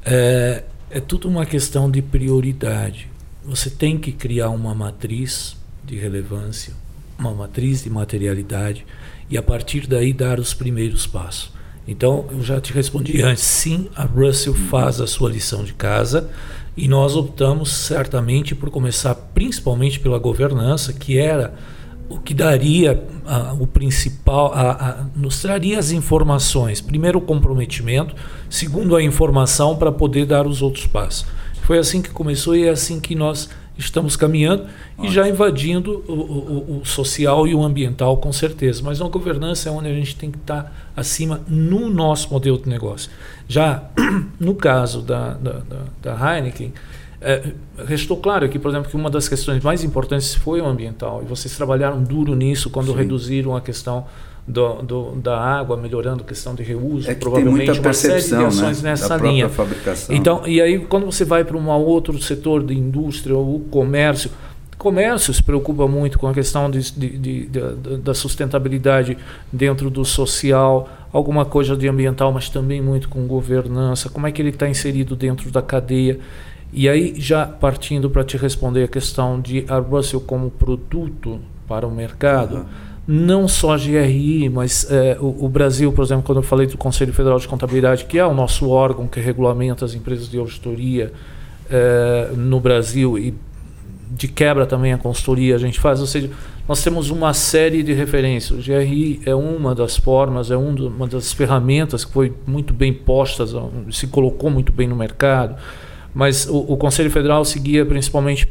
é, 0.02 0.64
é 0.90 0.98
tudo 0.98 1.28
uma 1.28 1.44
questão 1.44 1.90
de 1.90 2.00
prioridade. 2.00 3.06
Você 3.44 3.68
tem 3.68 3.98
que 3.98 4.10
criar 4.10 4.48
uma 4.48 4.74
matriz 4.74 5.58
de 5.84 5.94
relevância, 5.96 6.72
uma 7.18 7.34
matriz 7.34 7.82
de 7.82 7.90
materialidade 7.90 8.86
e 9.28 9.36
a 9.36 9.42
partir 9.42 9.86
daí 9.86 10.14
dar 10.14 10.40
os 10.40 10.54
primeiros 10.54 11.06
passos. 11.06 11.52
Então, 11.86 12.26
eu 12.30 12.42
já 12.42 12.60
te 12.60 12.72
respondi 12.72 13.22
antes, 13.22 13.42
sim, 13.42 13.88
a 13.96 14.04
Russell 14.04 14.54
faz 14.54 15.00
a 15.00 15.06
sua 15.06 15.30
lição 15.30 15.64
de 15.64 15.72
casa 15.72 16.30
e 16.76 16.86
nós 16.86 17.16
optamos 17.16 17.72
certamente 17.72 18.54
por 18.54 18.70
começar 18.70 19.14
principalmente 19.14 19.98
pela 19.98 20.18
governança, 20.18 20.92
que 20.92 21.18
era 21.18 21.54
o 22.08 22.18
que 22.18 22.32
daria 22.32 23.04
o 23.60 23.66
principal, 23.66 24.52
a, 24.54 24.70
a, 24.70 25.06
nos 25.14 25.42
traria 25.42 25.78
as 25.78 25.90
informações. 25.90 26.80
Primeiro, 26.80 27.18
o 27.18 27.22
comprometimento, 27.22 28.14
segundo, 28.48 28.96
a 28.96 29.02
informação 29.02 29.76
para 29.76 29.92
poder 29.92 30.24
dar 30.26 30.46
os 30.46 30.62
outros 30.62 30.86
passos. 30.86 31.26
Foi 31.62 31.78
assim 31.78 32.00
que 32.00 32.10
começou 32.10 32.56
e 32.56 32.64
é 32.64 32.70
assim 32.70 32.98
que 32.98 33.14
nós 33.14 33.50
estamos 33.76 34.16
caminhando 34.16 34.66
e 35.00 35.08
já 35.08 35.28
invadindo 35.28 36.02
o, 36.08 36.12
o, 36.12 36.80
o, 36.80 36.84
social 36.84 37.46
e 37.46 37.54
o 37.54 37.62
ambiental, 37.62 38.16
com 38.16 38.32
certeza. 38.32 38.82
Mas 38.82 39.00
a 39.00 39.08
governança 39.08 39.68
é 39.68 39.72
onde 39.72 39.88
a 39.88 39.94
gente 39.94 40.16
tem 40.16 40.30
que 40.30 40.38
estar 40.38 40.90
acima 40.96 41.40
no 41.46 41.88
nosso 41.88 42.30
modelo 42.30 42.58
de 42.58 42.68
negócio. 42.68 43.10
Já 43.46 43.84
no 44.40 44.54
caso 44.54 45.02
da, 45.02 45.34
da, 45.34 45.52
da, 45.52 45.84
da 46.02 46.36
Heineken, 46.36 46.72
é, 47.20 47.52
restou 47.86 48.16
claro 48.16 48.44
aqui, 48.44 48.58
por 48.58 48.70
exemplo, 48.70 48.88
que 48.88 48.96
uma 48.96 49.10
das 49.10 49.28
questões 49.28 49.62
mais 49.62 49.82
importantes 49.82 50.34
foi 50.34 50.60
o 50.60 50.66
ambiental. 50.66 51.22
E 51.22 51.26
vocês 51.26 51.56
trabalharam 51.56 52.02
duro 52.02 52.34
nisso 52.34 52.70
quando 52.70 52.92
Sim. 52.92 52.98
reduziram 52.98 53.56
a 53.56 53.60
questão 53.60 54.06
do, 54.48 54.82
do, 54.82 55.10
da 55.16 55.38
água, 55.38 55.76
melhorando 55.76 56.22
a 56.22 56.26
questão 56.26 56.54
de 56.54 56.62
reuso, 56.62 57.10
é 57.10 57.14
provavelmente 57.14 57.78
uma 57.78 57.92
série 57.92 58.22
de 58.22 58.34
ações 58.34 58.82
né? 58.82 58.90
nessa 58.90 59.16
linha. 59.16 59.48
Fabricação. 59.48 60.14
Então, 60.14 60.42
e 60.46 60.60
aí 60.60 60.78
quando 60.78 61.04
você 61.04 61.24
vai 61.24 61.44
para 61.44 61.56
um 61.56 61.68
outro 61.68 62.20
setor 62.22 62.62
de 62.64 62.74
indústria 62.74 63.36
ou 63.36 63.60
comércio, 63.70 64.30
comércio 64.78 65.34
se 65.34 65.42
preocupa 65.42 65.86
muito 65.86 66.18
com 66.18 66.28
a 66.28 66.32
questão 66.32 66.70
de, 66.70 66.90
de, 66.92 67.18
de, 67.18 67.46
de, 67.46 67.96
da 67.98 68.14
sustentabilidade 68.14 69.18
dentro 69.52 69.90
do 69.90 70.04
social, 70.04 70.88
alguma 71.12 71.44
coisa 71.44 71.76
de 71.76 71.86
ambiental, 71.86 72.32
mas 72.32 72.48
também 72.48 72.80
muito 72.80 73.08
com 73.08 73.26
governança, 73.26 74.08
como 74.08 74.26
é 74.26 74.32
que 74.32 74.40
ele 74.40 74.50
está 74.50 74.68
inserido 74.68 75.14
dentro 75.14 75.50
da 75.50 75.60
cadeia. 75.60 76.18
E 76.72 76.88
aí, 76.88 77.14
já 77.16 77.46
partindo 77.46 78.10
para 78.10 78.22
te 78.22 78.36
responder 78.36 78.84
a 78.84 78.88
questão 78.88 79.40
de 79.40 79.64
a 79.68 79.82
como 80.20 80.50
produto 80.50 81.40
para 81.66 81.86
o 81.86 81.90
mercado, 81.90 82.56
uhum. 82.56 82.64
não 83.06 83.48
só 83.48 83.74
a 83.74 83.78
GRI, 83.78 84.48
mas 84.48 84.90
é, 84.90 85.16
o, 85.20 85.44
o, 85.44 85.48
Brasil, 85.48 85.92
por 85.92 86.04
exemplo, 86.04 86.24
quando 86.24 86.38
eu 86.38 86.42
falei 86.42 86.66
do 86.66 86.76
Conselho 86.76 87.12
Federal 87.12 87.38
de 87.38 87.48
Contabilidade, 87.48 88.04
que 88.04 88.18
é 88.18 88.24
o 88.24 88.34
nosso 88.34 88.68
órgão 88.68 89.06
que 89.06 89.18
regulamenta 89.18 89.84
as 89.84 89.94
empresas 89.94 90.28
de 90.28 90.38
auditoria 90.38 91.12
é, 91.70 92.30
no 92.36 92.60
Brasil 92.60 93.18
e 93.18 93.34
de 94.10 94.26
quebra 94.26 94.64
também 94.66 94.92
a 94.92 94.98
consultoria 94.98 95.54
a 95.54 95.58
gente 95.58 95.78
faz, 95.78 96.00
ou 96.00 96.06
seja, 96.06 96.30
nós 96.66 96.82
temos 96.82 97.10
uma 97.10 97.32
série 97.34 97.82
de 97.82 97.92
referências. 97.92 98.58
O 98.58 98.62
GRI 98.62 99.20
é 99.24 99.34
uma 99.34 99.74
das 99.74 99.96
formas, 99.96 100.50
é 100.50 100.56
uma 100.56 101.06
das 101.06 101.32
ferramentas 101.32 102.04
que 102.04 102.12
foi 102.12 102.32
muito 102.46 102.74
bem 102.74 102.92
postas, 102.92 103.54
se 103.90 104.06
colocou 104.06 104.50
muito 104.50 104.72
bem 104.72 104.86
no 104.86 104.96
mercado 104.96 105.56
mas 106.14 106.46
o, 106.48 106.56
o, 106.56 106.76
Conselho 106.76 107.10
Federal 107.10 107.44
seguia 107.44 107.84
principalmente 107.84 108.48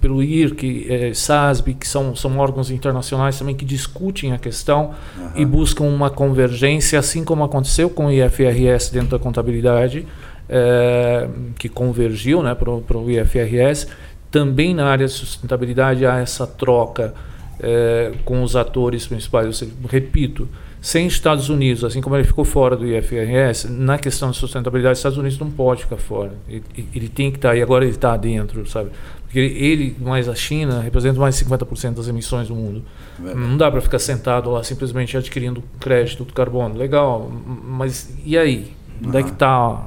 pelo 0.00 0.22
IRC, 0.22 0.86
é, 0.88 1.14
SASB, 1.14 1.74
que 1.74 1.86
são, 1.86 2.16
são 2.16 2.38
órgãos 2.38 2.70
internacionais 2.70 3.38
também 3.38 3.54
que 3.54 3.64
discutem 3.64 4.32
a 4.32 4.38
questão 4.38 4.94
uhum. 5.16 5.30
e 5.36 5.44
buscam 5.44 5.84
uma 5.84 6.10
convergência, 6.10 6.98
assim 6.98 7.22
como 7.22 7.44
aconteceu 7.44 7.90
com 7.90 8.06
o 8.06 8.12
IFRS 8.12 8.90
dentro 8.90 9.10
da 9.10 9.18
contabilidade, 9.18 10.06
é, 10.48 11.28
que 11.58 11.68
convergiu 11.68 12.42
né, 12.42 12.54
para 12.54 12.70
o 12.70 13.10
IFRS. 13.10 13.86
Também 14.30 14.74
na 14.74 14.86
área 14.86 15.06
de 15.06 15.12
sustentabilidade 15.12 16.04
há 16.04 16.18
essa 16.18 16.46
troca 16.46 17.14
é, 17.60 18.12
com 18.24 18.42
os 18.42 18.56
atores 18.56 19.06
principais. 19.06 19.60
Eu 19.60 19.68
repito, 19.88 20.48
sem 20.80 21.06
Estados 21.06 21.48
Unidos, 21.48 21.84
assim 21.84 22.00
como 22.00 22.16
ele 22.16 22.24
ficou 22.24 22.44
fora 22.44 22.76
do 22.76 22.86
IFRS, 22.86 23.68
na 23.68 23.98
questão 23.98 24.30
de 24.30 24.36
sustentabilidade, 24.36 24.92
os 24.92 24.98
Estados 24.98 25.18
Unidos 25.18 25.38
não 25.38 25.50
pode 25.50 25.82
ficar 25.82 25.96
fora. 25.96 26.34
Ele, 26.48 26.62
ele 26.94 27.08
tem 27.08 27.30
que 27.30 27.38
estar, 27.38 27.50
tá, 27.50 27.56
e 27.56 27.62
agora 27.62 27.84
ele 27.84 27.94
está 27.94 28.16
dentro, 28.16 28.64
sabe? 28.68 28.90
Porque 29.22 29.40
ele, 29.40 29.96
mais 30.00 30.28
a 30.28 30.34
China, 30.34 30.80
representa 30.80 31.18
mais 31.18 31.36
de 31.36 31.44
50% 31.44 31.94
das 31.94 32.08
emissões 32.08 32.48
do 32.48 32.54
mundo. 32.54 32.82
Verdade. 33.18 33.46
Não 33.46 33.56
dá 33.56 33.70
para 33.70 33.80
ficar 33.80 33.98
sentado 33.98 34.50
lá 34.50 34.62
simplesmente 34.62 35.16
adquirindo 35.16 35.62
crédito 35.80 36.24
do 36.24 36.32
carbono. 36.32 36.76
Legal, 36.76 37.30
mas 37.64 38.16
e 38.24 38.38
aí? 38.38 38.72
Onde 39.04 39.18
é 39.18 39.22
que 39.22 39.30
está 39.30 39.84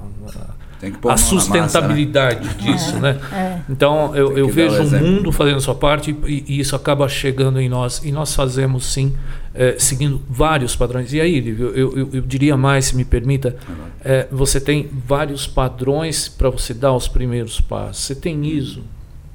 a 1.09 1.17
sustentabilidade 1.17 2.45
massa, 2.45 2.59
né? 2.59 2.63
disso, 2.73 2.95
é, 2.95 2.99
né? 2.99 3.19
É. 3.31 3.59
Então 3.69 4.15
eu, 4.15 4.37
eu 4.37 4.47
vejo 4.47 4.81
o 4.81 4.85
um 4.85 4.99
mundo 4.99 5.31
fazendo 5.31 5.57
a 5.57 5.61
sua 5.61 5.75
parte 5.75 6.15
e, 6.25 6.45
e, 6.47 6.59
isso 6.59 6.75
acaba 6.75 7.07
chegando 7.09 7.59
em 7.59 7.67
nós 7.67 8.01
e 8.03 8.11
nós 8.11 8.33
fazemos 8.33 8.85
sim 8.85 9.13
é, 9.53 9.75
seguindo 9.77 10.21
vários 10.29 10.75
padrões. 10.75 11.11
E 11.13 11.19
aí, 11.19 11.55
eu, 11.59 11.75
eu, 11.75 12.09
eu 12.13 12.21
diria 12.21 12.55
mais, 12.55 12.85
se 12.85 12.95
me 12.95 13.03
permita, 13.03 13.57
é, 14.03 14.27
você 14.31 14.59
tem 14.59 14.89
vários 15.05 15.47
padrões 15.47 16.29
para 16.29 16.49
você 16.49 16.73
dar 16.73 16.93
os 16.93 17.07
primeiros 17.07 17.59
passos. 17.59 18.03
Você 18.03 18.15
tem 18.15 18.45
ISO 18.45 18.83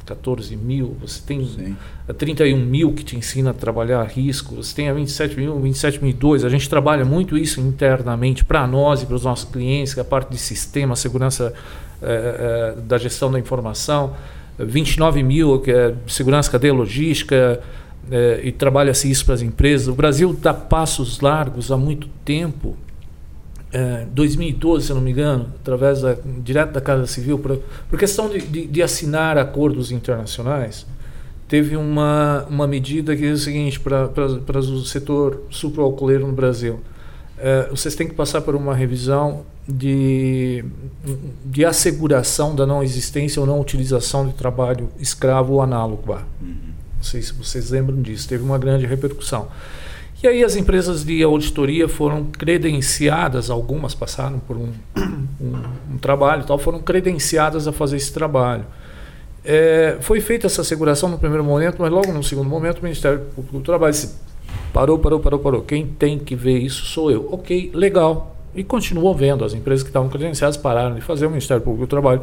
14 0.07 0.57
mil, 0.57 0.97
você 1.01 1.21
tem 1.27 1.47
Sim. 1.47 1.77
a 2.09 2.13
31 2.13 2.57
mil 2.59 2.93
que 2.93 3.03
te 3.03 3.17
ensina 3.17 3.51
a 3.51 3.55
trabalhar 3.55 4.03
risco, 4.05 4.57
você 4.57 4.75
tem 4.75 4.89
a 4.89 4.95
27 4.95 5.37
mil, 5.37 5.59
27 5.59 6.03
mil 6.03 6.13
dois. 6.13 6.45
A 6.45 6.49
gente 6.49 6.69
trabalha 6.69 7.05
muito 7.05 7.39
isso 7.39 7.61
internamente 7.61 8.45
para 8.45 8.67
nós 8.67 9.03
e 9.03 9.07
para 9.07 9.17
os 9.17 9.25
nossos 9.25 9.51
clientes, 9.51 9.95
que 9.95 10.01
é 10.01 10.03
a 10.03 10.05
parte 10.05 10.31
de 10.31 10.39
sistema, 10.39 10.95
segurança 10.95 11.55
é, 12.03 12.75
é, 12.77 12.81
da 12.83 12.99
gestão 12.99 13.31
da 13.31 13.39
informação. 13.39 14.15
29 14.59 15.23
mil, 15.23 15.59
que 15.61 15.71
é 15.71 15.95
segurança 16.07 16.51
cadeia 16.51 16.73
logística, 16.73 17.61
é, 18.11 18.41
e 18.45 18.53
trabalha-se 18.53 19.11
isso 19.11 19.25
para 19.25 19.35
as 19.35 19.43
empresas. 19.43 19.89
O 19.89 19.95
Brasil 19.95 20.33
dá 20.33 20.53
passos 20.53 21.21
largos 21.21 21.73
há 21.73 21.77
muito 21.77 22.09
tempo. 22.25 22.77
É, 23.75 24.07
2012, 24.13 24.87
se 24.87 24.95
não 24.95 25.01
me 25.01 25.11
engano, 25.11 25.49
através 25.61 26.01
da, 26.01 26.17
direto 26.45 26.71
da 26.71 26.81
Casa 26.81 27.09
Civil, 27.09 27.41
por, 27.41 27.59
por 27.91 27.99
questão 27.99 28.29
de, 28.29 28.39
de, 28.39 28.69
de, 28.69 28.81
assinar 28.81 29.37
acordos 29.37 29.91
internacionais, 29.91 30.87
teve 31.49 31.77
uma, 31.77 32.47
uma 32.49 32.69
medida 32.69 33.17
que 33.17 33.23
diz 33.23 33.41
o 33.41 33.43
seguinte 33.43 33.81
para 33.81 34.09
o 34.61 34.85
setor 34.85 35.43
sucroalcooleiro 35.51 36.25
no 36.25 36.33
Brasil. 36.33 36.79
é, 37.37 37.69
vocês 37.69 37.97
têm 37.97 38.07
que 38.07 38.15
passar 38.15 38.43
por 38.43 38.55
uma 38.55 38.77
revisão 38.77 39.45
de, 39.67 40.65
de 41.45 41.65
asseguração 41.65 42.55
da 42.55 42.65
não 42.65 42.81
existência 42.81 43.41
ou 43.41 43.47
não 43.47 43.61
utilização 43.61 44.29
de 44.29 44.35
trabalho 44.35 44.89
escravo 45.01 45.55
ou 45.55 45.63
análogo. 45.63 46.13
Uhum. 46.41 46.55
Não 46.97 47.03
sei 47.03 47.23
se 47.23 47.33
vocês 47.33 47.71
lembram 47.71 48.01
disso, 48.01 48.29
teve 48.29 48.45
uma 48.45 48.57
grande 48.57 48.87
repercussão. 48.87 49.49
E 50.25 50.27
aí 50.27 50.43
as 50.43 50.57
empresas 50.57 51.05
de 51.05 51.23
auditoria 51.23 51.87
foram 51.87 52.25
credenciadas, 52.25 53.51
algumas 53.51 53.95
passaram 53.95 54.39
por 54.39 54.57
um, 54.57 54.73
um, 55.39 55.53
um 55.93 55.99
trabalho 55.99 56.45
tal, 56.45 56.57
foram 56.57 56.79
credenciadas 56.79 57.69
a 57.69 57.73
fazer 57.73 57.99
esse 57.99 58.11
trabalho. 58.11 58.65
É, 59.45 59.99
foi 60.01 60.23
feita 60.23 60.47
essa 60.47 60.63
asseguração 60.63 61.11
no 61.11 61.19
primeiro 61.19 61.45
momento, 61.45 61.77
mas 61.79 61.93
logo 61.93 62.11
no 62.11 62.25
segundo 62.25 62.49
momento 62.49 62.79
o 62.79 62.85
Ministério 62.85 63.21
Público 63.35 63.59
do 63.59 63.63
Trabalho 63.63 63.93
disse, 63.93 64.15
parou, 64.73 64.99
parou, 64.99 65.21
parou, 65.21 65.39
parou. 65.39 65.61
Quem 65.61 65.87
tem 65.87 66.19
que 66.19 66.35
ver 66.35 66.57
isso 66.57 66.87
sou 66.87 67.11
eu. 67.11 67.29
Ok, 67.31 67.71
legal. 67.75 68.35
E 68.55 68.65
continuou 68.65 69.15
vendo. 69.15 69.45
As 69.45 69.53
empresas 69.53 69.83
que 69.83 69.91
estavam 69.91 70.09
credenciadas 70.09 70.57
pararam 70.57 70.95
de 70.95 71.03
fazer, 71.03 71.27
o 71.27 71.29
Ministério 71.29 71.63
Público 71.63 71.85
do 71.85 71.91
Trabalho 71.91 72.23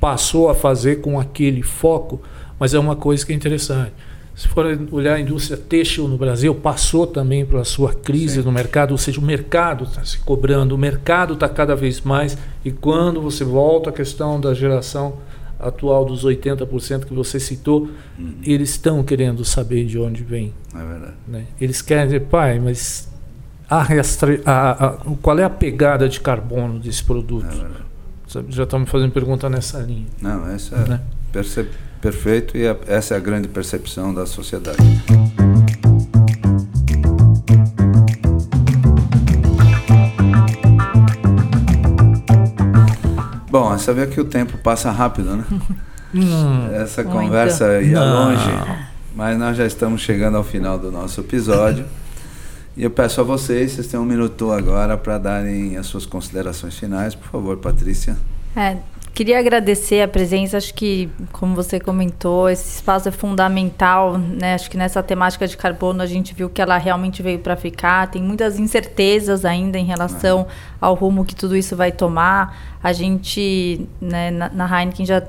passou 0.00 0.50
a 0.50 0.56
fazer 0.56 0.96
com 0.96 1.20
aquele 1.20 1.62
foco, 1.62 2.20
mas 2.58 2.74
é 2.74 2.80
uma 2.80 2.96
coisa 2.96 3.24
que 3.24 3.32
é 3.32 3.36
interessante. 3.36 3.92
Se 4.38 4.46
for 4.46 4.64
olhar 4.92 5.14
a 5.14 5.20
indústria 5.20 5.56
têxtil 5.56 6.06
no 6.06 6.16
Brasil, 6.16 6.54
passou 6.54 7.08
também 7.08 7.44
pela 7.44 7.64
sua 7.64 7.92
crise 7.92 8.38
Sim. 8.38 8.46
no 8.46 8.52
mercado, 8.52 8.92
ou 8.92 8.98
seja, 8.98 9.18
o 9.18 9.22
mercado 9.22 9.82
está 9.82 10.04
se 10.04 10.16
cobrando, 10.18 10.76
o 10.76 10.78
mercado 10.78 11.34
está 11.34 11.48
cada 11.48 11.74
vez 11.74 12.00
mais, 12.02 12.38
e 12.64 12.70
quando 12.70 13.20
você 13.20 13.42
volta 13.42 13.90
à 13.90 13.92
questão 13.92 14.40
da 14.40 14.54
geração 14.54 15.16
atual 15.58 16.04
dos 16.04 16.24
80% 16.24 17.06
que 17.06 17.12
você 17.12 17.40
citou, 17.40 17.88
uhum. 18.16 18.34
eles 18.44 18.70
estão 18.70 19.02
querendo 19.02 19.44
saber 19.44 19.84
de 19.86 19.98
onde 19.98 20.22
vem. 20.22 20.54
É 20.72 20.84
verdade. 20.84 21.14
Né? 21.26 21.44
Eles 21.60 21.82
querem 21.82 22.04
dizer, 22.04 22.20
pai, 22.20 22.60
mas 22.60 23.08
a 23.68 23.82
restre... 23.82 24.40
a, 24.46 24.86
a, 24.86 24.90
qual 25.20 25.36
é 25.40 25.42
a 25.42 25.50
pegada 25.50 26.08
de 26.08 26.20
carbono 26.20 26.78
desse 26.78 27.02
produto? 27.02 27.44
É. 28.32 28.42
Já 28.50 28.62
estamos 28.62 28.88
fazendo 28.88 29.10
pergunta 29.10 29.50
nessa 29.50 29.80
linha. 29.80 30.06
Não, 30.22 30.48
essa 30.48 30.76
é 30.76 30.88
né? 30.90 31.00
percebe 31.32 31.70
Perfeito, 32.00 32.56
e 32.56 32.62
essa 32.86 33.14
é 33.14 33.16
a 33.16 33.20
grande 33.20 33.48
percepção 33.48 34.14
da 34.14 34.24
sociedade. 34.24 34.78
Bom, 43.50 43.70
você 43.76 43.92
vê 43.92 44.06
que 44.06 44.20
o 44.20 44.24
tempo 44.24 44.58
passa 44.58 44.90
rápido, 44.90 45.36
né? 45.36 45.44
Hum, 46.14 46.68
essa 46.72 47.02
conversa 47.02 47.80
ia 47.80 47.98
Não. 47.98 48.30
longe, 48.30 48.50
mas 49.14 49.38
nós 49.38 49.56
já 49.56 49.66
estamos 49.66 50.00
chegando 50.00 50.36
ao 50.36 50.44
final 50.44 50.78
do 50.78 50.92
nosso 50.92 51.20
episódio. 51.20 51.84
E 52.76 52.84
eu 52.84 52.90
peço 52.90 53.20
a 53.20 53.24
vocês, 53.24 53.72
vocês 53.72 53.88
têm 53.88 53.98
um 53.98 54.04
minuto 54.04 54.52
agora 54.52 54.96
para 54.96 55.18
darem 55.18 55.76
as 55.76 55.86
suas 55.86 56.06
considerações 56.06 56.78
finais. 56.78 57.14
Por 57.14 57.28
favor, 57.28 57.56
Patrícia. 57.56 58.16
É, 58.54 58.76
Queria 59.18 59.40
agradecer 59.40 60.00
a 60.00 60.06
presença, 60.06 60.58
acho 60.58 60.72
que, 60.72 61.10
como 61.32 61.52
você 61.52 61.80
comentou, 61.80 62.48
esse 62.48 62.76
espaço 62.76 63.08
é 63.08 63.10
fundamental, 63.10 64.16
né? 64.16 64.54
Acho 64.54 64.70
que 64.70 64.76
nessa 64.76 65.02
temática 65.02 65.44
de 65.44 65.56
carbono 65.56 66.00
a 66.00 66.06
gente 66.06 66.32
viu 66.32 66.48
que 66.48 66.62
ela 66.62 66.78
realmente 66.78 67.20
veio 67.20 67.40
para 67.40 67.56
ficar. 67.56 68.08
Tem 68.12 68.22
muitas 68.22 68.60
incertezas 68.60 69.44
ainda 69.44 69.76
em 69.76 69.84
relação 69.84 70.46
ao 70.80 70.94
rumo 70.94 71.24
que 71.24 71.34
tudo 71.34 71.56
isso 71.56 71.74
vai 71.74 71.90
tomar. 71.90 72.56
A 72.80 72.92
gente, 72.92 73.88
né, 74.00 74.30
na, 74.30 74.50
na 74.50 74.80
Heineken 74.80 75.04
já 75.04 75.20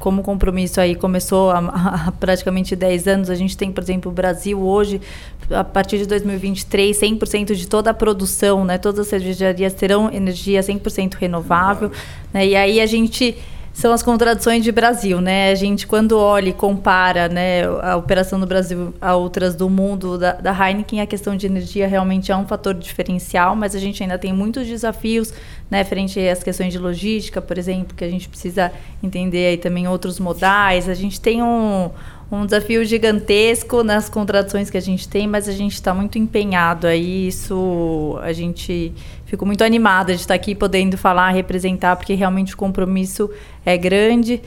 como 0.00 0.22
compromisso 0.22 0.80
aí 0.80 0.96
começou 0.96 1.50
há, 1.50 1.58
há, 2.08 2.12
praticamente 2.12 2.74
10 2.74 3.06
anos. 3.06 3.30
A 3.30 3.36
gente 3.36 3.56
tem, 3.56 3.70
por 3.70 3.84
exemplo, 3.84 4.10
o 4.10 4.14
Brasil 4.14 4.58
hoje, 4.58 5.00
a 5.50 5.62
partir 5.62 5.98
de 5.98 6.06
2023, 6.06 6.98
100% 6.98 7.54
de 7.54 7.68
toda 7.68 7.90
a 7.90 7.94
produção, 7.94 8.64
né, 8.64 8.78
todas 8.78 9.00
as 9.00 9.06
cervejarias 9.06 9.74
terão 9.74 10.10
energia 10.12 10.60
100% 10.60 11.14
renovável. 11.14 11.92
Né, 12.32 12.48
e 12.48 12.56
aí 12.56 12.80
a 12.80 12.86
gente 12.86 13.36
são 13.80 13.94
as 13.94 14.02
contradições 14.02 14.62
de 14.62 14.70
Brasil, 14.70 15.22
né? 15.22 15.50
A 15.50 15.54
gente, 15.54 15.86
quando 15.86 16.12
olha 16.18 16.50
e 16.50 16.52
compara 16.52 17.30
né, 17.30 17.62
a 17.80 17.96
operação 17.96 18.38
do 18.38 18.46
Brasil 18.46 18.92
a 19.00 19.14
outras 19.14 19.54
do 19.54 19.70
mundo 19.70 20.18
da, 20.18 20.32
da 20.32 20.52
Heineken, 20.52 21.00
a 21.00 21.06
questão 21.06 21.34
de 21.34 21.46
energia 21.46 21.88
realmente 21.88 22.30
é 22.30 22.36
um 22.36 22.46
fator 22.46 22.74
diferencial, 22.74 23.56
mas 23.56 23.74
a 23.74 23.78
gente 23.78 24.02
ainda 24.02 24.18
tem 24.18 24.34
muitos 24.34 24.66
desafios 24.66 25.32
né, 25.70 25.82
frente 25.82 26.20
às 26.28 26.42
questões 26.42 26.74
de 26.74 26.78
logística, 26.78 27.40
por 27.40 27.56
exemplo, 27.56 27.96
que 27.96 28.04
a 28.04 28.10
gente 28.10 28.28
precisa 28.28 28.70
entender 29.02 29.46
aí 29.46 29.56
também 29.56 29.88
outros 29.88 30.20
modais. 30.20 30.86
A 30.86 30.94
gente 30.94 31.18
tem 31.18 31.42
um, 31.42 31.90
um 32.30 32.44
desafio 32.44 32.84
gigantesco 32.84 33.82
nas 33.82 34.08
contradições 34.08 34.70
que 34.70 34.76
a 34.76 34.80
gente 34.80 35.08
tem, 35.08 35.26
mas 35.26 35.48
a 35.48 35.52
gente 35.52 35.74
está 35.74 35.92
muito 35.92 36.18
empenhado 36.18 36.86
aí. 36.86 37.26
Isso 37.26 38.18
a 38.22 38.32
gente 38.32 38.92
fico 39.26 39.44
muito 39.44 39.64
animada 39.64 40.14
de 40.14 40.20
estar 40.20 40.34
aqui 40.34 40.54
podendo 40.54 40.96
falar, 40.96 41.30
representar, 41.30 41.96
porque 41.96 42.14
realmente 42.14 42.54
o 42.54 42.56
compromisso 42.56 43.28
é 43.64 43.76
grande. 43.76 44.40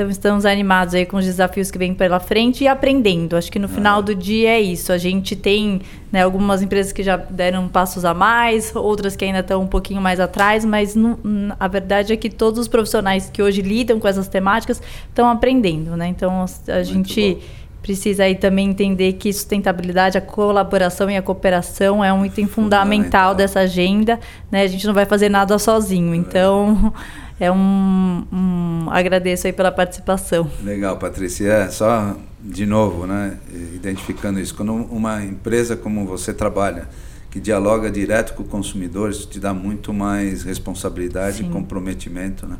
Então 0.00 0.08
estamos 0.08 0.46
animados 0.46 0.94
aí 0.94 1.04
com 1.04 1.18
os 1.18 1.26
desafios 1.26 1.70
que 1.70 1.76
vêm 1.76 1.92
pela 1.92 2.18
frente 2.18 2.64
e 2.64 2.66
aprendendo. 2.66 3.36
Acho 3.36 3.52
que 3.52 3.58
no 3.58 3.68
final 3.68 4.00
do 4.00 4.14
dia 4.14 4.48
é 4.48 4.58
isso. 4.58 4.94
A 4.94 4.96
gente 4.96 5.36
tem 5.36 5.82
né, 6.10 6.22
algumas 6.22 6.62
empresas 6.62 6.90
que 6.90 7.02
já 7.02 7.16
deram 7.18 7.68
passos 7.68 8.02
a 8.02 8.14
mais, 8.14 8.74
outras 8.74 9.14
que 9.14 9.26
ainda 9.26 9.40
estão 9.40 9.60
um 9.60 9.66
pouquinho 9.66 10.00
mais 10.00 10.18
atrás, 10.18 10.64
mas 10.64 10.94
não, 10.94 11.18
a 11.60 11.68
verdade 11.68 12.14
é 12.14 12.16
que 12.16 12.30
todos 12.30 12.58
os 12.58 12.66
profissionais 12.66 13.28
que 13.30 13.42
hoje 13.42 13.60
lidam 13.60 14.00
com 14.00 14.08
essas 14.08 14.26
temáticas 14.26 14.80
estão 15.06 15.28
aprendendo, 15.28 15.94
né? 15.94 16.08
Então 16.08 16.30
a 16.32 16.72
Muito 16.72 16.84
gente 16.86 17.34
bom 17.34 17.40
precisa 17.82 18.24
aí 18.24 18.34
também 18.34 18.68
entender 18.68 19.14
que 19.14 19.32
sustentabilidade, 19.32 20.18
a 20.18 20.20
colaboração 20.20 21.10
e 21.10 21.16
a 21.16 21.22
cooperação 21.22 22.04
é 22.04 22.12
um 22.12 22.24
item 22.26 22.46
fundamental, 22.46 22.90
fundamental. 22.90 23.34
dessa 23.34 23.60
agenda. 23.60 24.20
Né? 24.50 24.62
A 24.62 24.66
gente 24.66 24.86
não 24.86 24.92
vai 24.92 25.06
fazer 25.06 25.30
nada 25.30 25.58
sozinho. 25.58 26.14
Então, 26.14 26.92
é 27.29 27.29
um, 27.48 28.26
um, 28.32 28.90
agradeço 28.90 29.46
aí 29.46 29.52
pela 29.52 29.70
participação. 29.70 30.50
Legal, 30.64 30.96
Patrícia. 30.98 31.46
É, 31.46 31.68
só 31.68 32.16
de 32.42 32.66
novo, 32.66 33.06
né, 33.06 33.38
identificando 33.74 34.40
isso, 34.40 34.54
quando 34.54 34.72
uma 34.72 35.22
empresa 35.24 35.76
como 35.76 36.06
você 36.06 36.32
trabalha, 36.32 36.88
que 37.30 37.38
dialoga 37.38 37.90
direto 37.90 38.34
com 38.34 38.42
o 38.42 38.46
consumidor, 38.46 39.10
isso 39.10 39.28
te 39.28 39.38
dá 39.38 39.54
muito 39.54 39.92
mais 39.92 40.42
responsabilidade 40.42 41.38
Sim. 41.38 41.46
e 41.46 41.50
comprometimento, 41.50 42.46
né? 42.46 42.56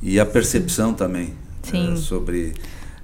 E 0.00 0.20
a 0.20 0.26
percepção 0.26 0.94
também 0.94 1.34
é, 1.72 1.96
sobre 1.96 2.54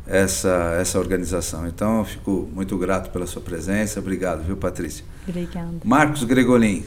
essa, 0.06 0.76
essa 0.80 0.98
organização. 0.98 1.66
Então, 1.66 1.98
eu 1.98 2.04
fico 2.04 2.48
muito 2.54 2.76
grato 2.78 3.10
pela 3.10 3.26
sua 3.26 3.42
presença. 3.42 3.98
Obrigado, 3.98 4.44
viu, 4.44 4.56
Patrícia? 4.56 5.04
Obrigada. 5.26 5.72
Marcos 5.84 6.22
Gregolin, 6.22 6.84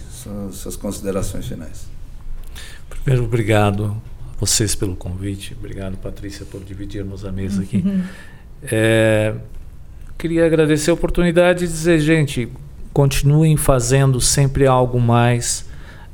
suas, 0.51 0.75
considerações 0.75 1.47
finais. 1.47 1.87
Primeiro, 2.89 3.25
obrigado 3.25 4.01
vocês 4.39 4.75
pelo 4.75 4.95
convite. 4.95 5.55
Obrigado, 5.57 5.97
Patrícia, 5.97 6.45
por 6.45 6.63
dividirmos 6.63 7.25
a 7.25 7.31
mesa 7.31 7.63
aqui. 7.63 7.83
Uhum. 7.85 8.03
É, 8.63 9.33
queria 10.17 10.45
agradecer 10.45 10.91
a 10.91 10.93
oportunidade 10.93 11.59
de 11.59 11.67
dizer, 11.67 11.99
gente, 11.99 12.49
continuem 12.93 13.57
fazendo 13.57 14.19
sempre 14.19 14.65
algo 14.65 14.99
mais. 14.99 15.65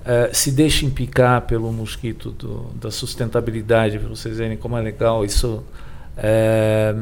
Uh, 0.02 0.34
se 0.36 0.52
deixem 0.52 0.90
picar 0.90 1.42
pelo 1.42 1.72
mosquito 1.72 2.32
do, 2.32 2.72
da 2.82 2.90
sustentabilidade, 2.90 4.00
para 4.00 4.10
vocês 4.10 4.38
verem 4.38 4.58
como 4.58 4.76
é 4.76 4.82
legal 4.82 5.24
isso 5.24 5.64
é, 6.18 6.94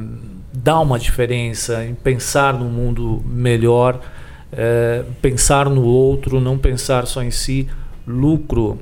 dá 0.54 0.80
uma 0.80 1.00
diferença 1.00 1.84
em 1.84 1.94
pensar 1.94 2.54
no 2.54 2.66
mundo 2.66 3.22
melhor, 3.26 4.02
é, 4.52 5.04
pensar 5.22 5.70
no 5.70 5.84
outro, 5.84 6.40
não 6.40 6.58
pensar 6.58 7.06
só 7.06 7.22
em 7.22 7.32
si. 7.32 7.68
Lucro, 8.08 8.80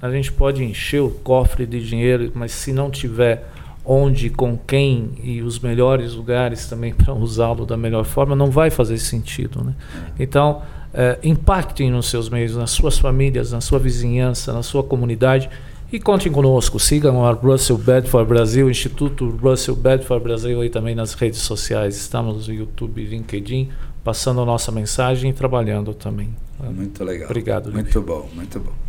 a 0.00 0.10
gente 0.10 0.32
pode 0.32 0.62
encher 0.62 1.00
o 1.00 1.10
cofre 1.10 1.66
de 1.66 1.84
dinheiro, 1.84 2.30
mas 2.34 2.52
se 2.52 2.72
não 2.72 2.90
tiver 2.90 3.48
onde, 3.84 4.28
com 4.28 4.56
quem 4.56 5.12
e 5.22 5.40
os 5.40 5.58
melhores 5.58 6.12
lugares 6.12 6.66
também 6.66 6.92
para 6.92 7.14
usá-lo 7.14 7.64
da 7.64 7.76
melhor 7.76 8.04
forma, 8.04 8.36
não 8.36 8.50
vai 8.50 8.70
fazer 8.70 8.98
sentido. 8.98 9.64
Né? 9.64 9.74
Então, 10.20 10.62
é, 10.92 11.18
impactem 11.22 11.90
nos 11.90 12.10
seus 12.10 12.28
meios, 12.28 12.54
nas 12.54 12.70
suas 12.70 12.98
famílias, 12.98 13.52
na 13.52 13.60
sua 13.60 13.78
vizinhança, 13.78 14.52
na 14.52 14.62
sua 14.62 14.82
comunidade 14.82 15.48
e 15.90 15.98
contem 15.98 16.30
conosco, 16.30 16.78
sigam 16.78 17.24
a 17.24 17.32
Russell 17.32 17.78
Bedford 17.78 18.28
Brasil, 18.28 18.68
Instituto 18.68 19.30
Russell 19.30 19.74
Bedford 19.74 20.22
Brasil 20.22 20.60
aí 20.60 20.68
também 20.68 20.94
nas 20.94 21.14
redes 21.14 21.40
sociais. 21.40 21.96
Estamos 21.96 22.46
no 22.46 22.52
YouTube 22.52 23.00
e 23.00 23.06
LinkedIn, 23.06 23.70
passando 24.04 24.42
a 24.42 24.44
nossa 24.44 24.70
mensagem 24.70 25.30
e 25.30 25.32
trabalhando 25.32 25.94
também. 25.94 26.28
Muito 26.62 27.02
legal. 27.02 27.30
Obrigado. 27.30 27.72
Muito 27.72 28.02
bom, 28.02 28.28
muito 28.34 28.60
bom. 28.60 28.87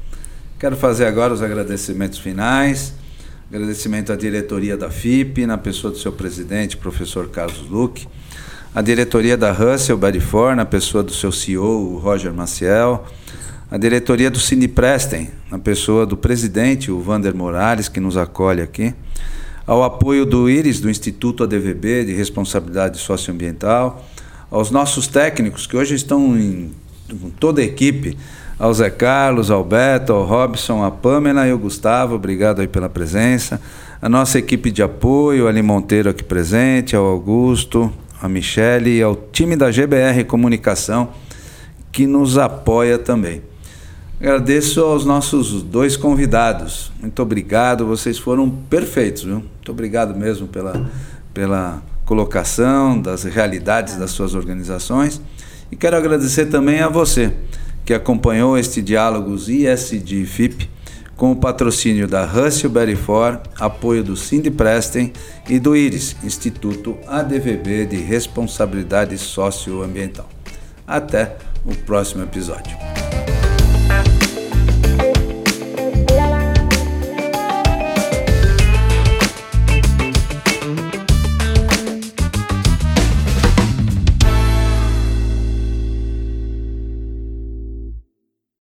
Quero 0.59 0.75
fazer 0.75 1.05
agora 1.05 1.33
os 1.33 1.41
agradecimentos 1.41 2.19
finais. 2.19 2.93
Agradecimento 3.49 4.11
à 4.11 4.15
diretoria 4.17 4.75
da 4.75 4.91
FIP, 4.91 5.45
na 5.45 5.57
pessoa 5.57 5.91
do 5.91 5.97
seu 5.97 6.11
presidente, 6.11 6.75
professor 6.75 7.29
Carlos 7.29 7.67
Luque. 7.69 8.05
A 8.75 8.81
diretoria 8.81 9.37
da 9.37 9.53
Russell 9.53 9.97
Bedford, 9.97 10.57
na 10.57 10.65
pessoa 10.65 11.01
do 11.01 11.13
seu 11.13 11.31
CEO, 11.31 11.97
Roger 11.97 12.33
Maciel 12.33 13.07
a 13.71 13.77
diretoria 13.77 14.31
do 14.31 14.39
Cine 14.39 14.67
Prestem, 14.67 15.29
na 15.51 15.59
pessoa 15.59 16.03
do 16.03 16.17
presidente, 16.17 16.91
o 16.91 16.99
Vander 16.99 17.35
Morales, 17.35 17.87
que 17.87 17.99
nos 17.99 18.17
acolhe 18.17 18.63
aqui, 18.63 18.95
ao 19.65 19.83
apoio 19.83 20.25
do 20.25 20.49
IRIS, 20.49 20.79
do 20.79 20.89
Instituto 20.89 21.43
ADVB 21.43 22.05
de 22.05 22.13
Responsabilidade 22.13 22.97
Socioambiental, 22.97 24.03
aos 24.49 24.71
nossos 24.71 25.05
técnicos, 25.05 25.67
que 25.67 25.77
hoje 25.77 25.93
estão 25.93 26.35
em 26.35 26.71
toda 27.39 27.61
a 27.61 27.63
equipe, 27.63 28.17
ao 28.59 28.73
Zé 28.73 28.89
Carlos, 28.89 29.49
ao 29.49 29.63
Beto, 29.63 30.11
ao 30.11 30.25
Robson, 30.25 30.83
a 30.83 30.91
Pamela 30.91 31.47
e 31.47 31.53
o 31.53 31.57
Gustavo, 31.57 32.15
obrigado 32.15 32.59
aí 32.59 32.67
pela 32.67 32.89
presença. 32.89 33.61
A 34.01 34.09
nossa 34.09 34.37
equipe 34.37 34.69
de 34.69 34.83
apoio, 34.83 35.47
Ali 35.47 35.61
Monteiro 35.61 36.09
aqui 36.09 36.23
presente, 36.23 36.93
ao 36.93 37.05
Augusto, 37.05 37.91
a 38.21 38.27
Michele 38.27 38.97
e 38.97 39.01
ao 39.01 39.15
time 39.15 39.55
da 39.55 39.71
GBR 39.71 40.25
Comunicação 40.25 41.09
que 41.89 42.05
nos 42.05 42.37
apoia 42.37 42.99
também. 42.99 43.41
Agradeço 44.19 44.81
aos 44.81 45.05
nossos 45.05 45.63
dois 45.63 45.95
convidados. 45.95 46.91
Muito 46.99 47.21
obrigado, 47.21 47.85
vocês 47.85 48.17
foram 48.17 48.49
perfeitos, 48.49 49.23
viu? 49.23 49.35
Muito 49.35 49.71
obrigado 49.71 50.13
mesmo 50.13 50.47
pela, 50.47 50.89
pela 51.33 51.81
colocação 52.05 53.01
das 53.01 53.23
realidades 53.23 53.95
das 53.95 54.11
suas 54.11 54.35
organizações. 54.35 55.21
E 55.71 55.77
quero 55.77 55.95
agradecer 55.95 56.47
também 56.47 56.81
a 56.81 56.89
você 56.89 57.33
que 57.89 57.93
acompanhou 57.95 58.55
este 58.55 58.83
Diálogos 58.83 59.49
ISD 59.49 60.23
FIP 60.27 60.69
com 61.17 61.31
o 61.31 61.35
patrocínio 61.35 62.07
da 62.07 62.23
Russell 62.23 62.71
Ford, 62.95 63.39
apoio 63.59 64.03
do 64.03 64.15
Cindy 64.15 64.51
Preston 64.51 65.09
e 65.49 65.57
do 65.57 65.75
IRIS, 65.75 66.15
Instituto 66.23 66.95
ADVB 67.07 67.87
de 67.87 67.97
Responsabilidade 67.97 69.17
Socioambiental. 69.17 70.29
Até 70.85 71.35
o 71.65 71.73
próximo 71.77 72.21
episódio. 72.21 72.77